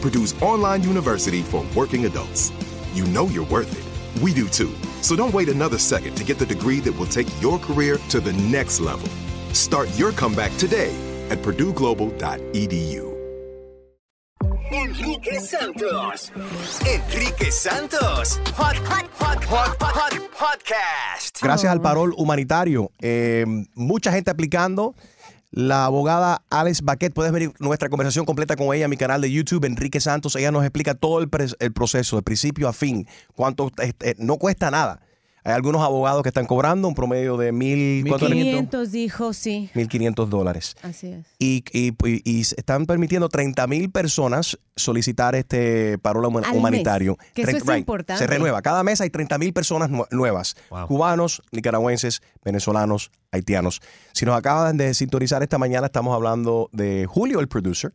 Purdue's 0.00 0.34
online 0.42 0.82
university 0.82 1.42
for 1.42 1.64
working 1.74 2.04
adults. 2.06 2.52
You 2.94 3.04
know 3.06 3.26
you're 3.28 3.46
worth 3.46 3.72
it. 3.76 4.22
We 4.22 4.32
do 4.32 4.48
too. 4.48 4.72
So 5.02 5.14
don't 5.16 5.34
wait 5.34 5.48
another 5.48 5.78
second 5.78 6.14
to 6.16 6.24
get 6.24 6.38
the 6.38 6.46
degree 6.46 6.80
that 6.80 6.92
will 6.98 7.06
take 7.06 7.28
your 7.40 7.58
career 7.58 7.98
to 8.10 8.20
the 8.20 8.32
next 8.34 8.80
level. 8.80 9.08
Start 9.52 9.88
your 9.98 10.12
comeback 10.12 10.56
today 10.56 10.94
at 11.30 11.38
purdueglobal.edu. 11.38 13.14
Enrique 14.72 15.38
Santos. 15.38 16.32
Enrique 16.84 17.50
Santos. 17.50 18.38
Hot, 18.56 18.76
hot, 18.76 19.06
hot, 19.18 19.44
hot, 19.44 19.76
hot, 19.80 20.12
podcast. 20.36 21.40
Gracias 21.40 21.70
al 21.70 21.80
parol 21.80 22.12
humanitario. 22.16 22.90
eh, 23.00 23.44
mucha 23.74 24.10
gente 24.10 24.30
aplicando. 24.30 24.94
La 25.56 25.86
abogada 25.86 26.42
Alex 26.50 26.82
Baquet, 26.82 27.14
puedes 27.14 27.32
ver 27.32 27.50
nuestra 27.60 27.88
conversación 27.88 28.26
completa 28.26 28.56
con 28.56 28.74
ella 28.74 28.84
en 28.84 28.90
mi 28.90 28.98
canal 28.98 29.22
de 29.22 29.32
YouTube, 29.32 29.64
Enrique 29.64 30.00
Santos. 30.00 30.36
Ella 30.36 30.50
nos 30.50 30.62
explica 30.64 30.94
todo 30.94 31.18
el, 31.18 31.30
el 31.60 31.72
proceso, 31.72 32.16
de 32.16 32.22
principio 32.22 32.68
a 32.68 32.74
fin. 32.74 33.08
Cuánto 33.34 33.72
este, 33.78 34.16
no 34.18 34.36
cuesta 34.36 34.70
nada. 34.70 35.00
Hay 35.46 35.52
algunos 35.54 35.80
abogados 35.82 36.22
que 36.24 36.28
están 36.28 36.44
cobrando 36.46 36.88
un 36.88 36.94
promedio 36.96 37.36
de 37.36 37.52
mil, 37.52 38.04
¿cuánto 38.08 38.26
era? 38.26 38.34
500 38.34 38.90
dijo, 38.92 39.32
sí. 39.32 39.70
1.500 39.74 40.26
dólares. 40.28 40.74
Así 40.82 41.06
es. 41.08 41.24
Y, 41.38 41.62
y- 41.72 41.94
y- 42.04 42.22
y 42.24 42.40
están 42.40 42.84
permitiendo 42.86 43.28
30 43.28 43.66
mil 43.68 43.90
personas 43.90 44.58
solicitar 44.74 45.36
este 45.36 45.98
paro 45.98 46.20
humanitario. 46.58 47.16
mes, 47.18 47.28
que 47.32 47.42
eso 47.42 47.50
es 47.72 47.78
importante. 47.78 48.18
Se 48.18 48.26
renueva. 48.26 48.60
Cada 48.60 48.82
mes 48.82 49.00
hay 49.00 49.08
30 49.10 49.38
mil 49.38 49.52
personas 49.52 49.88
nue- 49.88 50.08
nuevas. 50.10 50.56
Cubanos, 50.88 51.40
nicaragüenses, 51.52 52.22
venezolanos, 52.44 53.12
haitianos. 53.30 53.80
Si 54.12 54.26
nos 54.26 54.36
acaban 54.36 54.76
de 54.76 54.94
sintonizar 54.94 55.42
esta 55.44 55.58
mañana, 55.58 55.86
estamos 55.86 56.14
hablando 56.14 56.68
de 56.72 57.06
Julio, 57.06 57.38
el 57.38 57.46
producer. 57.48 57.92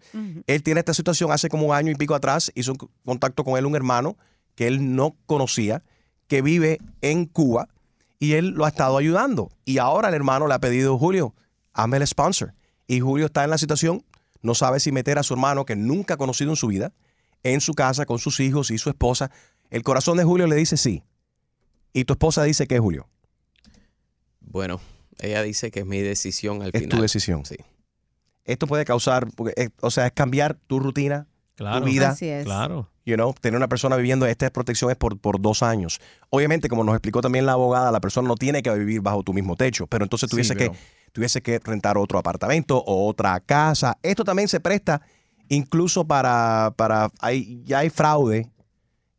Él 0.47 0.63
tiene 0.63 0.79
esta 0.79 0.93
situación 0.93 1.31
hace 1.33 1.49
como 1.49 1.67
un 1.67 1.75
año 1.75 1.91
y 1.91 1.95
pico 1.95 2.15
atrás. 2.15 2.51
Hizo 2.55 2.71
un 2.71 2.77
contacto 3.03 3.43
con 3.43 3.57
él 3.57 3.65
un 3.65 3.75
hermano 3.75 4.15
que 4.55 4.67
él 4.67 4.95
no 4.95 5.15
conocía, 5.25 5.83
que 6.31 6.41
vive 6.41 6.79
en 7.01 7.25
Cuba, 7.25 7.67
y 8.17 8.35
él 8.35 8.51
lo 8.51 8.63
ha 8.63 8.69
estado 8.69 8.95
ayudando. 8.95 9.51
Y 9.65 9.79
ahora 9.79 10.07
el 10.07 10.13
hermano 10.15 10.47
le 10.47 10.53
ha 10.53 10.59
pedido, 10.59 10.97
Julio, 10.97 11.35
hazme 11.73 11.97
el 11.97 12.07
sponsor. 12.07 12.53
Y 12.87 13.01
Julio 13.01 13.25
está 13.25 13.43
en 13.43 13.49
la 13.49 13.57
situación, 13.57 14.05
no 14.41 14.55
sabe 14.55 14.79
si 14.79 14.93
meter 14.93 15.19
a 15.19 15.23
su 15.23 15.33
hermano, 15.33 15.65
que 15.65 15.75
nunca 15.75 16.13
ha 16.13 16.17
conocido 16.17 16.49
en 16.51 16.55
su 16.55 16.67
vida, 16.67 16.93
en 17.43 17.59
su 17.59 17.73
casa 17.73 18.05
con 18.05 18.17
sus 18.17 18.39
hijos 18.39 18.71
y 18.71 18.77
su 18.77 18.87
esposa. 18.89 19.29
El 19.71 19.83
corazón 19.83 20.15
de 20.15 20.23
Julio 20.23 20.47
le 20.47 20.55
dice 20.55 20.77
sí. 20.77 21.03
Y 21.91 22.05
tu 22.05 22.13
esposa 22.13 22.43
dice 22.43 22.65
que 22.65 22.79
Julio. 22.79 23.09
Bueno, 24.39 24.79
ella 25.19 25.43
dice 25.43 25.69
que 25.69 25.81
es 25.81 25.85
mi 25.85 25.99
decisión 25.99 26.61
al 26.61 26.69
Es 26.73 26.79
final. 26.81 26.95
tu 26.97 27.01
decisión. 27.01 27.45
Sí. 27.45 27.57
Esto 28.45 28.67
puede 28.67 28.85
causar, 28.85 29.27
porque, 29.35 29.53
eh, 29.61 29.69
o 29.81 29.91
sea, 29.91 30.05
es 30.05 30.13
cambiar 30.13 30.55
tu 30.67 30.79
rutina, 30.79 31.27
Claro. 31.55 31.79
tu 31.81 31.87
vida. 31.91 32.11
Así 32.11 32.29
es. 32.29 32.45
Claro. 32.45 32.89
You 33.11 33.17
know, 33.17 33.33
tener 33.41 33.57
una 33.57 33.67
persona 33.67 33.97
viviendo 33.97 34.25
esta 34.25 34.49
protección 34.51 34.89
es 34.89 34.95
por, 34.95 35.19
por 35.19 35.41
dos 35.41 35.63
años. 35.63 35.99
Obviamente, 36.29 36.69
como 36.69 36.83
nos 36.85 36.95
explicó 36.95 37.19
también 37.21 37.45
la 37.45 37.51
abogada, 37.53 37.91
la 37.91 37.99
persona 37.99 38.27
no 38.27 38.35
tiene 38.35 38.63
que 38.63 38.71
vivir 38.73 39.01
bajo 39.01 39.21
tu 39.23 39.33
mismo 39.33 39.57
techo, 39.57 39.85
pero 39.87 40.05
entonces 40.05 40.29
Sí, 40.29 40.31
tuviese, 40.31 40.55
pero- 40.55 40.71
que, 40.71 40.77
tuviese 41.11 41.41
que 41.41 41.59
rentar 41.59 41.97
otro 41.97 42.17
apartamento 42.19 42.77
o 42.77 43.07
otra 43.09 43.37
casa. 43.41 43.97
Esto 44.01 44.23
también 44.23 44.47
se 44.47 44.61
presta 44.61 45.01
incluso 45.49 46.05
para, 46.07 46.73
para 46.77 47.09
hay, 47.19 47.61
ya 47.65 47.79
hay 47.79 47.89
fraude. 47.89 48.49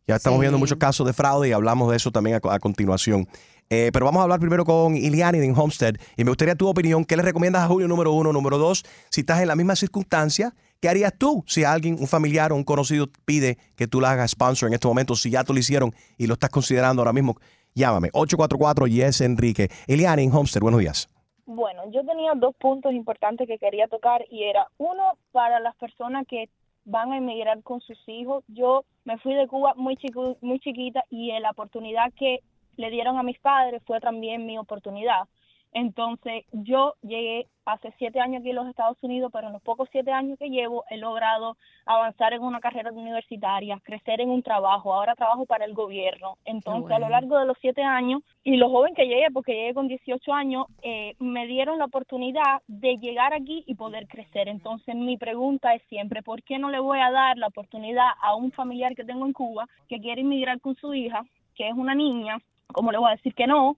Ya 0.07 0.17
estamos 0.17 0.39
Sí. 0.39 0.41
viendo 0.41 0.59
muchos 0.59 0.79
casos 0.79 1.07
de 1.07 1.13
fraude 1.13 1.51
y 1.51 1.53
hablamos 1.53 1.91
de 1.91 1.97
eso 1.97 2.11
también 2.11 2.41
a, 2.43 2.55
a 2.55 2.59
continuación. 2.59 3.29
Eh, 3.75 3.89
pero 3.91 4.05
vamos 4.05 4.21
a 4.21 4.25
hablar 4.25 4.39
primero 4.39 4.67
con 4.67 4.95
Iliani 4.95 5.39
de 5.39 5.51
Homestead 5.51 5.95
y 6.19 6.25
me 6.25 6.31
gustaría 6.31 6.55
tu 6.55 6.69
opinión. 6.69 7.07
¿Qué 7.07 7.17
le 7.17 7.23
recomiendas 7.23 7.63
a 7.63 7.69
Julio 7.69 7.89
número 7.89 8.13
uno? 8.13 8.31
Número 8.31 8.59
dos, 8.59 8.83
si 9.09 9.23
estás 9.23 9.41
en 9.41 9.49
la 9.49 9.57
misma 9.57 9.77
circunstancia, 9.77 10.53
¿qué 10.79 10.91
harías 10.91 11.17
tú 11.17 11.43
si 11.47 11.65
alguien, 11.65 11.97
un 11.99 12.07
familiar 12.07 12.53
o 12.53 12.57
un 12.57 12.65
conocido 12.65 13.07
pide 13.25 13.57
que 13.75 13.87
tú 13.87 14.03
la 14.03 14.11
hagas 14.11 14.33
sponsor 14.33 14.69
en 14.69 14.75
este 14.75 14.87
momento? 14.87 15.15
Si 15.15 15.31
ya 15.31 15.43
tú 15.43 15.55
lo 15.55 15.59
hicieron 15.59 15.91
y 16.19 16.27
lo 16.27 16.35
estás 16.35 16.51
considerando 16.51 17.01
ahora 17.01 17.15
mismo, 17.15 17.37
llámame. 17.75 18.11
844 18.13 18.89
Yes 18.89 19.23
Enrique. 19.23 19.71
Iliani 19.87 20.25
en 20.25 20.35
Homestead, 20.35 20.61
buenos 20.61 20.81
días. 20.81 21.09
Bueno, 21.47 21.91
yo 21.93 22.05
tenía 22.05 22.33
dos 22.37 22.55
puntos 22.57 22.93
importantes 22.93 23.49
que 23.49 23.57
quería 23.57 23.89
tocar 23.89 24.23
y 24.31 24.43
era 24.43 24.67
uno 24.77 25.17
para 25.31 25.61
las 25.61 25.75
personas 25.77 26.27
que 26.29 26.51
van 26.85 27.13
a 27.13 27.17
emigrar 27.17 27.63
con 27.63 27.81
sus 27.81 27.99
hijos. 28.07 28.45
Yo 28.49 28.85
me 29.07 29.17
fui 29.17 29.33
de 29.33 29.47
Cuba 29.47 29.73
muy 29.77 29.97
chico, 29.97 30.37
muy 30.43 30.61
chiquita 30.61 31.05
y 31.09 31.33
la 31.41 31.53
oportunidad 31.53 32.13
que 32.19 32.41
le 32.77 32.91
dieron 32.91 33.19
a 33.19 33.23
mis 33.23 33.39
padres 33.39 33.83
fue 33.87 34.01
también 34.01 34.47
mi 34.47 34.59
oportunidad. 34.59 35.29
Entonces, 35.75 36.45
yo 36.53 36.95
llegué 37.01 37.49
hace 37.65 37.95
siete 37.97 38.21
años 38.21 38.41
aquí 38.41 38.51
en 38.51 38.57
los 38.57 38.69
Estados 38.69 38.99
Unidos, 39.01 39.31
pero 39.33 39.47
en 39.47 39.55
los 39.55 39.63
pocos 39.63 39.89
siete 39.91 40.13
años 40.13 40.39
que 40.39 40.51
llevo 40.51 40.85
he 40.91 40.99
logrado 40.99 41.57
avanzar 41.87 42.35
en 42.35 42.43
una 42.43 42.61
carrera 42.61 42.93
universitaria, 42.93 43.81
crecer 43.83 44.21
en 44.21 44.29
un 44.29 44.43
trabajo. 44.43 44.93
Ahora 44.93 45.15
trabajo 45.15 45.47
para 45.47 45.65
el 45.65 45.73
gobierno. 45.73 46.37
Entonces, 46.45 46.93
a 46.93 46.99
lo 46.99 47.09
largo 47.09 47.39
de 47.39 47.47
los 47.47 47.57
siete 47.61 47.83
años 47.83 48.23
y 48.45 48.57
lo 48.57 48.69
joven 48.69 48.95
que 48.95 49.07
llegué, 49.07 49.31
porque 49.33 49.55
llegué 49.55 49.73
con 49.73 49.89
18 49.89 50.33
años, 50.35 50.67
eh, 50.83 51.15
me 51.19 51.47
dieron 51.47 51.79
la 51.79 51.87
oportunidad 51.87 52.61
de 52.67 52.99
llegar 52.99 53.33
aquí 53.33 53.65
y 53.67 53.75
poder 53.75 54.07
crecer. 54.09 54.49
Entonces, 54.49 54.95
mi 54.95 55.17
pregunta 55.17 55.75
es 55.75 55.83
siempre, 55.89 56.23
¿por 56.23 56.43
qué 56.43 56.59
no 56.59 56.69
le 56.69 56.81
voy 56.81 56.99
a 56.99 57.11
dar 57.11 57.39
la 57.39 57.47
oportunidad 57.47 58.09
a 58.21 58.35
un 58.35 58.53
familiar 58.53 58.95
que 58.95 59.05
tengo 59.05 59.25
en 59.25 59.33
Cuba 59.33 59.67
que 59.89 60.01
quiere 60.01 60.21
inmigrar 60.21 60.61
con 60.61 60.77
su 60.77 60.93
hija, 60.93 61.25
que 61.55 61.69
es 61.69 61.75
una 61.75 61.95
niña? 61.95 62.39
¿Cómo 62.73 62.93
le 62.93 62.99
voy 62.99 63.09
a 63.09 63.17
decir 63.17 63.35
que 63.35 63.47
no? 63.47 63.77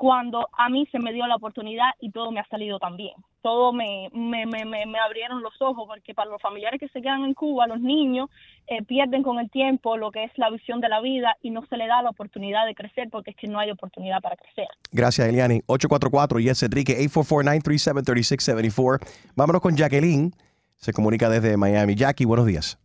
cuando 0.00 0.48
a 0.56 0.70
mí 0.70 0.88
se 0.90 0.98
me 0.98 1.12
dio 1.12 1.26
la 1.26 1.36
oportunidad 1.36 1.90
y 2.00 2.10
todo 2.10 2.32
me 2.32 2.40
ha 2.40 2.48
salido 2.48 2.78
tan 2.78 2.96
bien. 2.96 3.12
Todo 3.42 3.74
me, 3.74 4.08
me, 4.14 4.46
me, 4.46 4.64
me, 4.64 4.86
me 4.86 4.98
abrieron 4.98 5.42
los 5.42 5.52
ojos 5.60 5.86
porque 5.86 6.14
para 6.14 6.30
los 6.30 6.40
familiares 6.40 6.80
que 6.80 6.88
se 6.88 7.02
quedan 7.02 7.22
en 7.22 7.34
Cuba, 7.34 7.66
los 7.66 7.82
niños 7.82 8.30
eh, 8.66 8.82
pierden 8.82 9.22
con 9.22 9.38
el 9.38 9.50
tiempo 9.50 9.98
lo 9.98 10.10
que 10.10 10.24
es 10.24 10.32
la 10.38 10.48
visión 10.48 10.80
de 10.80 10.88
la 10.88 11.02
vida 11.02 11.36
y 11.42 11.50
no 11.50 11.66
se 11.66 11.76
le 11.76 11.86
da 11.86 12.00
la 12.00 12.08
oportunidad 12.08 12.64
de 12.64 12.74
crecer 12.74 13.10
porque 13.10 13.32
es 13.32 13.36
que 13.36 13.46
no 13.46 13.58
hay 13.58 13.70
oportunidad 13.70 14.22
para 14.22 14.36
crecer. 14.36 14.68
Gracias, 14.90 15.28
Eliani. 15.28 15.60
844 15.66 16.40
Yes 16.40 16.62
Enrique, 16.62 16.96
844-937-3674. 16.96 19.06
Vámonos 19.36 19.60
con 19.60 19.76
Jacqueline. 19.76 20.32
Se 20.78 20.94
comunica 20.94 21.28
desde 21.28 21.58
Miami. 21.58 21.94
Jackie, 21.94 22.24
buenos 22.24 22.46
días. 22.46 22.78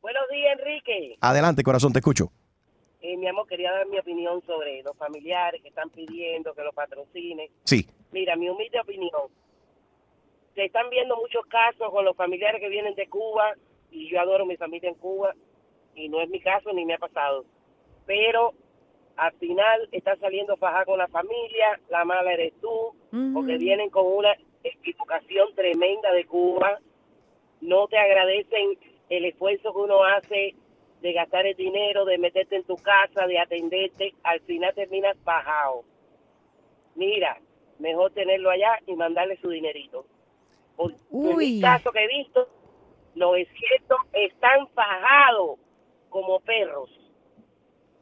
Buenos 0.00 0.22
días, 0.32 0.58
Enrique. 0.58 1.18
Adelante, 1.20 1.62
corazón, 1.62 1.92
te 1.92 1.98
escucho. 1.98 2.32
Eh, 3.02 3.18
mi 3.18 3.26
amor, 3.26 3.41
quería 3.52 3.70
dar 3.70 3.86
mi 3.86 3.98
opinión 3.98 4.40
sobre 4.46 4.82
los 4.82 4.96
familiares 4.96 5.60
que 5.60 5.68
están 5.68 5.90
pidiendo 5.90 6.54
que 6.54 6.62
los 6.62 6.74
patrocine. 6.74 7.50
Sí. 7.64 7.86
Mira, 8.10 8.34
mi 8.34 8.48
humilde 8.48 8.80
opinión. 8.80 9.28
Se 10.54 10.64
están 10.64 10.88
viendo 10.88 11.18
muchos 11.18 11.44
casos 11.46 11.90
con 11.90 12.02
los 12.06 12.16
familiares 12.16 12.62
que 12.62 12.70
vienen 12.70 12.94
de 12.94 13.06
Cuba 13.08 13.52
y 13.90 14.08
yo 14.08 14.18
adoro 14.18 14.46
mi 14.46 14.56
familia 14.56 14.88
en 14.88 14.94
Cuba 14.94 15.34
y 15.94 16.08
no 16.08 16.22
es 16.22 16.30
mi 16.30 16.40
caso 16.40 16.72
ni 16.72 16.86
me 16.86 16.94
ha 16.94 16.98
pasado. 16.98 17.44
Pero 18.06 18.54
al 19.16 19.32
final 19.34 19.86
está 19.92 20.16
saliendo 20.16 20.56
faja 20.56 20.86
con 20.86 20.96
la 20.96 21.08
familia, 21.08 21.78
la 21.90 22.06
mala 22.06 22.32
eres 22.32 22.54
tú, 22.58 22.94
porque 23.34 23.58
vienen 23.58 23.90
con 23.90 24.06
una 24.06 24.34
equivocación 24.64 25.54
tremenda 25.54 26.10
de 26.12 26.24
Cuba, 26.24 26.78
no 27.60 27.86
te 27.88 27.98
agradecen 27.98 28.78
el 29.10 29.26
esfuerzo 29.26 29.74
que 29.74 29.78
uno 29.78 30.04
hace 30.04 30.54
de 31.02 31.12
gastar 31.12 31.46
el 31.46 31.56
dinero, 31.56 32.04
de 32.04 32.16
meterte 32.18 32.56
en 32.56 32.64
tu 32.64 32.76
casa, 32.76 33.26
de 33.26 33.38
atenderte, 33.38 34.14
al 34.22 34.40
final 34.42 34.72
terminas 34.74 35.16
bajado. 35.24 35.82
Mira, 36.94 37.38
mejor 37.78 38.12
tenerlo 38.12 38.50
allá 38.50 38.78
y 38.86 38.94
mandarle 38.94 39.36
su 39.38 39.50
dinerito. 39.50 40.06
Por, 40.76 40.94
Uy. 41.10 41.54
mi 41.54 41.60
caso 41.60 41.90
que 41.90 42.04
he 42.04 42.08
visto, 42.08 42.48
los 43.14 43.36
expertos 43.36 43.98
están 44.12 44.68
fajados 44.68 45.58
como 46.08 46.40
perros. 46.40 46.90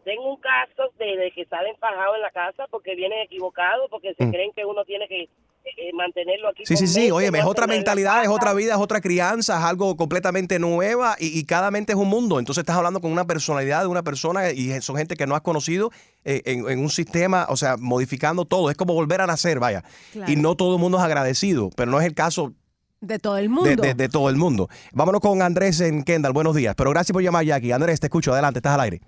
Tengo 0.05 0.31
un 0.31 0.41
caso 0.41 0.91
de, 0.99 1.17
de 1.17 1.31
que 1.33 1.45
salen 1.47 1.77
fajados 1.77 2.17
en 2.17 2.23
la 2.23 2.31
casa 2.31 2.67
porque 2.71 2.95
vienen 2.95 3.21
equivocados, 3.21 3.89
porque 3.91 4.15
se 4.15 4.27
Mm. 4.27 4.31
creen 4.31 4.53
que 4.53 4.65
uno 4.65 4.85
tiene 4.85 5.09
que 5.09 5.29
eh, 5.65 5.91
mantenerlo 5.95 6.49
aquí. 6.49 6.65
Sí, 6.67 6.77
sí, 6.77 6.87
sí. 6.87 6.99
meses, 7.01 7.13
Oye, 7.13 7.27
es 7.33 7.45
otra 7.45 7.67
mentalidad, 7.67 8.23
es 8.23 8.29
otra 8.29 8.53
vida, 8.55 8.75
es 8.75 8.79
otra 8.81 9.01
crianza, 9.01 9.59
es 9.59 9.65
algo 9.65 9.97
completamente 9.97 10.59
nueva 10.59 11.17
y, 11.19 11.39
y 11.39 11.45
cada 11.45 11.71
mente 11.71 11.93
es 11.93 11.99
un 11.99 12.09
mundo. 12.09 12.39
Entonces 12.39 12.63
estás 12.63 12.77
hablando 12.77 13.01
con 13.01 13.13
una 13.13 13.27
personalidad 13.27 13.83
de 13.83 13.87
una 13.89 14.03
persona 14.03 14.51
y 14.51 14.81
son 14.81 14.97
gente 14.97 15.17
que 15.17 15.27
no 15.27 15.35
has 15.35 15.43
conocido 15.43 15.91
eh, 16.25 16.43
en, 16.47 16.69
en 16.69 16.79
un 16.81 16.91
sistema, 16.91 17.47
o 17.49 17.57
sea, 17.57 17.77
modificando 17.79 18.45
todo. 18.45 18.71
Es 18.71 18.77
como 18.77 18.95
volver 18.95 19.21
a 19.21 19.27
nacer, 19.27 19.59
vaya. 19.61 19.85
Claro. 20.13 20.33
Y 20.33 20.37
no 20.37 20.55
todo 20.57 20.75
el 20.75 20.81
mundo 20.81 20.99
es 20.99 21.05
agradecido, 21.05 21.71
pero 21.77 21.91
no 21.91 22.01
es 22.01 22.07
el 22.07 22.15
caso 22.15 22.53
De 23.01 23.19
todo 23.19 23.37
el 23.39 23.45
de, 23.45 23.49
mundo. 23.49 23.83
de- 23.83 23.95
de 23.95 24.09
todo 24.09 24.29
el 24.31 24.37
mundo. 24.37 24.69
Vámonos 24.93 25.21
con 25.21 25.41
Andrés 25.43 25.81
en 25.81 26.03
Kendall. 26.05 26.33
Buenos 26.33 26.55
días. 26.57 26.75
Pero 26.77 26.91
gracias 26.91 27.13
por 27.13 27.23
llamar, 27.23 27.45
Jackie. 27.45 27.73
Andrés, 27.73 28.01
te 28.01 28.07
escucho. 28.07 28.33
Adelante, 28.33 28.59
estás 28.59 28.75
al 28.75 28.81
aire. 28.81 29.01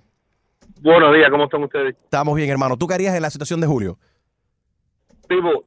Buenos 0.81 1.15
días, 1.15 1.31
¿cómo 1.31 1.45
están 1.45 1.63
ustedes? 1.63 1.95
Estamos 2.05 2.35
bien, 2.35 2.51
hermano. 2.51 2.77
¿Tú 2.77 2.87
qué 2.89 2.95
harías 2.95 3.15
en 3.15 3.23
la 3.23 3.31
situación 3.31 3.61
de 3.61 3.67
Julio? 3.69 3.99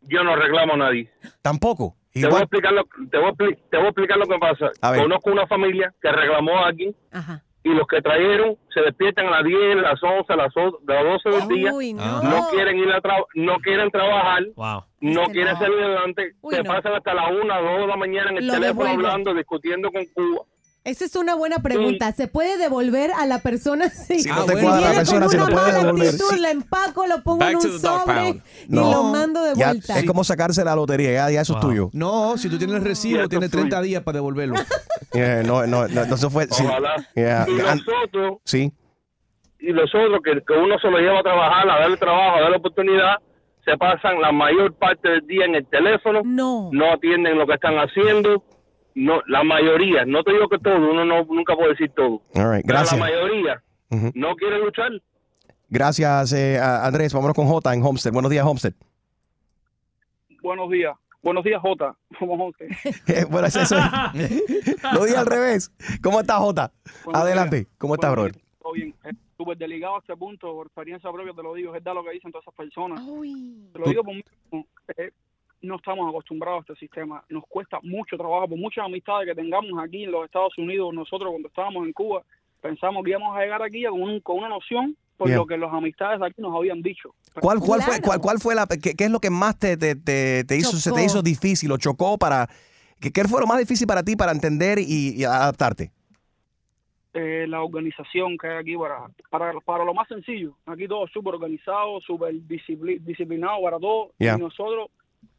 Yo 0.03 0.23
no 0.23 0.35
reclamo 0.35 0.73
a 0.73 0.77
nadie. 0.77 1.09
Tampoco. 1.41 1.95
Te 2.13 2.25
voy, 2.27 2.39
a 2.39 2.43
explicar 2.43 2.71
lo, 2.71 2.83
te, 3.11 3.17
voy 3.17 3.29
a, 3.29 3.33
te 3.33 3.77
voy 3.77 3.85
a 3.87 3.89
explicar 3.89 4.17
lo 4.17 4.25
que 4.25 4.37
pasa. 4.37 4.71
A 4.81 4.91
ver. 4.91 5.01
Conozco 5.01 5.31
una 5.31 5.45
familia 5.47 5.93
que 6.01 6.09
reclamó 6.11 6.65
aquí 6.65 6.95
y 7.63 7.69
los 7.73 7.85
que 7.87 8.01
trajeron 8.01 8.55
se 8.73 8.81
despiertan 8.81 9.25
a 9.27 9.31
las 9.31 9.43
10, 9.43 9.77
a 9.79 9.81
las 9.81 10.01
11, 10.03 10.31
a 10.33 10.35
las, 10.37 10.55
o- 10.55 10.79
a 10.87 10.93
las 10.93 11.23
12 11.23 11.29
del 11.29 11.47
día. 11.49 11.73
Uy, 11.73 11.93
no. 11.93 12.23
No 12.23 12.47
quieren 12.51 12.77
ir 12.77 12.89
a 12.91 13.01
tra- 13.01 13.25
no 13.33 13.57
quieren 13.57 13.89
trabajar. 13.91 14.43
No 15.01 15.21
Este 15.23 15.33
quieren 15.33 15.53
no. 15.53 15.59
salir 15.59 15.79
adelante. 15.83 16.35
Uy, 16.41 16.55
se 16.55 16.63
no. 16.63 16.71
pasan 16.73 16.93
hasta 16.93 17.13
las 17.13 17.31
1, 17.31 17.61
2 17.61 17.79
de 17.81 17.87
la 17.87 17.97
mañana 17.97 18.29
en 18.31 18.37
el 18.37 18.47
Lo 18.47 18.53
teléfono 18.53 18.89
hablando, 18.89 19.33
discutiendo 19.33 19.91
con 19.91 20.05
Cuba. 20.13 20.43
Esa 20.85 21.05
es 21.05 21.15
una 21.15 21.33
buena 21.35 21.57
pregunta. 21.59 22.11
¿Se 22.11 22.27
puede 22.27 22.57
devolver 22.57 23.09
a 23.11 23.25
la 23.25 23.39
persona 23.39 23.89
si, 23.89 24.19
Si 24.19 24.29
no 24.29 24.45
te 24.45 24.53
cuadra 24.61 24.89
la 24.91 24.95
persona, 24.97 25.27
si 25.27 25.35
no 25.37 25.45
una 25.45 25.51
puede 25.55 25.65
mala 25.71 25.83
devolver. 25.83 26.07
actitud, 26.09 26.29
Sí. 26.29 26.39
la 26.39 26.51
empaco, 26.51 27.07
lo 27.07 27.23
pongo 27.23 27.39
Back 27.39 27.49
en 27.51 27.55
un 27.57 27.79
sobre 27.79 28.13
pound. 28.13 28.41
y 28.69 28.75
lo 28.75 29.03
mando 29.05 29.43
de 29.43 29.55
Ya, 29.55 29.69
vuelta. 29.71 29.97
es 29.99 30.05
como 30.05 30.23
sacarse 30.23 30.63
la 30.63 30.75
lotería, 30.75 31.11
ya, 31.11 31.31
ya 31.31 31.41
eso 31.41 31.55
es 31.55 31.59
tuyo. 31.59 31.89
No, 31.91 32.37
si 32.37 32.49
tú 32.49 32.57
tienes 32.59 32.75
el 32.77 32.83
recibo, 32.85 33.27
tienes 33.27 33.49
30 33.49 33.81
días 33.81 34.03
para 34.03 34.17
devolverlo. 34.17 34.55
No, 35.45 35.65
no, 35.65 35.87
no, 35.87 35.87
no, 36.05 36.15
eso 36.15 36.29
fue. 36.29 36.45
sí. 36.51 36.63
Ojalá. 36.65 36.93
Yeah. 37.15 37.45
Y 37.47 37.53
nosotros, 37.53 38.37
Sí. 38.43 38.71
y 39.59 39.71
los 39.71 39.89
otros 39.95 40.19
que, 40.23 40.33
que 40.45 40.53
uno 40.53 40.77
se 40.79 40.89
lo 40.91 40.97
lleva 40.99 41.19
a 41.19 41.23
trabajar, 41.23 41.69
a 41.69 41.79
darle 41.79 41.95
trabajo, 41.97 42.37
a 42.37 42.41
darle 42.41 42.57
oportunidad, 42.57 43.15
se 43.63 43.77
pasan 43.77 44.19
la 44.21 44.31
mayor 44.33 44.73
parte 44.75 45.07
del 45.09 45.25
día 45.25 45.45
en 45.45 45.55
el 45.55 45.65
teléfono, 45.67 46.21
no, 46.25 46.69
atienden 46.93 47.37
lo 47.37 47.47
que 47.47 47.53
están 47.53 47.75
haciendo, 47.77 48.43
no, 48.95 49.21
la 49.27 49.43
mayoría, 49.43 50.05
no 50.05 50.23
te 50.23 50.31
digo 50.33 50.47
que 50.49 50.57
todo, 50.57 50.75
uno 50.77 51.05
no, 51.05 51.23
nunca 51.25 51.55
puede 51.55 51.69
decir 51.71 51.91
todo, 51.95 52.21
All 52.33 52.51
right, 52.53 52.65
pero 52.65 52.79
Gracias. 52.79 52.99
la 52.99 53.05
mayoría 53.05 53.63
Ujú. 53.91 54.11
no 54.15 54.35
quiere 54.35 54.57
luchar. 54.59 54.91
Gracias, 55.69 56.31
eh, 56.33 56.59
Andrés. 56.59 57.13
Vámonos 57.13 57.35
con 57.35 57.47
J 57.47 57.73
en 57.73 57.83
Homestead. 57.83 58.13
Buenos 58.13 58.31
días, 58.31 58.45
Homestead. 58.45 58.73
Buenos 60.41 60.69
días. 60.69 60.95
Buenos 61.23 61.43
días, 61.43 61.59
Jota. 61.59 61.95
Somos 62.19 62.39
11. 62.39 62.67
Eh, 63.07 63.25
bueno, 63.29 63.47
es 63.47 63.55
eso. 63.55 63.75
Lo 64.93 65.05
dije 65.05 65.17
al 65.17 65.25
revés. 65.25 65.71
¿Cómo 66.03 66.19
estás, 66.21 66.37
Jota? 66.37 66.71
Buenos 67.03 67.21
Adelante. 67.23 67.55
días. 67.57 67.67
¿Cómo 67.79 67.95
estás, 67.95 68.11
brother? 68.11 68.35
Todo 68.61 68.73
bien. 68.73 68.93
Eh, 69.03 69.11
Súper 69.37 69.57
delicado 69.57 69.95
a 69.97 69.99
este 69.99 70.15
punto, 70.15 70.53
por 70.53 70.67
experiencia 70.67 71.11
propia 71.11 71.33
te 71.33 71.43
lo 71.43 71.53
digo, 71.55 71.69
es 71.75 71.83
verdad 71.83 71.93
lo 71.95 72.05
que 72.05 72.11
dicen 72.11 72.31
todas 72.31 72.43
esas 72.43 72.53
personas. 72.55 72.99
Te 73.03 73.79
lo 73.79 73.83
Tú- 73.83 73.89
digo 73.89 74.03
por 74.03 74.13
mí 74.15 74.23
eh, 74.97 75.11
no 75.65 75.75
estamos 75.77 76.07
acostumbrados 76.09 76.59
a 76.59 76.73
este 76.73 76.85
sistema. 76.85 77.23
Nos 77.29 77.43
cuesta 77.47 77.79
mucho 77.83 78.17
trabajo, 78.17 78.47
por 78.49 78.57
muchas 78.57 78.85
amistades 78.85 79.27
que 79.27 79.35
tengamos 79.35 79.71
aquí 79.83 80.03
en 80.05 80.11
los 80.11 80.25
Estados 80.25 80.57
Unidos. 80.57 80.93
Nosotros 80.93 81.29
cuando 81.31 81.47
estábamos 81.47 81.85
en 81.85 81.93
Cuba 81.93 82.23
pensamos 82.61 83.03
que 83.03 83.11
íbamos 83.11 83.35
a 83.35 83.41
llegar 83.41 83.61
aquí 83.61 83.83
con, 83.85 84.01
un- 84.01 84.19
con 84.21 84.37
una 84.37 84.49
noción 84.49 84.95
por 85.17 85.27
Bien. 85.27 85.37
lo 85.37 85.45
que 85.45 85.57
las 85.57 85.71
amistades 85.73 86.19
de 86.19 86.27
aquí 86.27 86.41
nos 86.41 86.55
habían 86.55 86.81
dicho. 86.81 87.13
¿Cuál, 87.39 87.59
cuál 87.59 87.81
fue, 87.81 88.01
cuál, 88.01 88.19
cuál 88.19 88.39
fue 88.39 88.53
la, 88.55 88.67
qué, 88.67 88.95
qué 88.95 89.03
es 89.05 89.11
lo 89.11 89.19
que 89.19 89.29
más 89.29 89.57
te, 89.57 89.77
te, 89.77 89.95
te- 89.95 90.43
te 90.43 90.57
hizo, 90.57 90.71
se 90.77 90.91
te 90.91 91.03
hizo 91.05 91.21
difícil 91.21 91.71
o 91.71 91.77
chocó 91.77 92.17
para, 92.17 92.47
qué, 92.99 93.11
qué 93.11 93.23
fue 93.25 93.39
lo 93.39 93.47
más 93.47 93.59
difícil 93.59 93.87
para 93.87 94.03
ti 94.03 94.15
para 94.15 94.31
entender 94.31 94.77
y, 94.79 95.13
y 95.15 95.23
adaptarte? 95.23 95.91
eh, 97.13 97.45
la 97.47 97.61
organización 97.63 98.37
que 98.37 98.47
hay 98.47 98.57
aquí 98.57 98.75
para, 98.75 99.07
para, 99.29 99.53
para 99.61 99.85
lo 99.85 99.93
más 99.93 100.07
sencillo. 100.07 100.57
Aquí 100.65 100.85
todo 100.87 101.07
súper 101.07 101.35
organizado, 101.35 102.01
súper 102.01 102.33
discipli- 102.45 102.99
disciplinado 102.99 103.61
para 103.63 103.79
todo. 103.79 104.11
Yeah. 104.17 104.35
Y 104.35 104.39
nosotros 104.41 104.89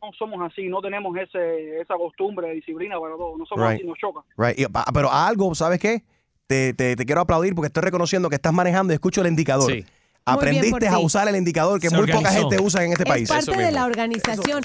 no 0.03 0.11
somos 0.18 0.41
así, 0.51 0.68
no 0.68 0.80
tenemos 0.80 1.16
ese, 1.16 1.80
esa 1.80 1.95
costumbre 1.95 2.49
de 2.49 2.55
disciplina 2.55 2.99
para 3.01 3.14
todo. 3.16 3.37
No 3.39 3.47
somos 3.47 3.66
Right. 3.68 3.78
así, 3.80 3.87
nos 3.87 3.99
choca. 3.99 4.20
Right. 4.37 4.59
Y, 4.59 4.66
pa- 4.66 4.84
pero 4.93 5.11
algo, 5.11 5.55
¿sabes 5.55 5.78
qué? 5.80 6.03
Te, 6.47 6.74
te, 6.74 6.95
te 6.97 7.05
quiero 7.05 7.20
aplaudir 7.22 7.55
porque 7.55 7.66
estoy 7.66 7.82
reconociendo 7.82 8.28
que 8.28 8.37
estás 8.37 8.53
manejando 8.53 8.93
y 8.93 8.95
escucho 8.95 9.20
el 9.20 9.26
indicador. 9.28 9.72
Bien 9.72 9.87
Aprendiste 10.27 10.89
a 10.89 10.99
usar 10.99 11.29
el 11.29 11.37
indicador 11.37 11.81
que 11.81 11.89
Se 11.89 11.97
muy 11.97 12.11
poca 12.11 12.31
gente 12.33 12.59
usa 12.61 12.85
en 12.85 12.91
este 12.93 13.05
es 13.05 13.09
país. 13.09 13.29
parte 13.29 13.57
de 13.57 13.70
la 13.70 13.85
organización. 13.85 14.61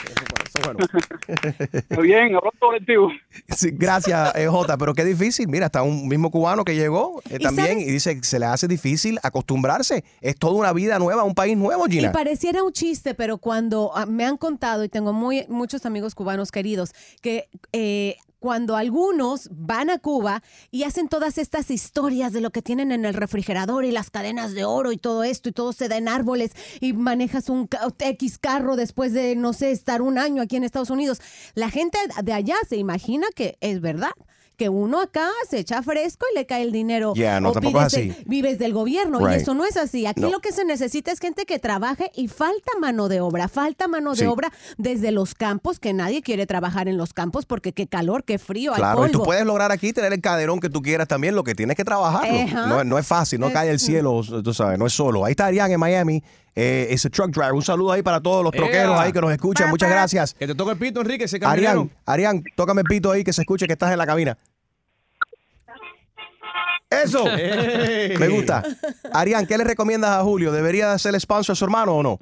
Muy 1.95 2.07
bien, 2.07 2.36
hablando 2.36 2.51
colectivo. 2.59 3.12
Sí, 3.55 3.70
gracias, 3.74 4.36
eh, 4.36 4.47
Jota, 4.47 4.78
pero 4.78 4.93
qué 4.93 5.05
difícil. 5.05 5.47
Mira, 5.47 5.68
está 5.68 5.84
un 5.84 6.07
mismo 6.07 6.32
cubano 6.32 6.64
que 6.64 6.76
llegó 6.76 7.22
eh, 7.30 7.38
¿Y 7.39 7.43
también 7.43 7.68
sabes? 7.68 7.88
y 7.88 7.91
dice 7.91 8.16
que 8.16 8.24
se 8.24 8.39
le 8.39 8.45
hace 8.45 8.68
difícil 8.68 9.20
acostumbrarse. 9.24 10.03
Es 10.20 10.36
toda 10.36 10.53
una 10.53 10.74
vida 10.74 10.97
nueva, 10.99 11.24
un 11.24 11.36
país 11.36 11.55
nuevo, 11.57 11.86
Y 11.88 11.91
Gina. 11.91 12.12
pareciera 12.12 12.64
un 12.64 12.72
chiste, 12.72 13.14
pero 13.14 13.38
cuando 13.38 13.91
ah, 13.95 14.05
me 14.05 14.26
han 14.26 14.38
contado, 14.38 14.84
y 14.84 14.89
tengo 14.89 15.14
muy, 15.14 15.45
muchos 15.47 15.86
amigos 15.86 16.16
cubanos 16.16 16.51
queridos, 16.51 16.91
que 17.22 17.47
eh, 17.72 18.16
cuando 18.41 18.75
algunos 18.75 19.49
van 19.51 19.91
a 19.91 19.99
Cuba 19.99 20.41
y 20.71 20.81
hacen 20.81 21.07
todas 21.07 21.37
estas 21.37 21.69
historias 21.69 22.33
de 22.33 22.41
lo 22.41 22.49
que 22.49 22.63
tienen 22.63 22.91
en 22.91 23.05
el 23.05 23.13
refrigerador 23.13 23.85
y 23.85 23.91
las 23.91 24.09
cadenas 24.09 24.55
de 24.55 24.65
oro 24.65 24.91
y 24.91 24.97
todo 24.97 25.23
esto, 25.23 25.49
y 25.49 25.51
todo 25.51 25.73
se 25.73 25.87
da 25.87 25.97
en 25.97 26.07
árboles, 26.07 26.53
y 26.79 26.93
manejas 26.93 27.49
un 27.49 27.69
X 27.99 28.39
carro 28.39 28.75
después 28.75 29.13
de, 29.13 29.35
no 29.35 29.53
sé, 29.53 29.69
estar 29.69 30.01
un 30.01 30.17
año 30.17 30.41
aquí 30.41 30.55
en 30.55 30.63
Estados 30.63 30.89
Unidos, 30.89 31.21
la 31.53 31.69
gente 31.69 31.99
de 32.23 32.33
allá 32.33 32.55
se 32.67 32.77
imagina 32.77 33.27
que 33.35 33.59
es 33.61 33.79
verdad. 33.79 34.13
Que 34.62 34.70
uno 34.70 35.01
acá 35.01 35.28
se 35.49 35.57
echa 35.57 35.82
fresco 35.82 36.24
y 36.32 36.38
le 36.38 36.45
cae 36.45 36.62
el 36.62 36.72
dinero. 36.72 37.14
Ya, 37.16 37.39
no, 37.39 37.49
o 37.49 37.51
tampoco 37.51 37.82
es 37.82 37.95
pides 37.95 38.12
así. 38.14 38.20
el- 38.22 38.26
vives 38.30 38.59
del 38.59 38.74
gobierno. 38.74 39.18
Right. 39.18 39.39
Y 39.39 39.41
eso 39.41 39.55
no 39.55 39.66
es 39.66 39.76
así. 39.76 40.05
Aquí 40.05 40.22
No. 40.22 40.30
lo 40.30 40.39
que 40.39 40.51
se 40.51 40.66
necesita 40.66 41.12
es 41.12 41.20
gente 41.20 41.47
que 41.47 41.57
trabaje 41.57 42.12
y 42.16 42.28
falta 42.28 42.72
mano 42.80 43.09
de 43.09 43.22
obra. 43.22 43.47
Falta 43.47 43.88
mano 43.88 44.14
Sí. 44.14 44.22
de 44.22 44.28
obra 44.28 44.51
desde 44.78 45.09
los 45.12 45.34
campos, 45.34 45.80
que 45.80 45.93
nadie 45.93 46.22
quiere 46.22 46.45
trabajar 46.45 46.88
en 46.88 46.95
los 46.97 47.12
campos 47.12 47.47
porque 47.47 47.74
qué 47.74 47.88
calor, 47.88 48.24
qué 48.24 48.38
frío, 48.38 48.74
hay 48.74 48.78
Claro, 48.78 49.07
y 49.07 49.12
tú 49.12 49.24
puedes 49.24 49.45
lograr 49.47 49.72
aquí 49.72 49.93
tener 49.93 50.14
el 50.14 50.22
caderón 50.22 50.59
que 50.59 50.70
tú 50.70 50.84
quieras 50.84 51.07
también, 51.07 51.34
lo 51.34 51.43
que 51.43 51.55
tienes 51.55 51.76
que 51.76 51.84
trabajarlo. 51.84 52.39
Ajá. 52.39 52.68
No, 52.68 52.84
no 52.84 52.99
es 52.99 53.07
fácil, 53.07 53.39
no 53.39 53.47
Es- 53.47 53.53
cae 53.53 53.68
del 53.70 53.80
cielo, 53.80 54.22
tú 54.43 54.53
sabes, 54.53 54.78
no 54.78 54.86
es 54.86 54.93
solo. 54.93 55.26
Ahí 55.26 55.32
está 55.32 55.47
Arián 55.47 55.72
en 55.72 55.80
Miami, 55.80 56.24
eh, 56.55 56.87
es 56.89 57.05
el 57.05 57.11
truck 57.11 57.29
driver. 57.31 57.53
Un 57.53 57.61
saludo 57.61 57.91
ahí 57.91 58.01
para 58.03 58.19
todos 58.19 58.43
los 58.43 58.51
troqueros 58.51 58.95
Ea. 58.95 59.01
ahí 59.01 59.11
que 59.13 59.21
nos 59.21 59.31
escuchan. 59.31 59.69
Muchas 59.69 59.89
gracias. 59.89 60.33
Que 60.33 60.47
te 60.47 60.55
toque 60.55 60.71
el 60.71 60.77
pito, 60.77 61.01
Enrique, 61.01 61.25
ese 61.25 61.39
camionero. 61.39 61.89
Arián, 62.05 62.37
Arián, 62.37 62.43
tócame 62.55 62.81
el 62.81 62.87
pito 62.87 63.11
ahí 63.11 63.23
que 63.23 63.33
se 63.33 63.41
escuche 63.41 63.67
que 63.67 63.73
estás 63.73 63.91
en 63.91 63.97
la 63.97 64.05
cabina. 64.05 64.37
Eso. 66.89 67.23
Me 68.19 68.27
gusta. 68.27 68.63
Arián, 69.13 69.47
¿qué 69.47 69.57
le 69.57 69.63
recomiendas 69.63 70.11
a 70.11 70.23
Julio? 70.23 70.51
¿Debería 70.51 70.97
ser 70.97 71.17
sponsor 71.19 71.53
a 71.53 71.55
su 71.55 71.63
hermano 71.65 71.95
o 71.95 72.03
no? 72.03 72.19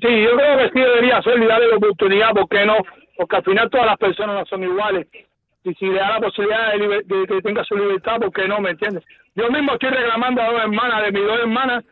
Sí, 0.00 0.08
yo 0.22 0.36
creo 0.36 0.58
que 0.58 0.70
sí 0.72 0.80
debería 0.80 1.20
ser 1.22 1.38
y 1.42 1.46
darle 1.46 1.68
la 1.68 1.76
oportunidad, 1.76 2.32
¿por 2.32 2.48
qué 2.48 2.64
no? 2.64 2.76
Porque 3.16 3.36
al 3.36 3.44
final 3.44 3.68
todas 3.70 3.86
las 3.86 3.98
personas 3.98 4.34
no 4.36 4.46
son 4.46 4.62
iguales. 4.64 5.06
Y 5.64 5.74
si 5.74 5.86
le 5.86 5.98
da 5.98 6.12
la 6.12 6.20
posibilidad 6.20 6.72
de, 6.72 7.02
de 7.04 7.26
que 7.26 7.42
tenga 7.42 7.64
su 7.64 7.76
libertad, 7.76 8.16
¿por 8.18 8.32
qué 8.32 8.48
no? 8.48 8.60
¿Me 8.60 8.70
entiendes? 8.70 9.04
Yo 9.34 9.50
mismo 9.50 9.74
estoy 9.74 9.90
reclamando 9.90 10.40
a 10.42 10.46
dos 10.52 10.60
hermanas, 10.62 11.04
de 11.04 11.12
mis 11.12 11.26
dos 11.26 11.38
hermanas, 11.38 11.84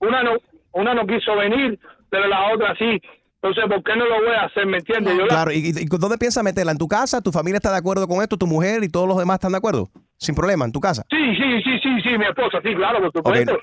una 0.00 0.22
no 0.24 0.32
una 0.72 0.94
no 0.94 1.06
quiso 1.06 1.36
venir, 1.36 1.78
pero 2.10 2.26
la 2.28 2.52
otra 2.52 2.74
sí. 2.78 3.00
Entonces, 3.42 3.64
¿por 3.68 3.82
qué 3.82 3.96
no 3.96 4.04
lo 4.06 4.20
voy 4.20 4.34
a 4.36 4.44
hacer? 4.44 4.66
¿Me 4.66 4.78
entiendes? 4.78 5.14
Yo 5.16 5.22
la- 5.22 5.28
Claro, 5.28 5.50
¿y, 5.52 5.56
y- 5.56 5.82
y 5.82 5.86
dónde 5.86 6.16
piensas 6.16 6.44
meterla? 6.44 6.70
¿En 6.72 6.78
tu 6.78 6.86
casa? 6.86 7.20
¿Tu 7.20 7.32
familia 7.32 7.56
está 7.56 7.72
de 7.72 7.78
acuerdo 7.78 8.06
con 8.06 8.22
esto? 8.22 8.36
¿Tu 8.36 8.46
mujer 8.46 8.84
y 8.84 8.88
todos 8.88 9.08
los 9.08 9.18
demás 9.18 9.34
están 9.36 9.50
de 9.52 9.58
acuerdo? 9.58 9.88
Sin 10.16 10.34
problema, 10.36 10.64
en 10.64 10.70
tu 10.72 10.78
casa. 10.80 11.02
Sí, 11.10 11.34
sí, 11.36 11.62
sí, 11.64 11.78
sí, 11.82 12.00
sí, 12.02 12.18
mi 12.18 12.24
esposa, 12.24 12.60
sí, 12.62 12.72
claro, 12.76 13.00
por 13.00 13.10
supuesto. 13.12 13.58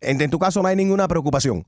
En, 0.00 0.20
en 0.20 0.30
tu 0.30 0.38
caso 0.38 0.60
no 0.62 0.68
hay 0.68 0.74
ninguna 0.74 1.06
preocupación. 1.06 1.62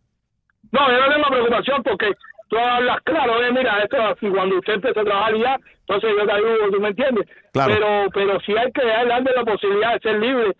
No, 0.72 0.80
yo 0.90 1.07
no 1.07 1.14
tengo 1.14 1.28
preocupación 1.28 1.82
porque 1.84 2.11
tú 2.49 2.57
hablas 2.59 2.99
claro, 3.05 3.43
eh, 3.45 3.53
mira, 3.53 3.78
esto 3.82 3.97
es 3.97 4.03
así, 4.16 4.28
cuando 4.28 4.59
usted 4.59 4.74
empieza 4.74 5.01
a 5.01 5.05
trabajar 5.05 5.34
ya, 5.36 5.57
entonces 5.80 6.11
yo 6.18 6.26
te 6.26 6.32
ayudo, 6.32 6.70
¿tú 6.72 6.80
me 6.80 6.88
entiendes? 6.88 7.28
Claro. 7.53 7.74
Pero, 7.74 7.88
pero 8.12 8.40
si 8.40 8.57
hay 8.57 8.72
que 8.72 8.84
darle 8.84 9.30
la 9.36 9.45
posibilidad 9.45 9.93
de 9.95 10.01
ser 10.01 10.18
libre, 10.18 10.57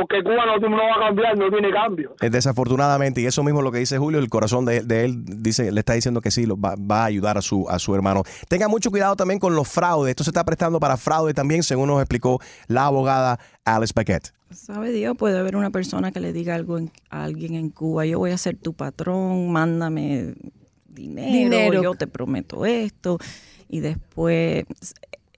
porque 0.00 0.22
Cuba 0.22 0.44
no, 0.46 0.68
no 0.68 0.76
va 0.76 0.96
a 0.96 1.08
cambiar, 1.08 1.38
no 1.38 1.50
tiene 1.50 1.70
cambio. 1.72 2.14
Desafortunadamente, 2.20 3.20
y 3.20 3.26
eso 3.26 3.42
mismo 3.42 3.60
es 3.60 3.64
lo 3.64 3.72
que 3.72 3.78
dice 3.78 3.98
Julio, 3.98 4.18
el 4.20 4.28
corazón 4.28 4.64
de, 4.64 4.80
de 4.82 5.04
él 5.04 5.24
dice, 5.24 5.70
le 5.72 5.80
está 5.80 5.92
diciendo 5.94 6.20
que 6.20 6.30
sí, 6.30 6.46
lo 6.46 6.58
va, 6.58 6.74
va 6.76 7.02
a 7.02 7.04
ayudar 7.06 7.38
a 7.38 7.42
su, 7.42 7.68
a 7.68 7.78
su 7.78 7.94
hermano. 7.94 8.22
Tenga 8.48 8.68
mucho 8.68 8.90
cuidado 8.90 9.16
también 9.16 9.38
con 9.40 9.54
los 9.54 9.68
fraudes. 9.68 10.10
Esto 10.10 10.24
se 10.24 10.30
está 10.30 10.44
prestando 10.44 10.80
para 10.80 10.96
fraude 10.96 11.34
también, 11.34 11.62
según 11.62 11.88
nos 11.88 12.00
explicó 12.00 12.40
la 12.66 12.86
abogada 12.86 13.38
Alice 13.64 13.92
Paquette. 13.92 14.32
Sabe 14.50 14.90
Dios, 14.92 15.16
puede 15.16 15.38
haber 15.38 15.56
una 15.56 15.70
persona 15.70 16.10
que 16.12 16.20
le 16.20 16.32
diga 16.32 16.54
algo 16.54 16.78
en- 16.78 16.90
a 17.10 17.24
alguien 17.24 17.54
en 17.54 17.68
Cuba, 17.70 18.06
yo 18.06 18.18
voy 18.18 18.30
a 18.30 18.38
ser 18.38 18.56
tu 18.56 18.72
patrón, 18.72 19.50
mándame 19.52 20.34
dinero, 20.86 21.32
Dinero. 21.32 21.82
yo 21.82 21.94
te 21.94 22.06
prometo 22.06 22.64
esto. 22.66 23.18
Y 23.68 23.80
después, 23.80 24.64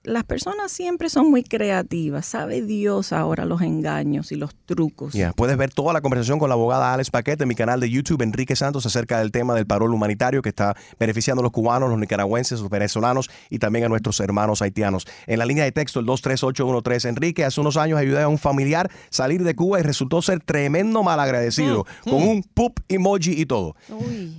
las 0.02 0.24
personas 0.24 0.72
siempre 0.72 1.10
son 1.10 1.30
muy 1.30 1.42
creativas, 1.42 2.24
sabe 2.24 2.62
Dios 2.62 3.12
ahora 3.12 3.44
los 3.44 3.60
engaños 3.60 4.32
y 4.32 4.36
los 4.36 4.54
trucos. 4.66 5.12
Ya, 5.12 5.32
Puedes 5.32 5.56
ver 5.58 5.72
toda 5.74 5.92
la 5.92 6.00
conversación 6.00 6.38
con 6.38 6.48
la 6.48 6.54
abogada 6.54 6.94
Alex 6.94 7.10
Paquete 7.10 7.44
en 7.44 7.48
mi 7.48 7.54
canal 7.54 7.80
de 7.80 7.90
YouTube, 7.90 8.22
Enrique 8.22 8.56
Santos, 8.56 8.86
acerca 8.86 9.18
del 9.18 9.30
tema 9.30 9.54
del 9.54 9.66
parol 9.66 9.92
humanitario 9.92 10.40
que 10.42 10.48
está 10.48 10.74
beneficiando 10.98 11.40
a 11.40 11.44
los 11.44 11.52
cubanos, 11.52 11.90
los 11.90 11.98
nicaragüenses, 11.98 12.60
los 12.60 12.70
venezolanos 12.70 13.30
y 13.50 13.58
también 13.58 13.84
a 13.84 13.88
nuestros 13.88 14.18
hermanos 14.20 14.62
haitianos. 14.62 15.06
En 15.26 15.38
la 15.38 15.44
línea 15.46 15.64
de 15.64 15.72
texto, 15.72 16.00
el 16.00 16.06
23813. 16.06 17.08
Enrique, 17.08 17.44
hace 17.44 17.60
unos 17.60 17.76
años 17.76 17.98
ayudé 17.98 18.22
a 18.22 18.28
un 18.28 18.38
familiar 18.38 18.90
salir 19.10 19.44
de 19.44 19.54
Cuba 19.54 19.80
y 19.80 19.82
resultó 19.82 20.22
ser 20.22 20.40
tremendo 20.40 21.02
malagradecido, 21.02 21.84
Mm. 22.06 22.10
con 22.10 22.22
un 22.22 22.42
pup 22.42 22.80
emoji 22.88 23.32
y 23.40 23.46
todo. 23.46 23.74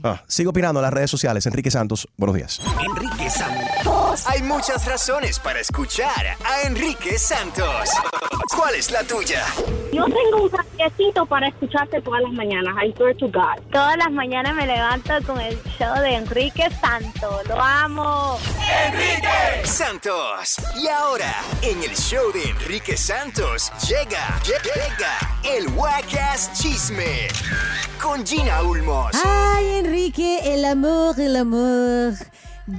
Ah, 0.04 0.24
sigo 0.28 0.50
opinando 0.52 0.80
en 0.80 0.84
las 0.86 0.94
redes 0.94 1.12
sociales. 1.12 1.46
Enrique 1.46 1.70
Santos, 1.70 2.08
buenos 2.18 2.36
días. 2.36 2.60
Enrique 2.84 3.30
Santos. 3.30 4.26
Hay 4.28 4.42
muchas 4.42 4.86
razones 4.86 5.40
para 5.40 5.51
escuchar 5.60 6.38
a 6.44 6.62
Enrique 6.68 7.18
Santos. 7.18 7.90
¿Cuál 8.56 8.76
es 8.76 8.92
la 8.92 9.04
tuya? 9.04 9.46
Yo 9.92 10.06
tengo 10.06 10.44
un 10.44 10.52
saquecito 10.52 11.26
para 11.26 11.50
escucharte 11.50 12.02
todas 12.02 12.22
las 12.22 12.32
mañanas. 12.32 12.74
I 12.82 12.94
swear 12.96 13.16
to 13.18 13.28
God. 13.28 13.62
Todas 13.72 13.98
las 13.98 14.12
mañanas 14.12 14.56
me 14.56 14.66
levanto 14.66 15.14
con 15.26 15.40
el 15.42 15.62
show 15.78 15.94
de 16.02 16.16
Enrique 16.16 16.70
Santo. 16.80 17.42
Lo 17.48 17.62
amo. 17.62 18.40
Enrique 18.88 19.66
Santos. 19.66 20.56
Y 20.82 20.88
ahora, 20.88 21.34
en 21.62 21.84
el 21.84 21.96
show 21.96 22.32
de 22.32 22.50
Enrique 22.50 22.96
Santos, 22.96 23.72
llega, 23.88 24.40
llega 24.46 25.18
el 25.44 25.68
Wacas 25.74 26.54
Chisme 26.54 27.28
con 28.02 28.26
Gina 28.26 28.64
Ulmos. 28.64 29.12
Ay, 29.26 29.80
Enrique, 29.80 30.54
el 30.54 30.66
amor, 30.66 31.20
el 31.20 31.36
amor. 31.36 32.14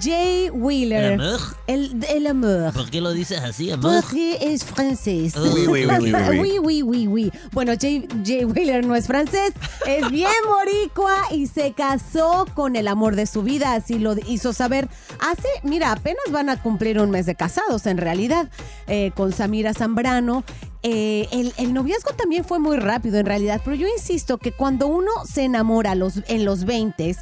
Jay 0.01 0.51
Wheeler. 0.51 1.13
¿El 1.13 1.21
amor? 1.21 1.41
El, 1.67 2.05
el 2.09 2.27
amor. 2.27 2.73
¿Por 2.73 2.91
qué 2.91 3.01
lo 3.01 3.13
dices 3.13 3.41
así, 3.41 3.71
amor? 3.71 4.03
Porque 4.03 4.39
es 4.41 4.65
francés. 4.65 5.35
Oui, 5.37 5.67
oui, 5.67 5.87
oui, 5.87 5.87
oui, 5.87 6.13
oui. 6.13 6.39
oui, 6.41 6.59
oui, 6.61 6.83
oui, 6.83 7.07
oui. 7.07 7.33
Bueno, 7.53 7.73
Jay, 7.81 8.07
Jay 8.25 8.45
Wheeler 8.45 8.87
no 8.87 8.95
es 8.95 9.07
francés, 9.07 9.53
es 9.87 10.11
bien 10.11 10.31
boricua 10.47 11.17
y 11.31 11.47
se 11.47 11.73
casó 11.73 12.47
con 12.55 12.77
el 12.77 12.89
amor 12.89 13.17
de 13.17 13.27
su 13.27 13.43
vida, 13.43 13.75
así 13.75 13.99
lo 13.99 14.15
hizo 14.29 14.53
saber 14.53 14.89
hace, 15.21 15.49
mira, 15.63 15.93
apenas 15.93 16.25
van 16.31 16.49
a 16.49 16.63
cumplir 16.63 16.99
un 16.99 17.11
mes 17.11 17.27
de 17.27 17.35
casados 17.35 17.87
en 17.87 17.99
realidad, 17.99 18.49
eh, 18.87 19.13
con 19.15 19.33
Samira 19.33 19.75
Zambrano. 19.75 20.45
Eh, 20.85 21.29
el, 21.31 21.53
el 21.59 21.73
noviazgo 21.73 22.13
también 22.15 22.45
fue 22.45 22.59
muy 22.59 22.77
rápido 22.77 23.19
en 23.19 23.27
realidad, 23.27 23.61
pero 23.65 23.77
yo 23.77 23.87
insisto 23.87 24.39
que 24.39 24.51
cuando 24.53 24.89
uno 24.89 25.11
se 25.25 25.45
enamora 25.45 25.95
los, 25.95 26.15
en 26.27 26.45
los 26.45 26.65
20 26.65 27.17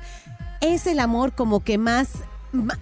es 0.60 0.86
el 0.86 0.98
amor 0.98 1.32
como 1.32 1.60
que 1.60 1.78
más 1.78 2.08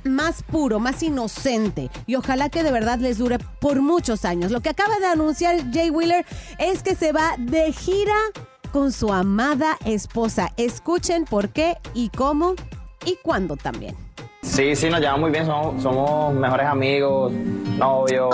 más 0.05 0.43
puro, 0.43 0.79
más 0.79 1.03
inocente 1.03 1.91
y 2.07 2.15
ojalá 2.15 2.49
que 2.49 2.63
de 2.63 2.73
verdad 2.73 2.99
les 2.99 3.19
dure 3.19 3.39
por 3.61 3.83
muchos 3.83 4.25
años. 4.25 4.51
Lo 4.51 4.61
que 4.61 4.71
acaba 4.71 4.99
de 4.99 5.07
anunciar 5.07 5.73
Jay 5.73 5.91
Wheeler 5.91 6.25
es 6.59 6.83
que 6.83 6.95
se 6.95 7.13
va 7.13 7.35
de 7.39 7.73
gira 7.73 8.17
con 8.73 8.93
su 8.93 9.13
amada 9.13 9.77
esposa. 9.85 10.53
Escuchen 10.57 11.25
por 11.25 11.51
qué 11.51 11.77
y 11.95 12.11
cómo 12.11 12.55
y 13.05 13.17
cuándo 13.23 13.57
también. 13.57 14.08
Sí, 14.43 14.77
sí, 14.77 14.89
nos 14.89 15.01
llevamos 15.01 15.21
muy 15.23 15.31
bien, 15.31 15.47
somos, 15.47 15.83
somos 15.83 16.33
mejores 16.33 16.67
amigos, 16.67 17.33
novios, 17.77 18.33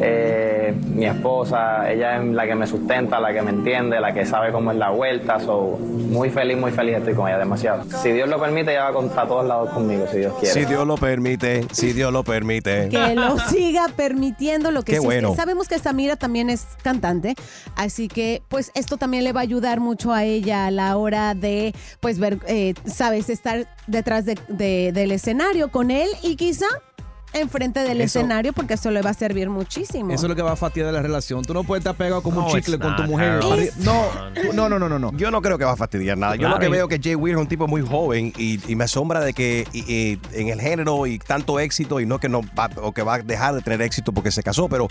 eh, 0.00 0.74
mi 0.94 1.04
esposa, 1.04 1.90
ella 1.92 2.16
es 2.16 2.24
la 2.24 2.46
que 2.46 2.54
me 2.54 2.66
sustenta, 2.66 3.20
la 3.20 3.32
que 3.32 3.42
me 3.42 3.50
entiende, 3.50 4.00
la 4.00 4.12
que 4.14 4.24
sabe 4.24 4.50
cómo 4.52 4.72
es 4.72 4.78
la 4.78 4.90
vuelta, 4.90 5.38
so, 5.40 5.78
muy 5.78 6.30
feliz, 6.30 6.56
muy 6.56 6.70
feliz 6.72 6.96
estoy 6.96 7.14
con 7.14 7.28
ella, 7.28 7.38
demasiado. 7.38 7.84
Si 8.02 8.10
Dios 8.10 8.28
lo 8.28 8.40
permite, 8.40 8.72
ella 8.72 8.84
va 8.84 8.88
a 8.88 8.92
contar 8.94 9.26
a 9.26 9.28
todos 9.28 9.46
lados 9.46 9.70
conmigo, 9.70 10.06
si 10.10 10.18
Dios 10.18 10.32
quiere. 10.40 10.54
Si 10.54 10.64
Dios 10.64 10.86
lo 10.86 10.96
permite, 10.96 11.66
si 11.72 11.92
Dios 11.92 12.10
lo 12.12 12.24
permite. 12.24 12.88
Que 12.88 13.14
lo 13.14 13.38
siga 13.48 13.86
permitiendo 13.94 14.70
lo 14.70 14.82
que 14.82 14.92
Qué 14.92 14.98
sí 15.00 15.06
es 15.06 15.08
que 15.12 15.20
bueno. 15.20 15.34
Sabemos 15.36 15.68
que 15.68 15.78
Samira 15.78 16.16
también 16.16 16.48
es 16.50 16.66
cantante, 16.82 17.34
así 17.76 18.08
que 18.08 18.42
pues 18.48 18.70
esto 18.74 18.96
también 18.96 19.24
le 19.24 19.32
va 19.32 19.40
a 19.40 19.44
ayudar 19.44 19.78
mucho 19.80 20.12
a 20.12 20.24
ella 20.24 20.66
a 20.66 20.70
la 20.70 20.96
hora 20.96 21.34
de 21.34 21.74
pues 22.00 22.18
ver, 22.18 22.38
eh, 22.48 22.74
sabes, 22.86 23.28
estar 23.28 23.66
detrás 23.86 24.24
de- 24.24 24.38
de- 24.48 24.90
del 24.92 25.12
escenario 25.12 25.33
con 25.70 25.90
él 25.90 26.08
y 26.22 26.36
quizá 26.36 26.66
enfrente 27.32 27.80
del 27.80 28.00
Eso- 28.00 28.20
escenario 28.20 28.52
porque 28.52 28.74
eso 28.74 28.92
le 28.92 29.02
va 29.02 29.10
a 29.10 29.14
servir 29.14 29.50
muchísimo. 29.50 30.12
Eso 30.12 30.26
es 30.26 30.28
lo 30.28 30.36
que 30.36 30.42
va 30.42 30.52
a 30.52 30.56
fastidiar 30.56 30.92
la 30.92 31.02
relación. 31.02 31.42
Tú 31.42 31.52
no 31.52 31.64
puedes 31.64 31.80
estar 31.80 31.96
pegado 31.96 32.22
como 32.22 32.40
No, 32.42 32.46
un 32.46 32.52
chicle 32.52 32.78
con 32.78 32.94
tu 32.94 33.02
mujer. 33.02 33.40
No, 33.78 34.06
no, 34.52 34.68
no, 34.68 34.78
no, 34.78 34.88
no, 34.88 34.98
no. 35.00 35.12
Yo 35.16 35.32
no 35.32 35.42
creo 35.42 35.58
que 35.58 35.64
va 35.64 35.72
a 35.72 35.76
fastidiar 35.76 36.16
nada. 36.16 36.34
Yo 36.36 36.40
Claro. 36.42 36.54
lo 36.54 36.60
que 36.60 36.68
veo 36.68 36.86
que 36.86 37.00
Jay 37.02 37.16
Wheeler 37.16 37.38
es 37.38 37.42
un 37.42 37.48
tipo 37.48 37.66
muy 37.66 37.82
joven 37.82 38.32
y, 38.36 38.60
y 38.70 38.76
me 38.76 38.84
asombra 38.84 39.18
de 39.20 39.32
que 39.32 39.66
y- 39.72 39.80
y 39.92 40.20
en 40.32 40.48
el 40.48 40.60
género 40.60 41.06
y 41.08 41.18
tanto 41.18 41.58
éxito 41.58 41.98
y 41.98 42.06
no 42.06 42.20
que 42.20 42.28
no 42.28 42.42
va, 42.56 42.70
o 42.80 42.92
que 42.92 43.02
va 43.02 43.14
a 43.14 43.18
dejar 43.18 43.56
de 43.56 43.62
tener 43.62 43.82
éxito 43.82 44.12
porque 44.12 44.30
se 44.30 44.42
casó, 44.44 44.68
pero 44.68 44.86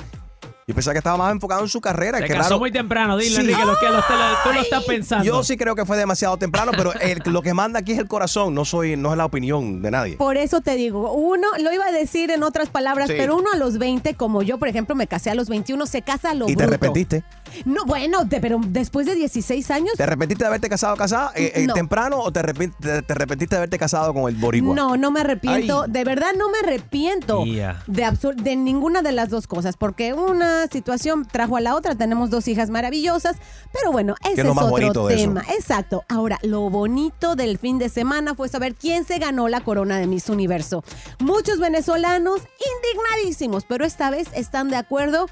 yo 0.65 0.73
pensaba 0.73 0.93
que 0.93 0.99
estaba 0.99 1.17
más 1.17 1.31
enfocado 1.33 1.61
en 1.61 1.67
su 1.67 1.81
carrera. 1.81 2.19
Se 2.19 2.23
Qué 2.25 2.33
casó 2.33 2.43
raro. 2.51 2.59
muy 2.59 2.71
temprano, 2.71 3.17
dile, 3.17 3.35
Sí. 3.35 3.41
Enrique, 3.41 3.65
lo 3.65 3.77
que 3.77 3.85
lo- 3.87 4.01
te 4.01 4.13
lo- 4.13 4.37
tú 4.45 4.53
lo 4.53 4.61
estás 4.61 4.83
pensando. 4.85 5.25
Yo 5.25 5.43
sí 5.43 5.57
creo 5.57 5.75
que 5.75 5.85
fue 5.85 5.97
demasiado 5.97 6.37
temprano, 6.37 6.71
pero 6.75 6.93
el- 6.93 7.21
lo 7.25 7.41
que 7.41 7.53
manda 7.53 7.79
aquí 7.79 7.91
es 7.91 7.99
el 7.99 8.07
corazón, 8.07 8.55
no 8.55 8.63
soy 8.63 8.95
no 8.95 9.11
es 9.11 9.17
la 9.17 9.25
opinión 9.25 9.81
de 9.81 9.91
nadie. 9.91 10.15
Por 10.17 10.37
eso 10.37 10.61
te 10.61 10.75
digo, 10.75 11.11
uno, 11.11 11.47
lo 11.59 11.73
iba 11.73 11.85
a 11.85 11.91
decir 11.91 12.31
en 12.31 12.43
otras 12.43 12.69
palabras, 12.69 13.07
Sí. 13.09 13.15
pero 13.17 13.35
uno 13.35 13.49
a 13.53 13.57
los 13.57 13.77
20, 13.77 14.13
como 14.15 14.41
yo, 14.41 14.57
por 14.57 14.69
ejemplo, 14.69 14.95
me 14.95 15.07
casé 15.07 15.29
a 15.31 15.35
los 15.35 15.49
21, 15.49 15.85
se 15.85 16.01
casa 16.01 16.29
a 16.31 16.33
lo 16.33 16.45
¿Y 16.45 16.55
te 16.55 16.63
bruto. 16.65 16.69
arrepentiste? 16.69 17.23
No, 17.65 17.85
bueno, 17.85 18.19
pero 18.29 18.59
después 18.67 19.05
de 19.05 19.15
16 19.15 19.71
años. 19.71 19.93
¿Te 19.95 20.03
arrepentiste 20.03 20.43
de 20.43 20.47
haberte 20.47 20.69
casado 20.69 20.95
casada 20.95 21.31
eh, 21.35 21.51
eh, 21.55 21.67
No. 21.67 21.73
temprano 21.73 22.19
o 22.19 22.31
te, 22.31 22.41
te- 22.43 23.01
te 23.01 23.13
arrepentiste 23.13 23.55
de 23.55 23.57
haberte 23.57 23.77
casado 23.79 24.13
con 24.13 24.27
el 24.29 24.35
boricua? 24.35 24.75
No, 24.75 24.97
no 24.97 25.11
me 25.11 25.21
arrepiento. 25.21 25.83
Ay. 25.83 25.91
De 25.91 26.03
verdad 26.03 26.31
no 26.37 26.49
me 26.49 26.59
arrepiento 26.59 27.45
Ya. 27.45 27.81
de, 27.87 28.03
absur- 28.05 28.35
de 28.35 28.55
ninguna 28.55 29.01
de 29.01 29.11
las 29.11 29.29
dos 29.29 29.47
cosas, 29.47 29.77
porque 29.77 30.13
una 30.13 30.67
situación 30.67 31.25
trajo 31.29 31.57
a 31.57 31.61
la 31.61 31.75
otra. 31.75 31.95
Tenemos 31.95 32.29
dos 32.29 32.47
hijas 32.47 32.69
maravillosas, 32.69 33.35
pero 33.71 33.91
bueno, 33.91 34.15
ese 34.23 34.35
¿Qué 34.35 34.41
es, 34.41 34.45
es 34.45 34.45
lo 34.45 34.53
más 34.55 34.69
bonito 34.69 34.89
otro 34.91 35.07
de 35.07 35.15
eso? 35.15 35.23
tema. 35.25 35.43
Exacto. 35.55 36.03
Ahora, 36.09 36.39
lo 36.43 36.69
bonito 36.69 37.35
del 37.35 37.57
fin 37.57 37.77
de 37.79 37.89
semana 37.89 38.35
fue 38.35 38.49
saber 38.49 38.75
quién 38.75 39.05
se 39.05 39.19
ganó 39.19 39.47
la 39.47 39.61
corona 39.61 39.97
de 39.97 40.07
Miss 40.07 40.29
Universo. 40.29 40.83
Muchos 41.19 41.59
venezolanos 41.59 42.41
indignadísimos, 42.83 43.65
pero 43.65 43.85
esta 43.85 44.09
vez 44.09 44.27
están 44.33 44.69
de 44.69 44.75
acuerdo 44.77 45.27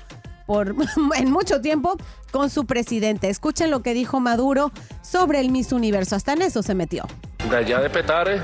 por 0.52 0.76
en 1.16 1.32
mucho 1.32 1.62
tiempo 1.62 1.96
con 2.32 2.50
su 2.50 2.66
presidente. 2.66 3.30
Escuchen 3.30 3.72
lo 3.72 3.82
que 3.82 3.94
dijo 3.94 4.20
Maduro 4.20 4.72
sobre 5.02 5.40
el 5.40 5.50
Miss 5.50 5.72
Universo. 5.72 6.18
Hasta 6.18 6.34
en 6.34 6.42
eso 6.42 6.62
se 6.62 6.76
metió. 6.76 7.06
de 7.50 7.56
allá 7.56 7.80
de 7.80 7.90
Petare, 7.90 8.42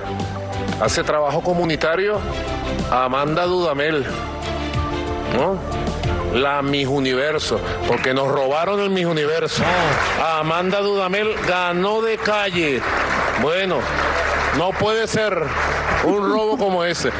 hace 0.81 1.03
trabajo 1.03 1.41
comunitario, 1.41 2.17
Amanda 2.89 3.43
Dudamel, 3.43 4.05
¿no? 5.35 5.59
La 6.39 6.61
Miss 6.61 6.87
Universo, 6.87 7.59
porque 7.89 8.13
nos 8.13 8.29
robaron 8.29 8.79
el 8.79 8.89
Miss 8.89 9.05
Universo. 9.05 9.63
Amanda 10.25 10.79
Dudamel 10.79 11.35
ganó 11.45 12.01
de 12.01 12.17
calle. 12.17 12.81
Bueno, 13.41 13.79
no 14.57 14.71
puede 14.71 15.07
ser 15.07 15.33
un 16.05 16.31
robo 16.31 16.57
como 16.57 16.83
ese. 16.83 17.11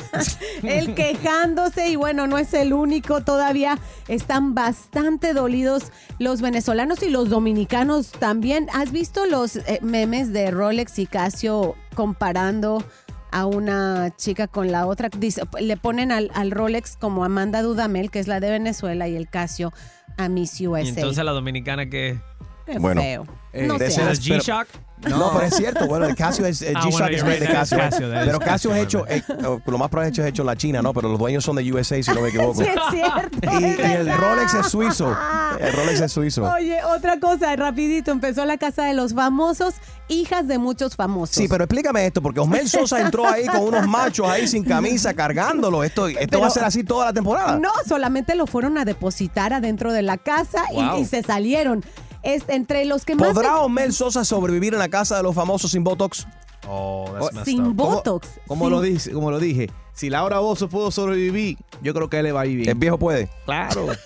Él 0.62 0.94
quejándose 0.94 1.88
y 1.88 1.96
bueno, 1.96 2.26
no 2.26 2.38
es 2.38 2.52
el 2.54 2.72
único, 2.72 3.22
todavía 3.22 3.78
están 4.08 4.54
bastante 4.54 5.32
dolidos 5.32 5.92
los 6.18 6.40
venezolanos 6.40 7.02
y 7.02 7.10
los 7.10 7.28
dominicanos 7.28 8.10
también. 8.12 8.68
¿Has 8.72 8.90
visto 8.92 9.26
los 9.26 9.56
eh, 9.56 9.78
memes 9.82 10.32
de 10.32 10.50
Rolex 10.50 10.98
y 10.98 11.06
Casio 11.06 11.76
comparando 11.94 12.82
a 13.30 13.46
una 13.46 14.14
chica 14.16 14.48
con 14.48 14.72
la 14.72 14.86
otra? 14.86 15.08
Dice, 15.16 15.42
le 15.60 15.76
ponen 15.76 16.10
al, 16.10 16.30
al 16.34 16.50
Rolex 16.50 16.96
como 16.96 17.24
Amanda 17.24 17.62
Dudamel, 17.62 18.10
que 18.10 18.18
es 18.18 18.26
la 18.26 18.40
de 18.40 18.50
Venezuela, 18.50 19.08
y 19.08 19.16
el 19.16 19.28
Casio 19.28 19.72
a 20.16 20.28
Miss 20.28 20.60
USA. 20.60 20.82
Y 20.82 20.88
entonces 20.88 21.24
la 21.24 21.32
dominicana 21.32 21.88
que... 21.88 22.20
Qué 22.66 22.78
Bueno, 22.78 23.00
feo. 23.00 23.26
eh, 23.52 23.66
no 23.66 23.78
de 23.78 23.90
sé. 23.90 24.02
ese- 24.10 24.32
¿El 24.34 24.40
G-Shock? 24.40 24.66
No. 25.08 25.32
pero 25.32 25.46
es 25.46 25.56
cierto. 25.56 25.86
Bueno, 25.88 26.04
el 26.06 26.14
Casio 26.14 26.46
es. 26.46 26.62
El 26.62 26.76
Ah, 26.76 26.82
G-Shock 26.82 26.92
bueno, 27.00 27.30
es 27.32 27.40
de 27.40 27.46
Casio. 27.48 27.78
Pero 27.98 28.38
Casio 28.38 28.72
es 28.72 28.84
hecho. 28.84 29.04
eh, 29.08 29.20
eh, 29.28 29.58
lo 29.66 29.76
más 29.78 29.88
probable 29.88 30.10
es 30.10 30.12
hecho, 30.12 30.22
es 30.22 30.28
hecho 30.28 30.42
en 30.42 30.46
la 30.46 30.54
China, 30.56 30.80
¿no? 30.80 30.94
Pero 30.94 31.08
los 31.08 31.18
dueños 31.18 31.44
son 31.44 31.56
de 31.56 31.72
USA, 31.72 32.00
si 32.00 32.08
no 32.12 32.20
me 32.20 32.28
equivoco. 32.28 32.54
Sí, 32.62 32.68
es 32.68 32.80
cierto. 32.92 33.38
Y, 33.60 33.64
es 33.64 33.78
y 33.80 33.82
el. 33.82 34.16
Rolex 34.16 34.54
es 34.54 34.66
suizo. 34.68 35.16
El 35.58 35.72
Rolex 35.72 36.00
es 36.02 36.12
suizo. 36.12 36.44
Oye, 36.44 36.78
otra 36.84 37.18
cosa, 37.18 37.54
rapidito, 37.56 38.12
empezó 38.12 38.44
la 38.44 38.58
casa 38.58 38.84
de 38.84 38.94
los 38.94 39.12
famosos 39.12 39.74
hijas 40.06 40.46
de 40.46 40.58
muchos 40.58 40.94
famosos. 40.94 41.34
Sí, 41.34 41.48
pero 41.48 41.64
explícame 41.64 42.06
esto, 42.06 42.22
porque 42.22 42.38
Osmel 42.38 42.68
Sosa 42.68 43.00
entró 43.00 43.26
ahí 43.26 43.46
con 43.46 43.60
unos 43.62 43.88
machos 43.88 44.28
ahí 44.28 44.46
sin 44.46 44.62
camisa 44.62 45.14
cargándolo. 45.14 45.82
Esto, 45.82 46.06
esto 46.06 46.20
Pero- 46.28 46.40
va 46.42 46.46
a 46.46 46.50
ser 46.50 46.64
así 46.64 46.84
toda 46.84 47.06
la 47.06 47.12
temporada. 47.12 47.58
No, 47.58 47.70
solamente 47.88 48.36
lo 48.36 48.46
fueron 48.46 48.78
a 48.78 48.84
depositar 48.84 49.52
adentro 49.52 49.92
de 49.92 50.02
la 50.02 50.16
casa 50.18 50.62
y, 50.96 51.04
se 51.06 51.22
salieron. 51.24 51.84
Es, 52.22 52.44
entre 52.48 52.84
los 52.84 53.04
que 53.04 53.14
más... 53.16 53.32
¿Podrá 53.32 53.58
Osmel 53.60 53.92
Sosa 53.92 54.24
sobrevivir 54.24 54.72
en 54.74 54.78
la 54.78 54.88
casa 54.88 55.16
de 55.16 55.22
los 55.22 55.34
famosos 55.34 55.70
sin 55.72 55.82
Botox? 55.84 56.26
Oh, 56.68 57.06
Sin 57.44 57.74
Botox. 57.76 58.28
Como 58.46 58.66
sin- 58.66 58.70
lo 58.72 58.80
dice, 58.80 59.10
como 59.12 59.30
lo 59.32 59.40
dije, 59.40 59.68
si 59.94 60.10
Laura 60.10 60.38
Bozo 60.38 60.68
pudo 60.68 60.90
sobrevivir, 60.90 61.58
yo 61.82 61.92
creo 61.94 62.08
que 62.08 62.18
él 62.18 62.24
le 62.24 62.32
va 62.32 62.42
a 62.42 62.46
ir 62.46 62.56
bien. 62.58 62.68
El 62.70 62.74
viejo 62.76 62.98
puede. 62.98 63.28
Claro. 63.44 63.86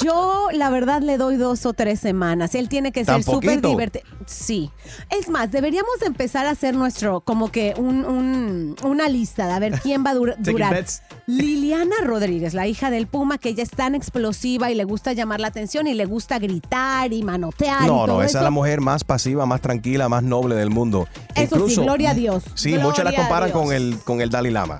Yo, 0.00 0.48
la 0.52 0.70
verdad, 0.70 1.00
le 1.02 1.16
doy 1.16 1.36
dos 1.36 1.66
o 1.66 1.72
tres 1.72 1.98
semanas. 1.98 2.54
Él 2.54 2.68
tiene 2.68 2.92
que 2.92 3.04
¿Tan 3.04 3.22
ser 3.22 3.34
súper 3.34 3.60
divertido. 3.60 4.04
Sí. 4.26 4.70
Es 5.10 5.28
más, 5.28 5.50
deberíamos 5.50 6.00
empezar 6.02 6.46
a 6.46 6.50
hacer 6.50 6.76
nuestro, 6.76 7.22
como 7.22 7.50
que 7.50 7.74
un, 7.76 8.04
un- 8.04 8.76
una 8.84 9.08
lista 9.08 9.46
de 9.46 9.52
a 9.54 9.58
ver 9.58 9.80
quién 9.80 10.04
va 10.06 10.10
a 10.10 10.14
dur- 10.14 10.36
durar. 10.38 10.74
bets. 10.74 11.02
Liliana 11.26 11.96
Rodríguez, 12.04 12.54
la 12.54 12.66
hija 12.68 12.90
del 12.90 13.06
Puma, 13.08 13.38
que 13.38 13.48
ella 13.48 13.62
es 13.62 13.70
tan 13.70 13.94
explosiva 13.96 14.70
y 14.70 14.74
le 14.76 14.84
gusta 14.84 15.14
llamar 15.14 15.40
la 15.40 15.48
atención 15.48 15.86
y 15.88 15.94
le 15.94 16.04
gusta 16.04 16.38
gritar 16.38 17.12
y 17.12 17.22
manotear. 17.24 17.82
y 17.82 17.86
No, 17.86 18.04
todo 18.04 18.18
no, 18.18 18.20
esa 18.22 18.26
eso. 18.28 18.38
es 18.38 18.44
la 18.44 18.50
mujer 18.50 18.80
más 18.82 19.02
pasiva, 19.02 19.46
más 19.46 19.62
tranquila, 19.62 20.08
más 20.08 20.22
noble 20.22 20.54
del 20.54 20.70
mundo. 20.70 21.08
Eso 21.34 21.68
sí, 21.68 21.76
gloria 21.76 22.10
a 22.10 22.14
Dios. 22.14 22.44
Sí, 22.54 22.74
muchos 22.78 22.98
la 22.98 23.10
Gloria 23.10 23.18
a 23.18 23.22
comparan 23.22 23.48
Dios. 23.50 23.58
con 23.62 23.72
el, 23.72 23.98
con 24.04 24.20
el 24.20 24.30
Dalai 24.30 24.52
Lama. 24.52 24.78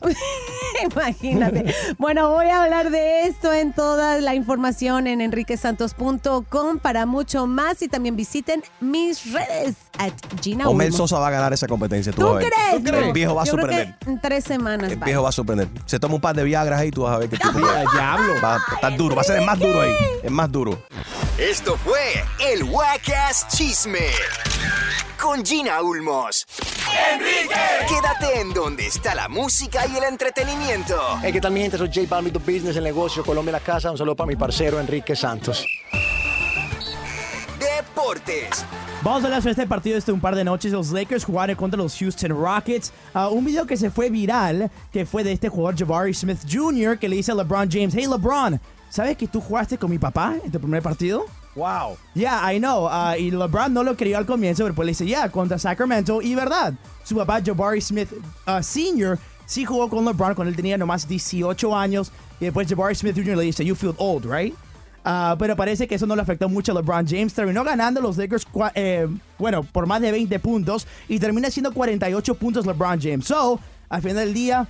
Imagínate. 0.92 1.74
Bueno, 1.98 2.30
voy 2.30 2.46
a 2.46 2.62
hablar 2.62 2.90
de 2.90 3.26
esto 3.26 3.52
en 3.52 3.72
toda 3.72 4.18
la 4.20 4.34
información 4.34 5.06
en 5.06 5.20
enriquesantos.com 5.20 6.78
para 6.78 7.06
mucho 7.06 7.46
más 7.46 7.82
y 7.82 7.88
también 7.88 8.16
visiten 8.16 8.62
mis 8.80 9.32
redes 9.32 9.74
at 9.98 10.12
Gina 10.40 10.68
Ulmos. 10.68 10.94
Sosa 10.96 11.18
va 11.18 11.28
a 11.28 11.30
ganar 11.30 11.52
esa 11.52 11.66
competencia. 11.66 12.12
Tú, 12.12 12.20
¿Tú 12.22 12.26
vas 12.28 12.36
a 12.36 12.38
ver. 12.38 12.52
crees? 12.82 13.04
El 13.06 13.12
viejo 13.12 13.34
va 13.34 13.42
a 13.42 13.44
Yo 13.44 13.52
creo 13.52 13.62
sorprender. 13.66 13.98
que 13.98 14.10
en 14.10 14.20
tres 14.20 14.44
semanas. 14.44 14.92
El 14.92 14.98
viejo 14.98 15.22
va 15.22 15.28
a 15.28 15.32
sorprender. 15.32 15.68
Se 15.86 15.98
toma 15.98 16.14
un 16.16 16.20
par 16.20 16.34
de 16.36 16.44
Viagras 16.44 16.80
ahí 16.80 16.88
y 16.88 16.90
tú 16.90 17.02
vas 17.02 17.14
a 17.14 17.18
ver 17.18 17.28
que 17.28 17.36
tipo 17.36 17.58
diablo. 17.58 18.34
va 18.42 18.54
a 18.56 18.74
estar 18.74 18.96
duro. 18.96 19.14
Va 19.14 19.22
a 19.22 19.24
ser 19.24 19.38
el 19.40 19.46
más 19.46 19.58
duro 19.58 19.80
ahí. 19.82 19.92
El 20.22 20.30
más 20.30 20.50
duro. 20.50 20.82
Esto 21.38 21.76
fue 21.84 22.24
el 22.52 22.64
Wacas 22.64 23.46
Chisme 23.48 24.08
con 25.18 25.44
Gina 25.44 25.82
Ulmos. 25.82 26.46
¡Enrique! 27.12 27.54
Quédate 27.88 28.40
en 28.40 28.54
donde 28.54 28.86
está 28.86 29.14
la 29.14 29.28
música 29.28 29.86
y 29.86 29.96
el 29.96 30.04
entretenimiento. 30.04 30.96
Hey, 31.22 31.32
¿qué 31.32 31.40
tal 31.40 31.52
mi 31.52 31.60
gente? 31.60 31.76
Soy 31.76 31.88
J 31.88 32.06
Balvin, 32.08 32.32
tu 32.32 32.38
business, 32.38 32.76
el 32.76 32.84
negocio, 32.84 33.24
Colombia 33.24 33.52
la 33.52 33.60
casa. 33.60 33.90
Un 33.90 33.98
saludo 33.98 34.16
para 34.16 34.28
mi 34.28 34.36
parcero 34.36 34.80
Enrique 34.80 35.14
Santos. 35.16 35.66
Deportes. 37.58 38.64
Vamos 39.02 39.22
a 39.22 39.26
hablar 39.26 39.42
sobre 39.42 39.52
este 39.52 39.66
partido 39.66 39.98
este 39.98 40.12
un 40.12 40.20
par 40.20 40.34
de 40.34 40.44
noches. 40.44 40.72
Los 40.72 40.90
Lakers 40.90 41.24
jugaron 41.24 41.56
contra 41.56 41.76
los 41.76 41.96
Houston 41.96 42.30
Rockets. 42.30 42.92
Ah, 43.14 43.28
un 43.28 43.44
video 43.44 43.66
que 43.66 43.76
se 43.76 43.90
fue 43.90 44.10
viral, 44.10 44.70
que 44.92 45.06
fue 45.06 45.24
de 45.24 45.32
este 45.32 45.48
jugador 45.48 45.78
Jabari 45.78 46.14
Smith 46.14 46.40
Jr., 46.50 46.98
que 46.98 47.08
le 47.08 47.16
dice 47.16 47.32
a 47.32 47.34
LeBron 47.34 47.68
James, 47.70 47.94
hey 47.96 48.06
LeBron, 48.08 48.60
¿sabes 48.90 49.16
que 49.16 49.26
tú 49.26 49.40
jugaste 49.40 49.78
con 49.78 49.90
mi 49.90 49.98
papá 49.98 50.36
en 50.44 50.50
tu 50.50 50.60
primer 50.60 50.82
partido? 50.82 51.26
Wow. 51.58 51.98
Yeah, 52.14 52.40
I 52.40 52.58
know. 52.58 52.86
Ah, 52.88 53.18
y 53.18 53.32
LeBron 53.32 53.74
no 53.74 53.82
lo 53.82 53.96
creyó 53.96 54.16
al 54.16 54.26
comienzo, 54.26 54.62
pero 54.62 54.68
después 54.68 54.86
le 54.86 54.90
dice, 54.92 55.06
yeah, 55.06 55.28
contra 55.28 55.58
Sacramento. 55.58 56.22
Y 56.22 56.36
verdad, 56.36 56.72
su 57.02 57.16
papá 57.16 57.40
Jabari 57.44 57.80
Smith 57.80 58.08
ah, 58.46 58.62
Sr. 58.62 59.18
sí 59.44 59.64
jugó 59.64 59.90
con 59.90 60.04
LeBron 60.04 60.36
cuando 60.36 60.50
él 60.50 60.56
tenía 60.56 60.78
nomás 60.78 61.08
18 61.08 61.76
años. 61.76 62.12
Y 62.38 62.44
después 62.44 62.68
Jabari 62.68 62.94
Smith 62.94 63.16
Jr. 63.16 63.36
le 63.36 63.42
dice, 63.42 63.64
you 63.64 63.74
feel 63.74 63.94
old, 63.98 64.24
right? 64.24 64.54
Ah, 65.04 65.34
pero 65.36 65.56
parece 65.56 65.88
que 65.88 65.96
eso 65.96 66.06
no 66.06 66.14
le 66.14 66.22
afectó 66.22 66.48
mucho 66.48 66.70
a 66.70 66.76
LeBron 66.76 67.06
James. 67.08 67.34
Terminó 67.34 67.64
ganando 67.64 68.00
los 68.00 68.16
Lakers, 68.16 68.46
eh, 68.74 69.08
bueno, 69.36 69.64
por 69.64 69.86
más 69.86 70.00
de 70.00 70.12
20 70.12 70.38
puntos. 70.38 70.86
Y 71.08 71.18
termina 71.18 71.50
siendo 71.50 71.72
48 71.72 72.34
puntos 72.36 72.66
LeBron 72.66 73.00
James. 73.00 73.26
So, 73.26 73.58
al 73.88 74.00
final 74.00 74.16
del 74.16 74.34
día, 74.34 74.68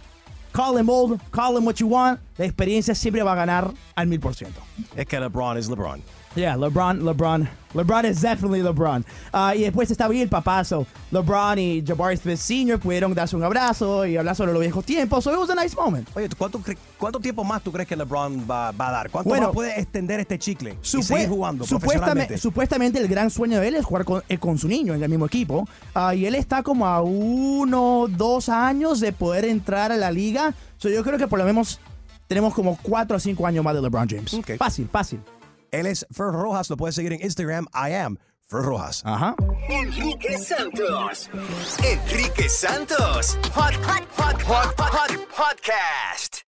call 0.53 0.79
him 0.79 0.89
old, 0.89 1.21
call 1.33 1.59
him 1.59 1.67
what 1.67 1.75
you 1.75 1.89
want. 1.89 2.19
La 2.39 2.47
experiencia 2.47 2.95
siempre 2.95 3.23
va 3.23 3.33
a 3.33 3.37
ganar 3.37 3.71
al 3.95 4.07
mil 4.07 4.21
por 4.21 4.35
ciento. 4.35 4.63
Es 4.97 5.05
que 5.05 5.21
LeBron 5.21 5.59
es 5.59 5.69
LeBron. 5.69 6.01
Yeah, 6.35 6.57
LeBron, 6.57 7.01
LeBron. 7.03 7.49
LeBron 7.75 8.05
is 8.05 8.21
definitely 8.21 8.63
LeBron. 8.63 9.05
Ah, 9.33 9.55
y 9.55 9.63
después 9.63 9.91
estaba 9.91 10.13
ahí 10.13 10.23
el 10.23 10.29
papazo. 10.29 10.87
LeBron 11.11 11.59
y 11.59 11.85
Jabari 11.87 12.17
Smith 12.17 12.39
Sr. 12.39 12.79
pudieron 12.79 13.13
darse 13.15 13.37
un 13.37 13.43
abrazo 13.43 14.07
y 14.07 14.17
hablar 14.17 14.37
sobre 14.37 14.53
los 14.53 14.61
viejos 14.61 14.85
tiempos. 14.85 15.25
So 15.25 15.33
it 15.33 15.39
was 15.39 15.51
a 15.51 15.55
nice 15.55 15.77
moment. 15.77 16.09
Oye, 16.15 16.29
¿cuánto, 16.37 16.63
cuánto 16.99 17.21
tiempo 17.21 17.45
más 17.45 17.63
tú 17.63 17.73
crees 17.73 17.89
que 17.89 17.97
LeBron 17.97 18.47
va, 18.51 18.71
va 18.73 18.89
a 18.89 18.93
dar? 18.93 19.11
¿Cuánto 19.11 19.29
Bueno, 19.29 19.47
más 19.49 19.55
puede 19.55 19.81
extender 19.81 20.21
este 20.21 20.39
chicle 20.39 20.79
y 20.83 21.03
seguir 21.03 21.29
jugando 21.29 21.65
supuestamente, 21.67 22.39
supuestamente 22.39 22.99
el 22.99 23.09
gran 23.09 23.31
sueño 23.31 23.61
de 23.61 23.69
él 23.69 23.75
es 23.75 23.85
jugar 23.85 24.05
con, 24.05 24.23
eh, 24.29 24.39
con 24.39 24.59
su 24.59 24.69
niño 24.69 24.95
en 24.95 25.03
el 25.03 25.09
mismo 25.09 25.27
equipo. 25.27 25.69
Ah, 25.95 26.15
y 26.15 26.27
él 26.27 26.35
está 26.35 26.63
como 26.63 26.87
a 26.87 27.03
uno, 27.03 28.07
dos 28.09 28.49
años 28.49 29.01
de 29.01 29.13
poder 29.13 29.45
entrar 29.45 29.93
a 29.93 29.97
la 29.97 30.11
liga. 30.11 30.55
So 30.79 30.89
yo 30.89 31.03
creo 31.05 31.19
que 31.19 31.27
por 31.27 31.39
lo 31.39 31.45
menos 31.45 31.81
tenemos 32.29 32.55
como 32.55 32.79
cuatro 32.81 33.17
o 33.17 33.21
cinco 33.21 33.47
años 33.47 33.65
más 33.65 33.75
de 33.75 33.83
LeBron 33.83 34.09
James. 34.09 34.37
Fácil, 34.59 34.89
fácil. 34.91 35.21
Él 35.71 35.87
es 35.87 36.07
Fer 36.11 36.33
Rojas, 36.33 36.71
lo 36.71 36.77
puedes 36.77 36.95
seguir 36.95 37.13
en 37.13 37.23
Instagram. 37.23 37.67
I 37.75 37.95
am 37.95 38.19
Fer 38.47 38.63
Rojas. 38.63 39.03
Ajá. 39.05 39.35
Enrique 39.69 40.39
Santos. 40.39 41.31
Enrique 41.85 42.49
Santos. 42.49 43.39
Hot, 43.55 43.75
hot, 43.75 44.05
hot, 44.17 44.43
hot, 44.43 44.75
hot, 44.79 44.91
hot 44.91 45.29
podcast. 45.29 46.48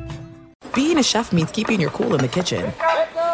Being 0.73 0.97
a 0.97 1.03
chef 1.03 1.33
means 1.33 1.51
keeping 1.51 1.81
your 1.81 1.89
cool 1.89 2.15
in 2.15 2.21
the 2.21 2.27
kitchen. 2.29 2.71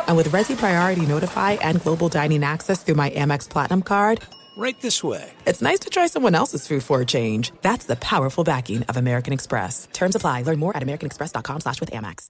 And 0.07 0.17
with 0.17 0.29
Resi 0.29 0.57
Priority 0.57 1.05
Notify 1.05 1.53
and 1.53 1.81
Global 1.83 2.09
Dining 2.09 2.43
Access 2.43 2.81
through 2.83 2.95
my 2.95 3.09
Amex 3.11 3.47
Platinum 3.49 3.81
card, 3.83 4.21
Right 4.57 4.79
this 4.81 5.03
way. 5.03 5.31
it's 5.45 5.61
nice 5.61 5.77
to 5.81 5.89
try 5.91 6.07
someone 6.07 6.33
else's 6.33 6.65
food 6.67 6.81
for 6.81 6.99
a 7.01 7.05
change. 7.05 7.51
That's 7.61 7.85
the 7.85 7.95
powerful 7.97 8.43
backing 8.43 8.81
of 8.83 8.97
American 8.97 9.31
Express. 9.31 9.87
Terms 9.93 10.15
apply. 10.15 10.41
Learn 10.41 10.57
more 10.57 10.75
at 10.75 10.81
americanexpress.com 10.81 11.59
slash 11.61 11.79
with 11.79 11.91
Amex. 11.91 12.25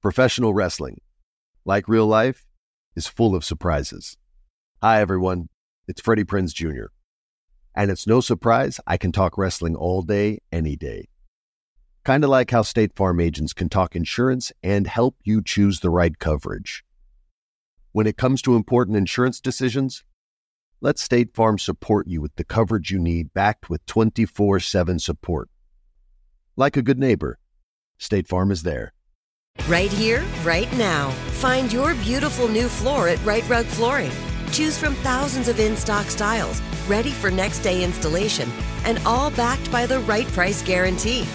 Professional 0.00 0.54
wrestling, 0.54 1.02
like 1.66 1.86
real 1.86 2.06
life, 2.06 2.46
is 2.96 3.06
full 3.06 3.34
of 3.34 3.44
surprises. 3.44 4.16
Hi, 4.80 5.02
everyone. 5.02 5.50
It's 5.86 6.00
Freddie 6.00 6.24
Prinz 6.24 6.54
Jr. 6.54 6.86
And 7.74 7.90
it's 7.90 8.06
no 8.06 8.20
surprise 8.22 8.80
I 8.86 8.96
can 8.96 9.12
talk 9.12 9.36
wrestling 9.36 9.76
all 9.76 10.00
day, 10.00 10.38
any 10.50 10.74
day. 10.74 11.08
Kind 12.08 12.24
of 12.24 12.30
like 12.30 12.50
how 12.52 12.62
State 12.62 12.96
Farm 12.96 13.20
agents 13.20 13.52
can 13.52 13.68
talk 13.68 13.94
insurance 13.94 14.50
and 14.62 14.86
help 14.86 15.16
you 15.24 15.42
choose 15.42 15.80
the 15.80 15.90
right 15.90 16.18
coverage. 16.18 16.82
When 17.92 18.06
it 18.06 18.16
comes 18.16 18.40
to 18.40 18.56
important 18.56 18.96
insurance 18.96 19.42
decisions, 19.42 20.04
let 20.80 20.98
State 20.98 21.34
Farm 21.34 21.58
support 21.58 22.06
you 22.06 22.22
with 22.22 22.34
the 22.36 22.44
coverage 22.44 22.90
you 22.90 22.98
need 22.98 23.34
backed 23.34 23.68
with 23.68 23.84
24 23.84 24.58
7 24.58 24.98
support. 24.98 25.50
Like 26.56 26.78
a 26.78 26.82
good 26.82 26.98
neighbor, 26.98 27.38
State 27.98 28.26
Farm 28.26 28.50
is 28.50 28.62
there. 28.62 28.94
Right 29.68 29.92
here, 29.92 30.24
right 30.44 30.72
now. 30.78 31.10
Find 31.42 31.70
your 31.70 31.94
beautiful 31.96 32.48
new 32.48 32.68
floor 32.68 33.08
at 33.08 33.22
Right 33.22 33.46
Rug 33.50 33.66
Flooring. 33.66 34.12
Choose 34.50 34.78
from 34.78 34.94
thousands 34.94 35.46
of 35.46 35.60
in 35.60 35.76
stock 35.76 36.06
styles, 36.06 36.62
ready 36.88 37.10
for 37.10 37.30
next 37.30 37.58
day 37.58 37.84
installation, 37.84 38.50
and 38.84 38.98
all 39.04 39.30
backed 39.32 39.70
by 39.70 39.84
the 39.84 40.00
right 40.00 40.26
price 40.28 40.62
guarantee. 40.62 41.26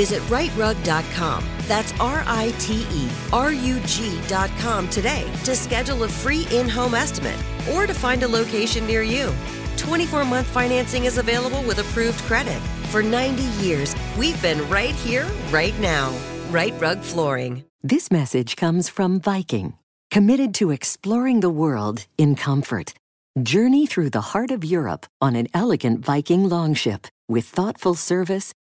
Visit 0.00 0.22
rightrug.com. 0.30 1.44
That's 1.68 1.92
R 2.00 2.24
I 2.26 2.54
T 2.58 2.86
E 2.90 3.10
R 3.34 3.52
U 3.52 3.78
G.com 3.80 4.88
today 4.88 5.30
to 5.44 5.54
schedule 5.54 6.04
a 6.04 6.08
free 6.08 6.46
in 6.50 6.70
home 6.70 6.94
estimate 6.94 7.38
or 7.70 7.86
to 7.86 7.92
find 7.92 8.22
a 8.22 8.28
location 8.28 8.86
near 8.86 9.02
you. 9.02 9.30
24 9.76 10.24
month 10.24 10.46
financing 10.46 11.04
is 11.04 11.18
available 11.18 11.62
with 11.64 11.80
approved 11.80 12.18
credit. 12.20 12.58
For 12.88 13.02
90 13.02 13.42
years, 13.62 13.94
we've 14.18 14.40
been 14.40 14.66
right 14.70 14.94
here, 14.94 15.26
right 15.50 15.78
now. 15.78 16.16
Right 16.48 16.72
Rug 16.80 17.00
Flooring. 17.00 17.64
This 17.82 18.10
message 18.10 18.56
comes 18.56 18.88
from 18.88 19.20
Viking, 19.20 19.74
committed 20.10 20.54
to 20.54 20.70
exploring 20.70 21.40
the 21.40 21.50
world 21.50 22.06
in 22.16 22.36
comfort. 22.36 22.94
Journey 23.42 23.84
through 23.84 24.08
the 24.10 24.32
heart 24.32 24.50
of 24.50 24.64
Europe 24.64 25.04
on 25.20 25.36
an 25.36 25.48
elegant 25.52 26.02
Viking 26.02 26.48
longship 26.48 27.06
with 27.28 27.44
thoughtful 27.44 27.94
service, 27.94 28.54